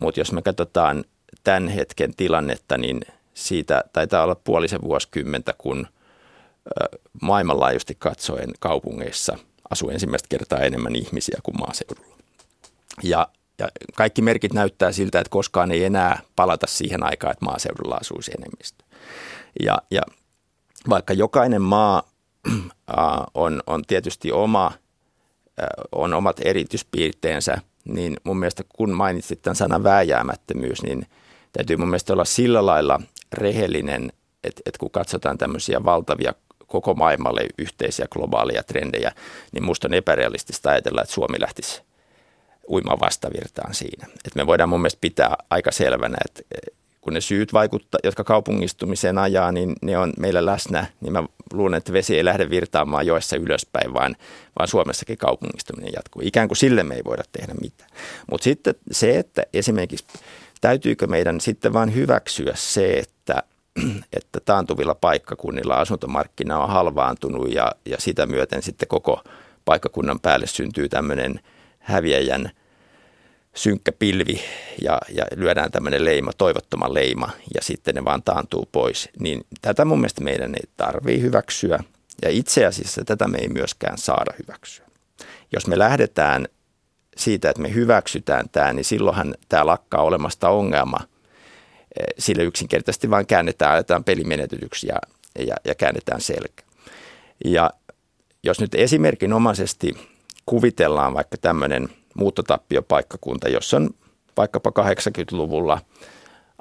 Mutta 0.00 0.20
jos 0.20 0.32
me 0.32 0.42
katsotaan 0.42 1.04
tämän 1.44 1.68
hetken 1.68 2.14
tilannetta, 2.16 2.78
niin 2.78 3.00
siitä 3.34 3.84
taitaa 3.92 4.24
olla 4.24 4.34
puolisen 4.34 4.82
vuosikymmentä, 4.82 5.54
kun 5.58 5.86
maailmanlaajuisesti 7.22 7.96
katsoen 7.98 8.50
kaupungeissa 8.60 9.38
asuu 9.70 9.90
ensimmäistä 9.90 10.28
kertaa 10.28 10.58
enemmän 10.58 10.96
ihmisiä 10.96 11.38
kuin 11.42 11.56
maaseudulla. 11.58 12.16
Ja, 13.02 13.28
ja 13.58 13.68
kaikki 13.94 14.22
merkit 14.22 14.52
näyttää 14.52 14.92
siltä, 14.92 15.20
että 15.20 15.30
koskaan 15.30 15.70
ei 15.70 15.84
enää 15.84 16.20
palata 16.36 16.66
siihen 16.66 17.02
aikaan, 17.02 17.32
että 17.32 17.44
maaseudulla 17.44 17.94
asuisi 17.94 18.32
enemmistö. 18.38 18.84
Ja, 19.64 19.78
ja 19.90 20.02
vaikka 20.88 21.12
jokainen 21.12 21.62
maa 21.62 22.02
on, 23.34 23.62
on 23.66 23.82
tietysti 23.86 24.32
oma, 24.32 24.72
on 25.92 26.14
omat 26.14 26.40
erityispiirteensä, 26.44 27.58
niin 27.84 28.16
mun 28.24 28.38
mielestä 28.38 28.62
kun 28.76 28.90
mainitsit 28.90 29.42
tämän 29.42 29.56
sanan 29.56 29.84
vääjäämättömyys, 29.84 30.82
niin 30.82 31.06
täytyy 31.52 31.76
mun 31.76 31.88
mielestä 31.88 32.12
olla 32.12 32.24
sillä 32.24 32.66
lailla 32.66 33.00
rehellinen, 33.32 34.12
että, 34.44 34.62
että 34.66 34.78
kun 34.78 34.90
katsotaan 34.90 35.38
tämmöisiä 35.38 35.84
valtavia 35.84 36.34
koko 36.74 36.94
maailmalle 36.94 37.46
yhteisiä 37.58 38.06
globaaleja 38.10 38.62
trendejä, 38.62 39.12
niin 39.52 39.62
minusta 39.62 39.88
on 39.88 39.94
epärealistista 39.94 40.70
ajatella, 40.70 41.02
että 41.02 41.14
Suomi 41.14 41.40
lähtisi 41.40 41.82
uimaan 42.68 43.00
vastavirtaan 43.00 43.74
siinä. 43.74 44.06
Et 44.26 44.34
me 44.34 44.46
voidaan 44.46 44.68
mun 44.68 44.80
mielestä 44.80 45.00
pitää 45.00 45.36
aika 45.50 45.72
selvänä, 45.72 46.16
että 46.24 46.42
kun 47.00 47.12
ne 47.12 47.20
syyt 47.20 47.52
vaikuttaa, 47.52 47.98
jotka 48.04 48.24
kaupungistumiseen 48.24 49.18
ajaa, 49.18 49.52
niin 49.52 49.72
ne 49.82 49.98
on 49.98 50.12
meillä 50.18 50.46
läsnä, 50.46 50.86
niin 51.00 51.12
mä 51.12 51.24
luulen, 51.52 51.78
että 51.78 51.92
vesi 51.92 52.16
ei 52.16 52.24
lähde 52.24 52.50
virtaamaan 52.50 53.06
joessa 53.06 53.36
ylöspäin, 53.36 53.94
vaan, 53.94 54.16
vaan 54.58 54.68
Suomessakin 54.68 55.18
kaupungistuminen 55.18 55.92
jatkuu. 55.96 56.22
Ikään 56.24 56.48
kuin 56.48 56.56
sille 56.56 56.82
me 56.82 56.94
ei 56.94 57.04
voida 57.04 57.22
tehdä 57.32 57.54
mitään. 57.60 57.90
Mutta 58.30 58.44
sitten 58.44 58.74
se, 58.90 59.18
että 59.18 59.42
esimerkiksi 59.52 60.04
täytyykö 60.60 61.06
meidän 61.06 61.40
sitten 61.40 61.72
vain 61.72 61.94
hyväksyä 61.94 62.52
se, 62.54 62.92
että, 62.92 63.42
että 64.16 64.40
taantuvilla 64.44 64.94
paikkakunnilla 64.94 65.74
asuntomarkkina 65.74 66.58
on 66.58 66.68
halvaantunut 66.68 67.52
ja, 67.52 67.72
ja 67.86 67.96
sitä 68.00 68.26
myöten 68.26 68.62
sitten 68.62 68.88
koko 68.88 69.22
paikkakunnan 69.64 70.20
päälle 70.20 70.46
syntyy 70.46 70.88
tämmöinen 70.88 71.40
häviäjän– 71.78 72.50
synkkä 73.54 73.92
pilvi 73.92 74.40
ja, 74.82 75.00
ja 75.08 75.24
lyödään 75.36 75.70
tämmöinen 75.70 76.04
leima, 76.04 76.32
toivottoman 76.32 76.94
leima 76.94 77.30
ja 77.54 77.62
sitten 77.62 77.94
ne 77.94 78.04
vaan 78.04 78.22
taantuu 78.22 78.68
pois. 78.72 79.08
Niin 79.20 79.46
tätä 79.62 79.84
mun 79.84 79.98
mielestä 79.98 80.24
meidän 80.24 80.54
ei 80.54 80.68
tarvii 80.76 81.20
hyväksyä 81.20 81.78
ja 82.22 82.30
itse 82.30 82.66
asiassa 82.66 83.04
tätä 83.04 83.28
me 83.28 83.38
ei 83.38 83.48
myöskään 83.48 83.98
saada 83.98 84.34
hyväksyä. 84.38 84.86
Jos 85.52 85.66
me 85.66 85.78
lähdetään 85.78 86.48
siitä, 87.16 87.50
että 87.50 87.62
me 87.62 87.74
hyväksytään 87.74 88.48
tämä, 88.52 88.72
niin 88.72 88.84
silloinhan 88.84 89.34
tämä 89.48 89.66
lakkaa 89.66 90.02
olemasta 90.02 90.48
ongelma. 90.48 90.98
Eh, 92.00 92.06
sille 92.18 92.42
yksinkertaisesti 92.42 93.10
vaan 93.10 93.26
käännetään, 93.26 93.72
ajetaan 93.72 94.04
pelimenetytyksi 94.04 94.86
ja, 94.86 94.96
ja, 95.46 95.56
ja 95.64 95.74
käännetään 95.74 96.20
selkä. 96.20 96.64
Ja 97.44 97.70
jos 98.42 98.60
nyt 98.60 98.74
esimerkinomaisesti 98.74 99.94
kuvitellaan 100.46 101.14
vaikka 101.14 101.36
tämmöinen– 101.36 101.88
muuttotappiopaikkakunta, 102.14 103.48
jossa 103.48 103.76
on 103.76 103.90
vaikkapa 104.36 104.70
80-luvulla 104.70 105.80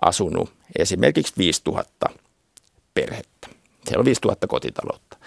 asunut 0.01 0.53
esimerkiksi 0.79 1.34
5000 1.38 2.09
perhettä. 2.93 3.47
Siellä 3.86 4.01
on 4.01 4.05
5000 4.05 4.47
kotitaloutta. 4.47 5.17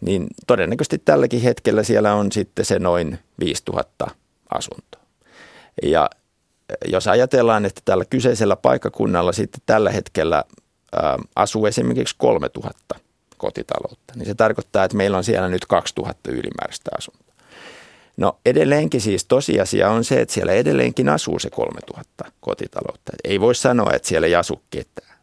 Niin 0.00 0.26
todennäköisesti 0.46 0.98
tälläkin 0.98 1.40
hetkellä 1.40 1.82
siellä 1.82 2.14
on 2.14 2.32
sitten 2.32 2.64
se 2.64 2.78
noin 2.78 3.18
5000 3.40 4.10
asuntoa. 4.54 5.02
Ja 5.82 6.10
jos 6.86 7.08
ajatellaan, 7.08 7.64
että 7.64 7.80
tällä 7.84 8.04
kyseisellä 8.04 8.56
paikkakunnalla 8.56 9.32
sitten 9.32 9.60
tällä 9.66 9.90
hetkellä 9.90 10.44
asuu 11.36 11.66
esimerkiksi 11.66 12.14
3000 12.18 12.94
kotitaloutta, 13.36 14.12
niin 14.16 14.26
se 14.26 14.34
tarkoittaa, 14.34 14.84
että 14.84 14.96
meillä 14.96 15.16
on 15.16 15.24
siellä 15.24 15.48
nyt 15.48 15.66
2000 15.66 16.30
ylimääräistä 16.30 16.90
asuntoa. 16.98 17.34
No 18.16 18.38
edelleenkin 18.46 19.00
siis 19.00 19.24
tosiasia 19.24 19.90
on 19.90 20.04
se, 20.04 20.20
että 20.20 20.34
siellä 20.34 20.52
edelleenkin 20.52 21.08
asuu 21.08 21.38
se 21.38 21.50
3000 21.50 22.24
kotitaloutta. 22.40 23.12
Ei 23.24 23.40
voi 23.40 23.54
sanoa, 23.54 23.92
että 23.92 24.08
siellä 24.08 24.26
ei 24.26 24.34
asu 24.34 24.62
ketään. 24.70 25.17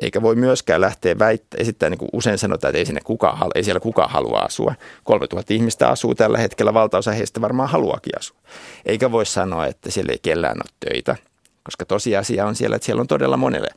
Eikä 0.00 0.22
voi 0.22 0.34
myöskään 0.34 0.80
lähteä 0.80 1.18
väittämään, 1.18 1.62
esittää 1.62 1.90
niin 1.90 1.98
kuin 1.98 2.08
usein 2.12 2.38
sanotaan, 2.38 2.70
että 2.70 2.78
ei, 2.78 2.86
sinne 2.86 3.00
kukaan, 3.04 3.50
ei 3.54 3.64
siellä 3.64 3.80
kukaan 3.80 4.10
halua 4.10 4.38
asua. 4.38 4.74
3000 5.04 5.54
ihmistä 5.54 5.88
asuu 5.88 6.14
tällä 6.14 6.38
hetkellä, 6.38 6.74
valtaosa 6.74 7.12
heistä 7.12 7.40
varmaan 7.40 7.68
haluakin 7.68 8.18
asua. 8.18 8.38
Eikä 8.86 9.12
voi 9.12 9.26
sanoa, 9.26 9.66
että 9.66 9.90
siellä 9.90 10.12
ei 10.12 10.18
kellään 10.22 10.56
ole 10.56 10.90
töitä, 10.90 11.16
koska 11.64 11.84
tosiasia 11.84 12.46
on 12.46 12.56
siellä, 12.56 12.76
että 12.76 12.86
siellä 12.86 13.00
on 13.00 13.06
todella 13.06 13.36
monelle. 13.36 13.70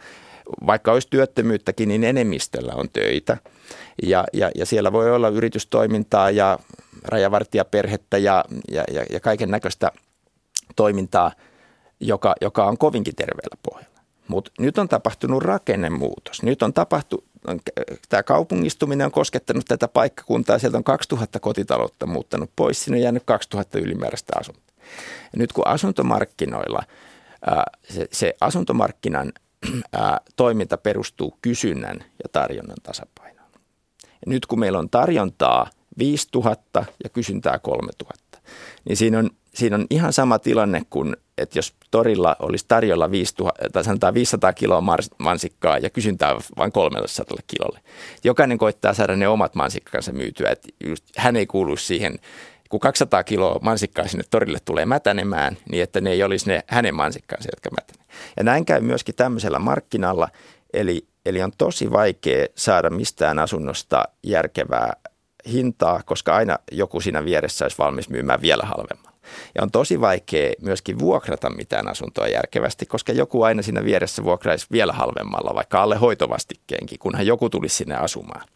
Vaikka 0.67 0.91
olisi 0.91 1.07
työttömyyttäkin, 1.09 1.89
niin 1.89 2.03
enemmistöllä 2.03 2.73
on 2.75 2.89
töitä. 2.93 3.37
Ja, 4.03 4.23
ja, 4.33 4.51
ja 4.55 4.65
siellä 4.65 4.91
voi 4.91 5.11
olla 5.11 5.29
yritystoimintaa 5.29 6.31
ja 6.31 6.59
rajavartijaperhettä 7.03 8.17
ja, 8.17 8.45
ja, 8.71 8.83
ja, 8.91 9.05
ja 9.09 9.19
kaiken 9.19 9.51
näköistä 9.51 9.91
toimintaa, 10.75 11.31
joka, 11.99 12.35
joka 12.41 12.65
on 12.65 12.77
kovinkin 12.77 13.15
terveellä 13.15 13.57
pohjalla. 13.63 13.92
Mutta 14.33 14.51
nyt 14.59 14.77
on 14.77 14.89
tapahtunut 14.89 15.43
rakennemuutos. 15.43 16.43
Nyt 16.43 16.63
on 16.63 16.73
tapahtunut, 16.73 17.25
tämä 18.09 18.23
kaupungistuminen 18.23 19.05
on 19.05 19.11
koskettanut 19.11 19.65
tätä 19.67 19.87
paikkakuntaa. 19.87 20.59
Sieltä 20.59 20.77
on 20.77 20.83
2000 20.83 21.39
kotitaloutta 21.39 22.05
muuttanut 22.05 22.49
pois. 22.55 22.83
Siinä 22.83 22.97
on 22.97 23.01
jäänyt 23.01 23.23
2000 23.25 23.79
ylimääräistä 23.79 24.33
asuntoa. 24.39 24.75
Ja 25.33 25.39
nyt 25.39 25.53
kun 25.53 25.67
asuntomarkkinoilla 25.67 26.83
se, 27.89 28.07
se 28.11 28.35
asuntomarkkinan 28.41 29.33
toiminta 30.35 30.77
perustuu 30.77 31.37
kysynnän 31.41 31.97
ja 31.99 32.29
tarjonnan 32.31 32.77
tasapainoon. 32.83 33.49
Ja 34.03 34.25
nyt 34.27 34.45
kun 34.45 34.59
meillä 34.59 34.79
on 34.79 34.89
tarjontaa– 34.89 35.69
5000 35.97 36.85
ja 37.03 37.09
kysyntää 37.09 37.59
3000. 37.59 38.39
Niin 38.85 38.97
siinä 38.97 39.19
on, 39.19 39.29
siinä 39.53 39.75
on 39.75 39.87
ihan 39.89 40.13
sama 40.13 40.39
tilanne 40.39 40.81
kuin, 40.89 41.17
että 41.37 41.57
jos 41.57 41.73
torilla 41.91 42.35
olisi 42.39 42.65
tarjolla 42.67 43.11
5000, 43.11 43.69
tai 43.69 43.83
sanotaan 43.83 44.13
500 44.13 44.53
kiloa 44.53 44.83
mansikkaa 45.17 45.77
ja 45.77 45.89
kysyntää 45.89 46.35
vain 46.57 46.71
300 46.71 47.37
kilolle. 47.47 47.79
Jokainen 48.23 48.57
koittaa 48.57 48.93
saada 48.93 49.15
ne 49.15 49.27
omat 49.27 49.55
mansikkansa 49.55 50.11
myytyä, 50.11 50.49
että 50.49 50.67
just, 50.85 51.05
hän 51.17 51.35
ei 51.35 51.45
kuulu 51.45 51.77
siihen 51.77 52.19
kun 52.69 52.79
200 52.79 53.23
kiloa 53.23 53.59
mansikkaa 53.61 54.07
sinne 54.07 54.23
torille 54.29 54.57
tulee 54.65 54.85
mätänemään, 54.85 55.57
niin 55.69 55.83
että 55.83 56.01
ne 56.01 56.11
ei 56.11 56.23
olisi 56.23 56.47
ne 56.47 56.63
hänen 56.67 56.95
mansikkaansa, 56.95 57.49
jotka 57.51 57.69
mätänee. 57.69 58.05
Ja 58.37 58.43
näin 58.43 58.65
käy 58.65 58.81
myöskin 58.81 59.15
tämmöisellä 59.15 59.59
markkinalla, 59.59 60.27
eli, 60.73 61.07
eli 61.25 61.43
on 61.43 61.51
tosi 61.57 61.91
vaikea 61.91 62.47
saada 62.55 62.89
mistään 62.89 63.39
asunnosta 63.39 64.03
järkevää 64.23 64.93
hintaa, 65.51 66.01
koska 66.05 66.35
aina 66.35 66.59
joku 66.71 67.01
siinä 67.01 67.25
vieressä 67.25 67.65
olisi 67.65 67.77
valmis 67.77 68.09
myymään 68.09 68.41
vielä 68.41 68.63
halvemmalla. 68.63 69.12
Ja 69.55 69.63
on 69.63 69.71
tosi 69.71 70.01
vaikea 70.01 70.53
myöskin 70.61 70.99
vuokrata 70.99 71.49
mitään 71.49 71.87
asuntoa 71.87 72.27
järkevästi, 72.27 72.85
koska 72.85 73.11
joku 73.11 73.43
aina 73.43 73.61
siinä 73.61 73.83
vieressä 73.83 74.23
vuokraisi 74.23 74.67
vielä 74.71 74.93
halvemmalla, 74.93 75.55
vaikka 75.55 75.83
alle 75.83 75.95
hoitovastikkeenkin, 75.95 76.99
kunhan 76.99 77.27
joku 77.27 77.49
tulisi 77.49 77.75
sinne 77.75 77.95
asumaan. 77.95 78.47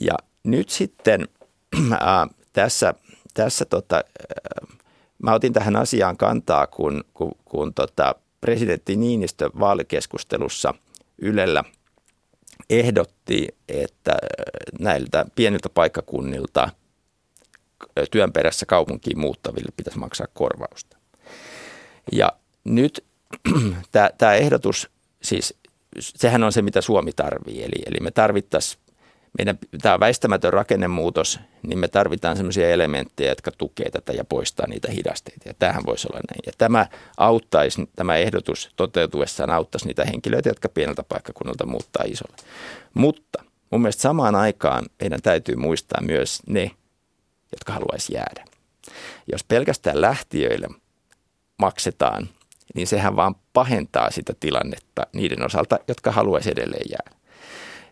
Ja 0.00 0.14
nyt 0.44 0.68
sitten 0.68 1.28
ää, 2.00 2.26
tässä, 2.52 2.94
tässä 3.34 3.64
tota, 3.64 3.96
ää, 3.96 4.76
mä 5.22 5.34
otin 5.34 5.52
tähän 5.52 5.76
asiaan 5.76 6.16
kantaa, 6.16 6.66
kun, 6.66 7.04
kun, 7.14 7.32
kun 7.44 7.74
tota, 7.74 8.14
presidentti 8.40 8.96
Niinistö 8.96 9.50
vaalikeskustelussa 9.60 10.74
Ylellä– 11.18 11.64
ehdotti, 12.70 13.48
että 13.68 14.12
äh, 14.12 14.18
näiltä 14.80 15.26
pieniltä 15.34 15.68
paikkakunnilta 15.68 16.62
äh, 16.62 16.72
työn 18.10 18.32
perässä 18.32 18.66
kaupunkiin 18.66 19.18
muuttaville 19.18 19.72
pitäisi 19.76 19.98
maksaa 19.98 20.26
korvausta. 20.34 20.96
Ja 22.12 22.32
nyt 22.64 23.04
tämä 24.18 24.34
ehdotus, 24.34 24.90
siis 25.22 25.54
sehän 26.00 26.44
on 26.44 26.52
se, 26.52 26.62
mitä 26.62 26.80
Suomi 26.80 27.12
tarvii. 27.12 27.62
Eli, 27.62 27.82
eli 27.86 28.00
me 28.00 28.10
tarvittaisiin 28.10 28.84
meidän, 29.38 29.58
tämä 29.82 30.00
väistämätön 30.00 30.52
rakennemuutos, 30.52 31.40
niin 31.62 31.78
me 31.78 31.88
tarvitaan 31.88 32.36
sellaisia 32.36 32.70
elementtejä, 32.70 33.30
jotka 33.30 33.50
tukee 33.50 33.90
tätä 33.90 34.12
ja 34.12 34.24
poistaa 34.24 34.66
niitä 34.66 34.90
hidasteita. 34.90 35.48
Ja 35.48 35.54
tämähän 35.58 35.86
voisi 35.86 36.08
olla 36.10 36.20
näin. 36.30 36.42
Ja 36.46 36.52
tämä 36.58 36.86
auttaisi, 37.16 37.88
tämä 37.96 38.16
ehdotus 38.16 38.70
toteutuessaan 38.76 39.50
auttaisi 39.50 39.86
niitä 39.86 40.04
henkilöitä, 40.04 40.48
jotka 40.48 40.68
pieneltä 40.68 41.02
paikkakunnalta 41.02 41.66
muuttaa 41.66 42.04
isolle. 42.06 42.36
Mutta 42.94 43.44
mun 43.70 43.80
mielestä 43.80 44.02
samaan 44.02 44.34
aikaan 44.34 44.84
meidän 45.00 45.22
täytyy 45.22 45.56
muistaa 45.56 46.00
myös 46.00 46.42
ne, 46.46 46.70
jotka 47.54 47.72
haluaisi 47.72 48.14
jäädä. 48.14 48.44
Jos 49.32 49.44
pelkästään 49.44 50.00
lähtiöille 50.00 50.68
maksetaan, 51.58 52.28
niin 52.74 52.86
sehän 52.86 53.16
vaan 53.16 53.34
pahentaa 53.52 54.10
sitä 54.10 54.32
tilannetta 54.40 55.02
niiden 55.12 55.44
osalta, 55.44 55.78
jotka 55.88 56.12
haluaisi 56.12 56.50
edelleen 56.50 56.86
jäädä. 56.90 57.24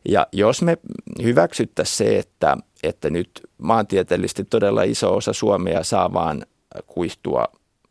Ja 0.09 0.27
jos 0.33 0.63
me 0.63 0.79
hyväksyttäisiin 1.23 1.97
se, 1.97 2.19
että, 2.19 2.57
että 2.83 3.11
nyt 3.11 3.31
maantieteellisesti 3.59 4.45
todella 4.45 4.83
iso 4.83 5.17
osa 5.17 5.33
Suomea 5.33 5.85
saa 5.85 6.13
vaan 6.13 6.47
kuihtua 6.87 7.45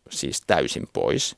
siis 0.10 0.42
täysin 0.48 0.88
pois, 0.94 1.36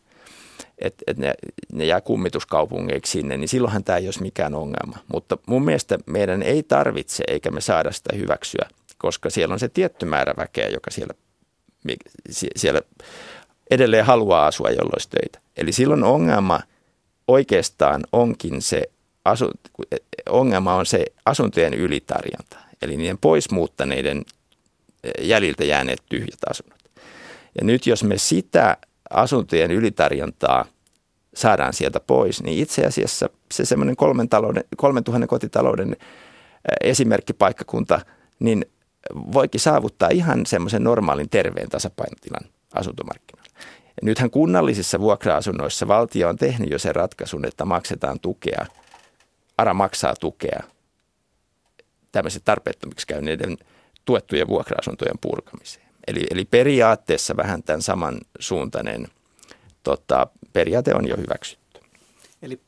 että 0.80 1.04
et 1.08 1.18
ne, 1.18 1.34
ne 1.74 1.86
jää 1.86 2.02
kummituskaupungeiksi 2.02 3.12
sinne, 3.12 3.38
niin 3.38 3.48
silloinhan 3.48 3.84
tämä 3.84 3.98
ei 3.98 4.08
olisi 4.08 4.22
mikään 4.22 4.56
ongelma. 4.56 4.98
Mutta 5.14 5.38
mun 5.48 5.66
mielestä 5.66 5.98
meidän 6.06 6.44
ei 6.44 6.64
tarvitse 6.64 7.24
eikä 7.28 7.52
me 7.52 7.62
saada 7.62 7.92
sitä 7.92 8.16
hyväksyä, 8.16 8.70
koska 9.04 9.30
siellä 9.30 9.54
on 9.54 9.60
se 9.60 9.70
tietty 9.70 10.06
määrä 10.06 10.34
väkeä, 10.38 10.68
joka 10.68 10.92
siellä, 10.92 11.14
siellä 12.56 12.82
edelleen 13.72 14.06
haluaa 14.06 14.48
asua, 14.48 14.70
jolloin 14.70 15.10
töitä. 15.10 15.40
Eli 15.58 15.72
silloin 15.72 16.04
ongelma 16.04 16.62
oikeastaan 17.28 18.04
onkin 18.12 18.62
se 18.62 18.84
asu, 19.26 19.52
ongelma 20.30 20.76
on 20.76 20.86
se 20.86 21.06
asuntojen 21.26 21.74
ylitarjonta, 21.74 22.58
eli 22.82 22.98
niiden 22.98 23.18
poismuuttaneiden 23.18 24.26
eh, 25.04 25.28
jäljiltä 25.28 25.64
jääneet 25.64 26.02
tyhjät 26.10 26.40
asunnot. 26.50 26.80
Ja 27.60 27.66
nyt 27.66 27.88
jos 27.88 28.04
me 28.04 28.18
sitä 28.18 28.78
asuntojen 29.10 29.72
ylitarjontaa 29.72 30.66
saadaan 31.36 31.74
sieltä 31.74 32.00
pois, 32.00 32.44
niin 32.44 32.60
itse 32.60 32.86
asiassa 32.86 33.30
se 33.52 33.66
semmoinen 33.66 33.96
kolmen, 33.96 34.30
talouden, 34.30 34.64
kolmen 34.78 35.04
tuhannen 35.04 35.30
kotitalouden 35.30 35.96
esimerkkipaikkakunta, 36.82 38.00
niin 38.40 38.66
voikin 39.16 39.62
saavuttaa 39.62 40.10
ihan 40.10 40.46
semmoisen 40.46 40.84
normaalin 40.84 41.30
terveen 41.30 41.70
tasapainotilan 41.70 42.50
asuntomarkkinoilla. 42.74 43.54
Ja 43.86 44.02
nythän 44.02 44.30
kunnallisissa 44.30 45.00
vuokra-asunnoissa 45.00 45.88
valtio 45.88 46.30
on 46.30 46.38
tehnyt 46.38 46.72
jo 46.72 46.80
sen 46.80 46.96
ratkaisun, 46.96 47.46
että 47.46 47.66
maksetaan 47.66 48.20
tukea, 48.20 48.66
ARA 49.58 49.74
maksaa 49.74 50.16
tukea 50.20 50.64
tämmöisen 52.12 52.42
tarpeettomiksi 52.46 53.08
käyneiden 53.08 53.58
tuettujen 54.06 54.48
vuokra-asuntojen 54.48 55.20
purkamiseen. 55.22 55.86
Eli, 56.08 56.28
eli 56.32 56.46
periaatteessa 56.46 57.38
vähän 57.38 57.64
tämän 57.64 57.82
saman 57.82 58.22
suuntainen 58.40 59.08
tota, 59.84 60.28
periaate 60.54 60.96
on 60.96 61.08
jo 61.08 61.18
hyväksytty. 61.18 61.80
Eli 62.42 62.60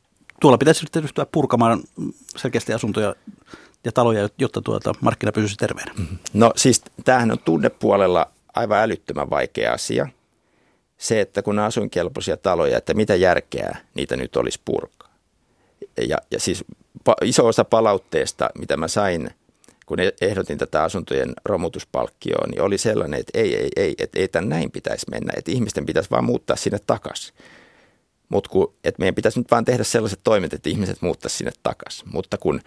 tuolla 0.42 0.58
pitäisi 0.58 0.86
ryhtyä 0.96 1.26
purkamaan 1.32 1.84
selkeästi 2.38 2.74
asuntoja 2.74 3.16
ja 3.86 3.92
taloja, 3.92 4.30
jotta 4.38 4.62
tuota 4.62 4.94
markkina 5.02 5.32
pysyisi 5.32 5.58
terveenä? 5.58 5.94
Mm-hmm. 5.98 6.18
No 6.34 6.52
siis 6.56 6.82
tämähän 7.04 7.32
on 7.32 7.40
tunnepuolella 7.40 8.32
aivan 8.56 8.80
älyttömän 8.80 9.30
vaikea 9.30 9.74
asia. 9.74 10.08
Se, 10.98 11.22
että 11.22 11.42
kun 11.42 11.60
on 11.60 11.66
asuinkelpoisia 11.66 12.38
taloja, 12.38 12.78
että 12.78 12.94
mitä 12.94 13.16
järkeä 13.16 13.78
niitä 13.94 14.16
nyt 14.16 14.36
olisi 14.36 14.60
purkaa. 14.66 15.10
Ja, 16.08 16.18
ja 16.32 16.40
siis 16.40 16.66
iso 17.24 17.48
osa 17.48 17.66
palautteesta, 17.66 18.50
mitä 18.58 18.78
mä 18.78 18.88
sain, 18.88 19.30
kun 19.86 20.00
e-, 20.00 20.12
ehdotin 20.22 20.58
tätä 20.58 20.84
asuntojen 20.84 21.34
romutuspalkkioon, 21.46 22.50
niin 22.50 22.62
oli 22.62 22.78
sellainen, 22.78 23.20
että 23.20 23.40
ei, 23.40 23.56
ei, 23.56 23.70
ei, 23.76 23.96
että 23.98 24.20
ei 24.20 24.28
tämän 24.28 24.50
näin 24.50 24.72
pitäisi 24.72 25.06
mennä, 25.12 25.34
että 25.38 25.52
ihmisten 25.52 25.86
pitäisi 25.86 26.10
vaan 26.10 26.26
muuttaa 26.26 26.56
sinne 26.56 26.80
takaisin. 26.88 27.36
Mutta 28.30 28.50
meidän 28.98 29.16
pitäisi 29.16 29.40
nyt 29.40 29.52
vaan 29.52 29.66
tehdä 29.66 29.84
sellaiset 29.84 30.20
toimet, 30.24 30.54
että 30.54 30.70
ihmiset 30.70 31.02
muuttaisi 31.02 31.38
sinne 31.38 31.52
takaisin. 31.64 32.10
Mutta 32.14 32.38
kun 32.38 32.62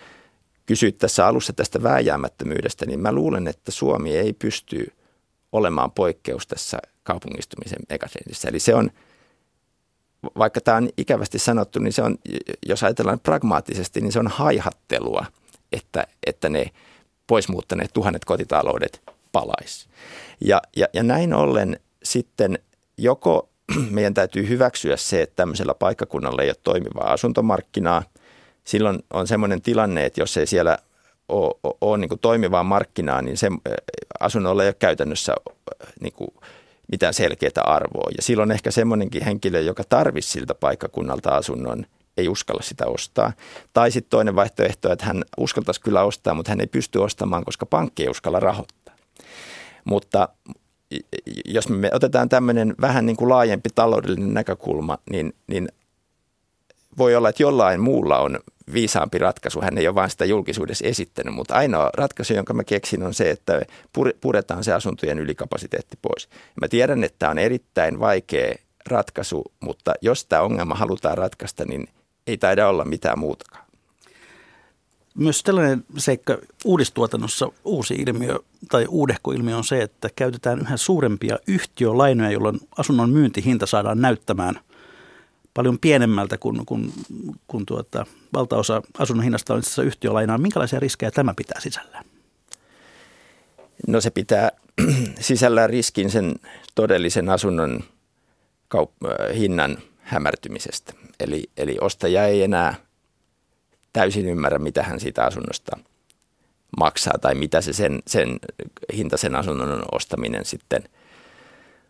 kysyit 0.69 0.99
tässä 0.99 1.27
alussa 1.27 1.53
tästä 1.53 1.83
vääjäämättömyydestä, 1.83 2.87
niin 2.87 3.01
mä 3.01 3.13
luulen, 3.13 3.49
että 3.49 3.71
Suomi 3.71 4.17
ei 4.17 4.33
pysty 4.33 4.93
olemaan 5.53 5.91
poikkeus 5.91 6.47
tässä 6.47 6.79
kaupungistumisen 7.03 7.79
megatrendissa. 7.91 8.49
Eli 8.49 8.59
se 8.59 8.75
on, 8.75 8.91
vaikka 10.39 10.61
tämä 10.61 10.77
on 10.77 10.89
ikävästi 10.97 11.39
sanottu, 11.39 11.79
niin 11.79 11.93
se 11.93 12.03
on, 12.03 12.19
jos 12.67 12.83
ajatellaan 12.83 13.21
pragmaattisesti, 13.21 14.01
niin 14.01 14.13
se 14.13 14.19
on 14.19 14.29
haihattelua, 14.29 15.27
että, 15.73 16.07
että 16.27 16.49
ne 16.49 16.71
poismuuttaneet 17.27 17.93
tuhannet 17.93 18.25
kotitaloudet 18.25 19.03
palaisi. 19.33 19.89
Ja, 20.41 20.63
ja, 20.77 20.87
ja 20.93 21.03
näin 21.03 21.35
ollen 21.35 21.81
sitten 22.03 22.59
joko 22.99 23.49
meidän 23.91 24.15
täytyy 24.15 24.49
hyväksyä 24.49 24.97
se, 24.97 25.23
että 25.23 25.37
tämmöisellä 25.37 25.75
paikkakunnalla 25.75 26.43
ei 26.43 26.49
ole 26.49 26.57
toimivaa 26.63 27.13
asuntomarkkinaa– 27.13 28.03
silloin 28.69 28.99
on 29.11 29.27
semmoinen 29.27 29.63
tilanne, 29.63 30.05
että 30.05 30.21
jos 30.21 30.37
ei 30.37 30.47
siellä 30.47 30.79
ole, 31.81 31.99
niin 31.99 32.19
toimivaa 32.21 32.63
markkinaa, 32.63 33.23
niin 33.23 33.37
se 33.37 33.49
asunnolla 34.21 34.63
ei 34.63 34.69
ole 34.69 34.77
käytännössä 34.79 35.35
niin 36.01 36.13
kuin 36.13 36.31
mitään 36.91 37.15
selkeää 37.15 37.63
arvoa. 37.65 38.11
Ja 38.17 38.23
silloin 38.23 38.51
ehkä 38.51 38.71
semmoinenkin 38.71 39.25
henkilö, 39.25 39.61
joka 39.61 39.85
tarvisi 39.89 40.31
siltä 40.31 40.55
paikkakunnalta 40.55 41.31
asunnon, 41.31 41.87
ei 42.17 42.29
uskalla 42.29 42.63
sitä 42.63 42.87
ostaa. 42.87 43.33
Tai 43.73 43.91
sitten 43.91 44.11
toinen 44.11 44.37
vaihtoehto, 44.37 44.93
että 44.93 45.07
hän 45.07 45.25
uskaltaisi 45.39 45.81
kyllä 45.81 46.03
ostaa, 46.03 46.35
mutta 46.35 46.51
hän 46.51 46.61
ei 46.61 46.67
pysty 46.67 46.99
ostamaan, 46.99 47.45
koska 47.45 47.67
pankki 47.67 48.03
ei 48.03 48.09
uskalla 48.09 48.41
rahoittaa. 48.41 48.95
Mutta 49.85 50.29
jos 51.45 51.69
me 51.69 51.91
otetaan 51.93 52.29
tämmöinen 52.29 52.75
vähän 52.81 53.07
niin 53.07 53.17
kuin 53.17 53.29
laajempi 53.29 53.69
taloudellinen 53.75 54.35
näkökulma, 54.35 54.99
niin, 55.11 55.35
niin 55.47 55.69
voi 56.99 57.15
olla, 57.17 57.29
että 57.29 57.43
jollain 57.43 57.81
muulla 57.81 58.19
on 58.19 58.39
viisaampi 58.73 59.19
ratkaisu. 59.19 59.61
Hän 59.61 59.79
ei 59.79 59.89
ole 59.89 59.95
vain 59.95 60.11
sitä 60.11 60.25
julkisuudessa 60.25 60.87
esittänyt, 60.87 61.35
mutta 61.35 61.55
ainoa 61.55 61.91
ratkaisu, 61.95 62.35
jonka 62.35 62.55
mä 62.55 62.65
keksin, 62.65 63.03
on 63.03 63.15
se, 63.15 63.31
että 63.31 63.63
puretaan 64.21 64.65
se 64.65 64.73
asuntojen 64.73 65.19
ylikapasiteetti 65.19 65.99
pois. 66.03 66.29
Mä 66.61 66.69
tiedän, 66.69 67.05
että 67.05 67.17
tämä 67.19 67.31
on 67.31 67.39
erittäin 67.39 68.01
vaikea 68.01 68.55
ratkaisu, 68.87 69.45
mutta 69.61 69.95
jos 70.03 70.25
tämä 70.25 70.43
ongelma 70.43 70.75
halutaan 70.75 71.19
ratkaista, 71.19 71.65
niin 71.65 71.89
ei 72.27 72.39
taida 72.39 72.69
olla 72.69 72.85
mitään 72.85 73.19
muutakaan. 73.19 73.65
Myös 75.15 75.43
tällainen 75.43 75.85
seikka 75.97 76.39
uudistuotannossa 76.65 77.53
uusi 77.65 77.95
ilmiö 77.95 78.39
tai 78.69 78.87
uudehko 78.89 79.33
ilmiö 79.33 79.57
on 79.57 79.65
se, 79.65 79.83
että 79.83 80.09
käytetään 80.17 80.61
yhä 80.61 80.77
suurempia 80.77 81.39
yhtiölainoja, 81.47 82.31
jolloin 82.31 82.61
asunnon 82.79 83.11
myyntihinta 83.11 83.67
saadaan 83.67 84.01
näyttämään– 84.01 84.61
paljon 85.59 85.79
pienemmältä 85.79 86.39
kuin, 86.39 86.67
kuin, 86.67 86.93
kuin 87.47 87.67
tuota, 87.67 88.07
valtaosa 88.33 88.83
asunnon 88.99 89.25
hinnasta 89.25 89.55
on 89.55 89.63
yhtiölainaa. 89.85 90.39
Minkälaisia 90.39 90.81
riskejä 90.81 91.11
tämä 91.11 91.35
pitää 91.37 91.61
sisällään? 91.61 92.05
No 93.87 94.01
se 94.01 94.11
pitää 94.11 94.51
sisällään 95.21 95.71
riskin 95.71 96.11
sen 96.11 96.35
todellisen 96.75 97.29
asunnon 97.29 97.81
kaup- 98.77 99.35
hinnan 99.35 99.79
hämärtymisestä. 99.99 100.93
Eli, 101.21 101.51
eli 101.57 101.77
ostaja 101.81 102.27
ei 102.27 102.43
enää 102.43 102.75
täysin 103.93 104.27
ymmärrä, 104.27 104.59
mitä 104.59 104.83
hän 104.83 105.01
siitä 105.01 105.25
asunnosta 105.25 105.79
maksaa 106.79 107.19
tai 107.21 107.35
mitä 107.35 107.61
se 107.61 107.73
sen, 107.73 108.03
sen 108.07 108.39
hinta 108.97 109.17
sen 109.17 109.35
asunnon 109.35 109.83
ostaminen 109.93 110.45
sitten 110.45 110.83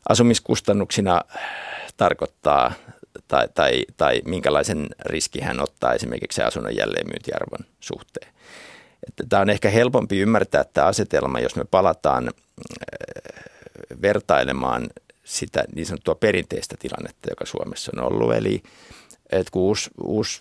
asumiskustannuksina 0.08 1.20
tarkoittaa 1.96 2.72
tai, 3.28 3.48
tai, 3.54 3.82
tai 3.96 4.22
minkälaisen 4.24 4.86
riski 5.00 5.40
hän 5.40 5.60
ottaa 5.60 5.94
esimerkiksi 5.94 6.42
asunnon 6.42 6.76
jälleenmyyntiarvon 6.76 7.66
suhteen. 7.80 8.32
Että 9.08 9.24
tämä 9.28 9.42
on 9.42 9.50
ehkä 9.50 9.70
helpompi 9.70 10.18
ymmärtää 10.18 10.64
tämä 10.64 10.86
asetelma, 10.86 11.40
jos 11.40 11.56
me 11.56 11.64
palataan 11.64 12.28
äh, 12.28 12.32
vertailemaan 14.02 14.90
sitä 15.24 15.64
niin 15.74 15.86
sanottua 15.86 16.14
perinteistä 16.14 16.76
tilannetta, 16.78 17.30
joka 17.30 17.46
Suomessa 17.46 17.92
on 17.96 18.04
ollut. 18.04 18.34
Eli 18.34 18.62
että 19.30 19.50
kun 19.50 19.62
uusi, 19.62 19.90
uusi 20.02 20.40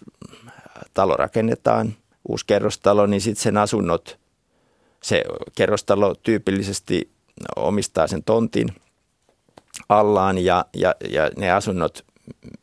talo 0.94 1.16
rakennetaan, 1.16 1.96
uusi 2.28 2.46
kerrostalo, 2.46 3.06
niin 3.06 3.22
sitten 3.22 3.44
sen 3.44 3.58
asunnot, 3.58 4.20
se 5.04 5.24
kerrostalo 5.56 6.16
tyypillisesti 6.16 7.12
omistaa 7.56 8.08
sen 8.08 8.24
tontin 8.24 8.68
allaan 9.90 10.38
ja, 10.38 10.66
ja, 10.74 10.96
ja 11.10 11.32
ne 11.38 11.52
asunnot 11.52 12.06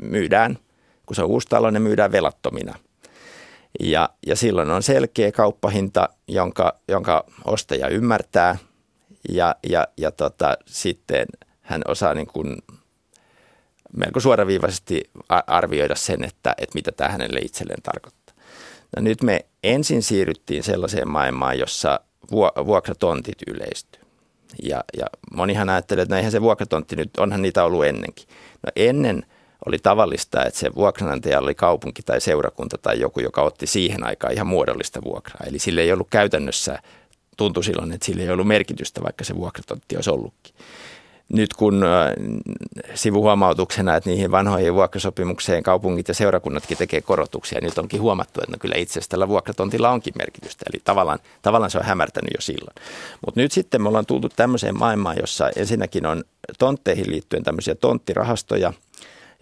myydään, 0.02 0.58
kun 1.06 1.16
se 1.16 1.22
on 1.22 1.28
uusi 1.28 1.48
talo, 1.48 1.70
ne 1.70 1.78
myydään 1.78 2.12
velattomina. 2.12 2.74
Ja, 3.80 4.08
ja 4.26 4.36
silloin 4.36 4.70
on 4.70 4.82
selkeä 4.82 5.32
kauppahinta, 5.32 6.08
jonka, 6.28 6.78
jonka 6.88 7.24
ostaja 7.44 7.88
ymmärtää 7.88 8.56
ja, 9.28 9.56
ja, 9.68 9.88
ja 9.96 10.10
tota, 10.10 10.56
sitten 10.66 11.26
hän 11.60 11.82
osaa 11.88 12.14
niin 12.14 12.26
kuin 12.26 12.56
melko 13.96 14.20
suoraviivaisesti 14.20 15.10
arvioida 15.46 15.94
sen, 15.94 16.24
että, 16.24 16.54
että 16.58 16.74
mitä 16.74 16.92
tämä 16.92 17.10
hänelle 17.10 17.40
itselleen 17.40 17.82
tarkoittaa. 17.82 18.34
No 18.96 19.02
nyt 19.02 19.22
me 19.22 19.46
ensin 19.62 20.02
siirryttiin 20.02 20.62
sellaiseen 20.62 21.08
maailmaan, 21.08 21.58
jossa 21.58 22.00
vuokratontit 22.66 23.38
yleistyy. 23.46 24.00
Ja, 24.62 24.84
ja 24.98 25.06
monihan 25.34 25.68
ajattelee, 25.68 26.02
että 26.02 26.14
no 26.14 26.16
eihän 26.16 26.32
se 26.32 26.42
vuokratontti 26.42 26.96
nyt, 26.96 27.10
onhan 27.18 27.42
niitä 27.42 27.64
ollut 27.64 27.84
ennenkin. 27.84 28.28
No 28.62 28.72
ennen– 28.76 29.22
oli 29.66 29.78
tavallista, 29.78 30.44
että 30.44 30.60
se 30.60 30.74
vuokranantaja 30.74 31.38
oli 31.38 31.54
kaupunki 31.54 32.02
tai 32.02 32.20
seurakunta 32.20 32.78
tai 32.78 33.00
joku, 33.00 33.20
joka 33.20 33.42
otti 33.42 33.66
siihen 33.66 34.04
aikaan 34.04 34.32
ihan 34.32 34.46
muodollista 34.46 35.02
vuokraa. 35.04 35.46
Eli 35.46 35.58
sille 35.58 35.80
ei 35.80 35.92
ollut 35.92 36.08
käytännössä, 36.10 36.78
tuntui 37.36 37.64
silloin, 37.64 37.92
että 37.92 38.06
sille 38.06 38.22
ei 38.22 38.30
ollut 38.30 38.46
merkitystä, 38.46 39.02
vaikka 39.02 39.24
se 39.24 39.36
vuokratontti 39.36 39.96
olisi 39.96 40.10
ollutkin. 40.10 40.54
Nyt 41.28 41.54
kun 41.54 41.84
äh, 41.84 42.12
sivuhuomautuksena, 42.94 43.96
että 43.96 44.10
niihin 44.10 44.30
vanhoihin 44.30 44.74
vuokrasopimukseen 44.74 45.62
kaupungit 45.62 46.08
ja 46.08 46.14
seurakunnatkin 46.14 46.78
tekee 46.78 47.00
korotuksia, 47.00 47.60
nyt 47.62 47.78
onkin 47.78 48.00
huomattu, 48.00 48.40
että 48.40 48.52
no 48.52 48.58
kyllä 48.60 48.74
itse 48.78 48.92
asiassa 48.92 49.10
tällä 49.10 49.28
vuokratontilla 49.28 49.90
onkin 49.90 50.12
merkitystä. 50.16 50.64
Eli 50.72 50.80
tavallaan, 50.84 51.18
tavallaan 51.42 51.70
se 51.70 51.78
on 51.78 51.84
hämärtänyt 51.84 52.30
jo 52.34 52.40
silloin. 52.40 52.74
Mutta 53.26 53.40
nyt 53.40 53.52
sitten 53.52 53.82
me 53.82 53.88
ollaan 53.88 54.06
tultu 54.06 54.28
tämmöiseen 54.36 54.78
maailmaan, 54.78 55.16
jossa 55.20 55.50
ensinnäkin 55.56 56.06
on 56.06 56.24
tontteihin 56.58 57.10
liittyen 57.10 57.42
tämmöisiä 57.42 57.74
tonttirahastoja– 57.74 58.72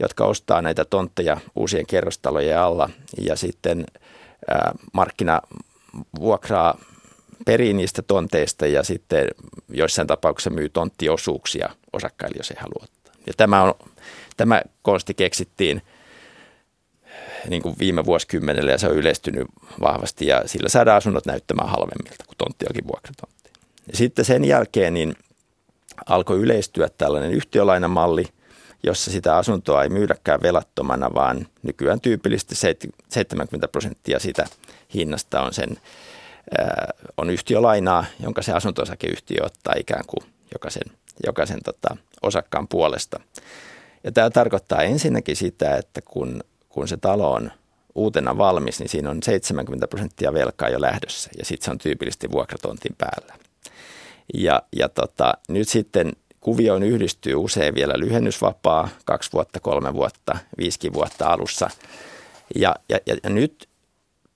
jotka 0.05 0.24
ostaa 0.24 0.62
näitä 0.62 0.84
tontteja 0.84 1.36
uusien 1.57 1.86
kerrostalojen 1.86 2.59
alla 2.59 2.90
ja 3.20 3.36
sitten 3.36 3.86
markkina 4.92 5.40
vuokraa 6.20 6.78
perii 7.46 7.72
niistä 7.72 8.03
tonteista 8.03 8.66
ja 8.66 8.82
sitten 8.82 9.28
joissain 9.68 10.09
tapauksissa 10.09 10.50
myy 10.50 10.68
tonttiosuuksia 10.68 11.70
osakkaille, 11.92 12.36
jos 12.36 12.50
ei 12.50 12.57
halua 12.61 12.82
ottaa. 12.82 13.12
Ja 13.26 13.32
tämä, 13.36 13.62
on, 13.62 13.74
tämä 14.36 14.62
konsti 14.82 15.14
keksittiin 15.14 15.82
niin 17.48 17.62
kuin 17.62 17.76
viime 17.78 18.05
vuosikymmenellä 18.05 18.70
ja 18.70 18.78
se 18.78 18.88
on 18.88 18.96
yleistynyt 18.96 19.46
vahvasti 19.80 20.26
ja 20.26 20.42
sillä 20.46 20.68
saadaan 20.68 20.96
asunnot 20.96 21.26
näyttämään 21.26 21.68
halvemmilta 21.68 22.24
kuin 22.26 22.38
tontti 22.38 22.66
onkin 22.68 22.86
vuokratontti. 22.86 23.50
Ja 23.86 23.96
sitten 23.96 24.24
sen 24.24 24.44
jälkeen 24.44 24.94
niin 24.94 25.14
alkoi 26.07 26.38
yleistyä 26.38 26.88
tällainen 26.98 27.32
yhtiölainamalli– 27.32 28.24
jossa 28.83 29.11
sitä 29.11 29.37
asuntoa 29.37 29.83
ei 29.83 29.89
myydäkään 29.89 30.43
velattomana, 30.43 31.14
vaan 31.14 31.47
nykyään 31.62 32.01
tyypillisesti 32.01 32.55
70 33.09 33.68
prosenttia 33.68 34.18
sitä 34.18 34.47
hinnasta 34.95 35.41
on 35.43 35.55
sen 35.55 35.76
on 37.16 37.30
yhtiölainaa, 37.30 38.05
jonka 38.20 38.43
se 38.43 38.53
asunto-osakeyhtiö 38.53 39.45
ottaa 39.45 39.74
ikään 39.78 40.05
kuin 40.07 40.26
jokaisen, 40.53 40.97
jokaisen 41.26 41.62
tota, 41.64 41.97
osakkaan 42.22 42.68
puolesta. 42.68 43.20
Ja 44.05 44.12
tämä 44.12 44.30
tarkoittaa 44.30 44.83
ensinnäkin 44.83 45.37
sitä, 45.37 45.76
että 45.76 46.01
kun, 46.03 46.41
kun 46.68 46.89
se 46.89 46.97
talo 46.97 47.33
on 47.33 47.51
uutena 47.95 48.39
valmis, 48.39 48.78
niin 48.78 48.89
siinä 48.89 49.11
on 49.11 49.22
70 49.22 49.89
prosenttia 49.89 50.35
velkaa 50.35 50.68
jo 50.68 50.80
lähdössä 50.80 51.30
ja 51.39 51.45
sitten 51.45 51.64
se 51.64 51.70
on 51.70 51.78
tyypillisesti 51.78 52.30
vuokratontin 52.30 52.97
päällä. 52.99 53.35
Ja, 54.35 54.62
ja 54.76 54.89
tota, 54.89 55.35
nyt 55.49 55.68
sitten 55.68 56.12
kuvioon 56.43 56.82
yhdistyy 56.82 57.34
usein 57.34 57.74
vielä 57.74 57.95
lyhennysvapaa, 57.97 58.88
kaksi 59.05 59.32
vuotta, 59.32 59.61
kolme 59.61 59.95
vuotta, 59.95 60.38
viisikin 60.59 60.93
vuotta 60.93 61.26
alussa. 61.26 61.70
Ja, 62.55 62.76
ja, 62.88 62.99
ja 63.07 63.30
nyt 63.30 63.68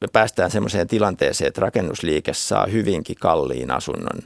me 0.01 0.09
päästään 0.13 0.51
semmoiseen 0.51 0.89
tilanteeseen, 0.89 1.49
että 1.49 1.61
rakennusliike 1.61 2.35
saa 2.35 2.67
hyvinkin 2.67 3.17
kalliin 3.21 3.71
asunnon 3.71 4.23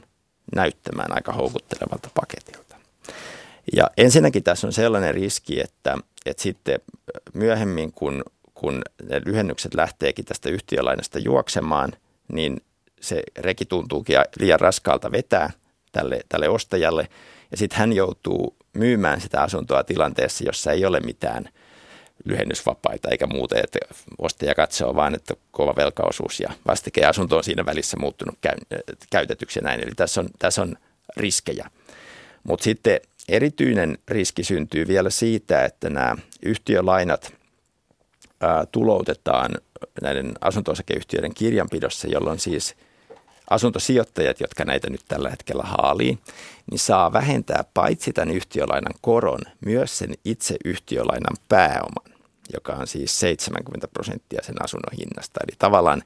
näyttämään 0.55 1.13
aika 1.13 1.33
houkuttelevalta 1.33 2.09
paketilta. 2.13 2.75
Ja 3.73 3.89
ensinnäkin 3.97 4.43
tässä 4.43 4.67
on 4.67 4.73
sellainen 4.73 5.13
riski, 5.13 5.61
että, 5.61 5.97
että 6.25 6.43
sitten 6.43 6.79
myöhemmin, 7.33 7.91
kun, 7.91 8.23
kun 8.53 8.81
ne 9.09 9.21
lyhennykset 9.25 9.73
lähteekin 9.73 10.25
tästä 10.25 10.49
yhtiölainasta 10.49 11.19
juoksemaan, 11.19 11.93
niin 12.31 12.61
se 13.01 13.23
reki 13.37 13.65
tuntuukin 13.65 14.17
liian 14.39 14.59
raskaalta 14.59 15.11
vetää 15.11 15.51
tälle, 15.91 16.21
tälle 16.29 16.49
ostajalle. 16.49 17.07
Ja 17.51 17.57
sitten 17.57 17.79
hän 17.79 17.93
joutuu 17.93 18.55
myymään 18.73 19.21
sitä 19.21 19.41
asuntoa 19.41 19.83
tilanteessa, 19.83 20.43
jossa 20.43 20.71
ei 20.71 20.85
ole 20.85 20.99
mitään– 20.99 21.49
lyhennysvapaita 22.25 23.09
eikä 23.09 23.27
muuta, 23.27 23.55
että 23.63 23.79
ostaja 24.17 24.55
katsoo 24.55 24.95
vaan, 24.95 25.15
että 25.15 25.33
kova 25.51 25.75
velkaosuus 25.75 26.39
ja 26.39 26.49
vastike 26.67 27.05
asunto 27.05 27.37
on 27.37 27.43
siinä 27.43 27.65
välissä 27.65 27.97
muuttunut 27.97 28.37
käy, 28.41 28.57
käytetyksi 29.09 29.59
ja 29.59 29.63
näin. 29.63 29.79
Eli 29.83 29.91
tässä 29.95 30.21
on, 30.21 30.29
tässä 30.39 30.61
on 30.61 30.75
riskejä. 31.17 31.69
Mutta 32.43 32.63
sitten 32.63 32.99
erityinen 33.29 33.97
riski 34.07 34.43
syntyy 34.43 34.87
vielä 34.87 35.09
siitä, 35.09 35.65
että 35.65 35.89
nämä 35.89 36.15
yhtiölainat 36.41 37.33
tuloutetaan 38.71 39.51
näiden 40.01 40.31
asunto-osakeyhtiöiden 40.41 41.33
kirjanpidossa, 41.33 42.07
jolloin 42.07 42.39
siis 42.39 42.75
asuntosijoittajat, 43.49 44.39
jotka 44.39 44.65
näitä 44.65 44.89
nyt 44.89 45.01
tällä 45.07 45.29
hetkellä 45.29 45.63
haalii, 45.63 46.17
niin 46.71 46.79
saa 46.79 47.13
vähentää 47.13 47.63
paitsi 47.73 48.13
tämän 48.13 48.35
yhtiölainan 48.35 48.93
koron, 49.01 49.41
myös 49.65 49.97
sen 49.97 50.13
itse 50.25 50.55
yhtiölainan 50.65 51.37
pääoman 51.49 52.11
joka 52.53 52.73
on 52.73 52.87
siis 52.87 53.19
70 53.19 53.87
prosenttia 53.87 54.41
sen 54.43 54.63
asunnon 54.63 54.97
hinnasta. 54.97 55.39
Eli 55.43 55.55
tavallaan 55.59 56.03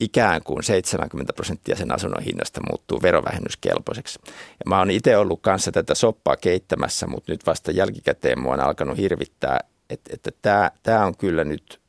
ikään 0.00 0.42
kuin 0.42 0.62
70 0.62 1.32
prosenttia 1.32 1.76
sen 1.76 1.94
asunnon 1.94 2.22
hinnasta 2.22 2.60
muuttuu 2.70 3.02
verovähennyskelpoiseksi. 3.02 4.18
Ja 4.26 4.68
mä 4.68 4.78
oon 4.78 4.90
itse 4.90 5.16
ollut 5.16 5.40
kanssa 5.42 5.72
tätä 5.72 5.94
soppaa 5.94 6.36
keittämässä, 6.36 7.06
mutta 7.06 7.32
nyt 7.32 7.46
vasta 7.46 7.70
jälkikäteen 7.70 8.40
mua 8.40 8.52
on 8.52 8.60
alkanut 8.60 8.98
hirvittää, 8.98 9.60
että, 9.90 10.10
että 10.14 10.30
tämä, 10.42 10.70
tämä 10.82 11.06
on 11.06 11.16
kyllä 11.16 11.44
nyt 11.44 11.80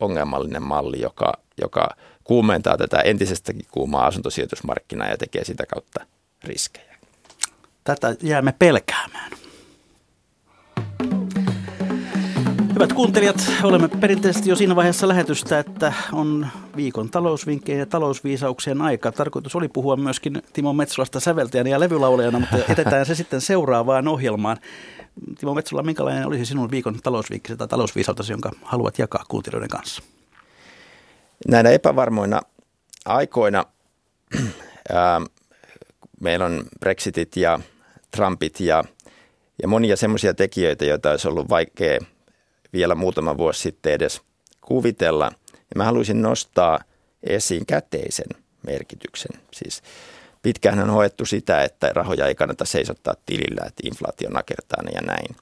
ongelmallinen 0.00 0.62
malli, 0.62 1.00
joka, 1.00 1.32
joka 1.60 1.88
kuumentaa 2.24 2.76
tätä 2.76 3.00
entisestäkin 3.00 3.66
kuumaa 3.70 4.06
asuntosijoitusmarkkinaa 4.06 5.08
ja 5.08 5.16
tekee 5.16 5.44
sitä 5.44 5.66
kautta 5.66 6.06
riskejä. 6.44 6.87
Tätä 7.88 8.14
jäämme 8.22 8.54
pelkäämään. 8.58 9.32
Hyvät 12.74 12.92
kuuntelijat, 12.92 13.36
olemme 13.62 13.88
perinteisesti 13.88 14.50
jo 14.50 14.56
siinä 14.56 14.76
vaiheessa 14.76 15.08
lähetystä, 15.08 15.58
että 15.58 15.92
on 16.12 16.46
viikon 16.76 17.10
talousvinkkejä 17.10 17.78
ja 17.78 17.86
talousviisauksien 17.86 18.82
aika. 18.82 19.12
Tarkoitus 19.12 19.56
oli 19.56 19.68
puhua 19.68 19.96
myöskin 19.96 20.42
Timo 20.52 20.72
Metsolasta 20.72 21.20
säveltäjänä 21.20 21.70
ja 21.70 21.80
levylaulajana, 21.80 22.38
mutta 22.38 22.56
jätetään 22.68 23.06
se 23.06 23.14
sitten 23.14 23.40
seuraavaan 23.40 24.08
ohjelmaan. 24.08 24.56
Timo 25.38 25.54
Metsola, 25.54 25.82
minkälainen 25.82 26.26
olisi 26.26 26.46
sinun 26.46 26.70
viikon 26.70 27.00
talousvinkki 27.02 27.56
tai 27.56 27.68
talousviisautasi, 27.68 28.32
jonka 28.32 28.50
haluat 28.62 28.98
jakaa 28.98 29.24
kuuntelijoiden 29.28 29.68
kanssa? 29.68 30.02
Näinä 31.48 31.70
epävarmoina 31.70 32.40
aikoina 33.04 33.64
ää, 34.92 35.20
meillä 36.20 36.44
on 36.44 36.64
Brexitit 36.80 37.36
ja 37.36 37.60
Trumpit 38.18 38.60
ja, 38.60 38.84
ja 39.62 39.68
monia 39.68 39.96
semmoisia 39.96 40.34
tekijöitä, 40.34 40.84
joita 40.84 41.10
olisi 41.10 41.28
ollut 41.28 41.48
vaikea– 41.48 41.98
vielä 42.72 42.94
muutama 42.94 43.36
vuosi 43.36 43.60
sitten 43.60 43.92
edes 43.92 44.22
kuvitella. 44.60 45.32
Ja 45.52 45.74
mä 45.76 45.84
haluaisin 45.84 46.22
nostaa 46.22 46.78
esiin 47.22 47.66
käteisen 47.66 48.26
merkityksen. 48.66 49.40
Siis 49.52 49.82
pitkään 50.42 50.80
on 50.80 50.90
hoettu 50.90 51.24
sitä, 51.24 51.62
että 51.62 51.90
rahoja 51.92 52.26
ei 52.26 52.34
kannata 52.34 52.64
seisottaa 52.64 53.14
tilillä, 53.26 53.66
että 53.66 53.82
inflaatio 53.84 54.30
nakertaa 54.30 54.82
ja 54.94 55.00
näin. 55.00 55.36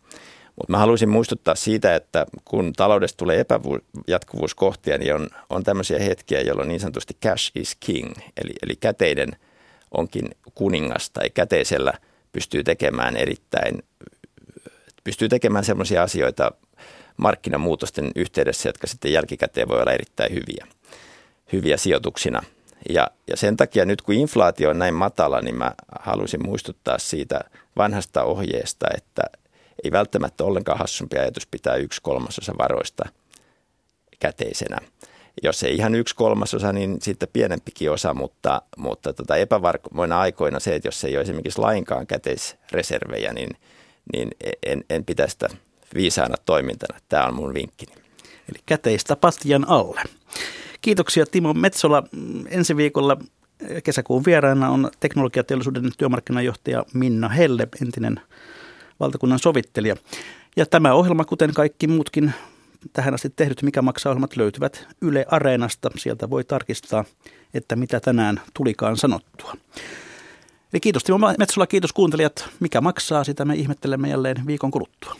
Mutta 0.57 0.73
mä 0.73 0.79
haluaisin 0.79 1.09
muistuttaa 1.09 1.55
siitä, 1.55 1.95
että 1.95 2.27
kun 2.45 2.73
taloudesta 2.73 3.17
tulee 3.17 3.41
epäjatkuvuuskohtia, 3.41 4.99
niin 4.99 5.15
on, 5.15 5.29
on 5.51 5.65
tämmöisiä 5.65 5.99
hetkiä, 5.99 6.41
jolloin 6.41 6.69
niin 6.69 6.81
sanotusti 6.81 7.17
cash 7.23 7.53
is 7.55 7.77
king, 7.81 8.13
eli, 8.37 8.53
eli 8.63 8.77
käteiden 8.77 9.37
onkin 9.91 10.31
kuningas 10.55 11.11
tai 11.11 11.31
käteisellä 11.31 11.93
pystyy 12.37 12.65
tekemään 12.65 13.17
erittäin, 13.17 13.83
pystyy 15.05 15.29
tekemään 15.29 15.65
semmoisia 15.65 16.03
asioita 16.03 16.51
markkinamuutosten 17.17 18.11
yhteydessä, 18.17 18.69
jotka 18.69 18.87
sitten 18.87 19.13
jälkikäteen 19.13 19.69
voi 19.69 19.81
olla 19.81 19.93
erittäin 19.93 20.35
hyviä, 20.35 20.67
hyviä 21.53 21.77
sijoituksina. 21.77 22.43
Ja, 22.89 23.11
ja 23.29 23.37
sen 23.37 23.57
takia 23.57 23.85
nyt 23.85 24.03
kun 24.03 24.15
inflaatio 24.15 24.71
on 24.71 24.79
näin 24.79 24.95
matala, 24.95 25.41
niin 25.41 25.57
mä 25.57 25.75
haluaisin 26.01 26.47
muistuttaa 26.47 26.99
siitä 26.99 27.41
vanhasta 27.77 28.23
ohjeesta, 28.23 28.87
että 28.97 29.23
ei 29.85 29.93
välttämättä 29.93 30.45
ollenkaan 30.45 30.79
hassumpi 30.79 31.19
ajatus 31.19 31.47
pitää 31.47 31.75
yksi 31.75 32.03
kolmasosa 32.03 32.55
varoista 32.59 33.05
käteisenä. 34.21 34.79
Jos 35.43 35.63
ei 35.63 35.75
ihan 35.75 35.95
yksi 35.95 36.15
kolmasosa, 36.15 36.73
niin 36.73 36.99
sitten 37.03 37.29
pienempikin 37.33 37.91
osa, 37.91 38.15
mutta, 38.15 38.63
mutta 38.77 39.13
tota 39.13 39.37
epävarmoina 39.37 40.21
aikoina 40.21 40.61
se, 40.61 40.75
että 40.75 40.89
jos 40.89 41.05
ei 41.05 41.17
ole 41.17 41.23
esimerkiksi 41.23 41.61
lainkaan 41.61 42.07
käteisreservejä, 42.07 43.33
niin, 43.33 43.51
niin 44.13 44.31
en, 44.67 44.85
en 44.91 45.05
pitäisi 45.05 45.33
sitä 45.33 45.49
viisaana 45.95 46.35
toimintana. 46.47 46.99
Tämä 47.09 47.27
on 47.27 47.35
mun 47.35 47.55
vinkkini. 47.55 47.93
Eli 48.49 48.59
käteistä 48.67 49.17
pastian 49.17 49.69
alle. 49.69 50.03
Kiitoksia 50.81 51.27
Timo 51.27 51.55
Metsola. 51.55 52.03
Ensi 52.49 52.77
viikolla 52.77 53.17
kesäkuun 53.85 54.25
vieraana 54.25 54.71
on 54.71 54.91
teknologiateollisuuden 55.01 55.91
työmarkkinajohtaja 55.99 56.85
Minna 56.95 57.29
Helle, 57.29 57.69
entinen 57.83 58.21
valtakunnan 59.01 59.39
sovittelija. 59.39 59.97
Ja 60.57 60.67
tämä 60.67 60.95
ohjelma, 60.95 61.25
kuten 61.25 61.55
kaikki 61.55 61.87
muutkin 61.87 62.33
tähän 62.93 63.15
asti 63.15 63.31
tehdyt 63.31 63.63
Mikä 63.63 63.83
maksaa 63.83 64.11
ohjelmat 64.11 64.37
löytyvät 64.37 64.87
Yle 65.01 65.27
Areenasta. 65.29 65.91
Sieltä 65.97 66.31
voi 66.31 66.45
tarkistaa, 66.45 67.05
että 67.55 67.77
mitä 67.77 68.01
tänään 68.01 68.41
tulikaan 68.55 68.97
sanottua. 68.97 69.55
Eli 70.73 70.81
kiitos 70.81 71.05
Timo 71.05 71.19
Metsola, 71.39 71.67
kiitos 71.67 71.93
kuuntelijat. 71.93 72.49
Mikä 72.61 72.81
maksaa, 72.81 73.25
sitä 73.25 73.45
me 73.45 73.55
ihmettelemme 73.55 74.09
jälleen 74.09 74.47
viikon 74.47 74.71
kuluttua. 74.71 75.15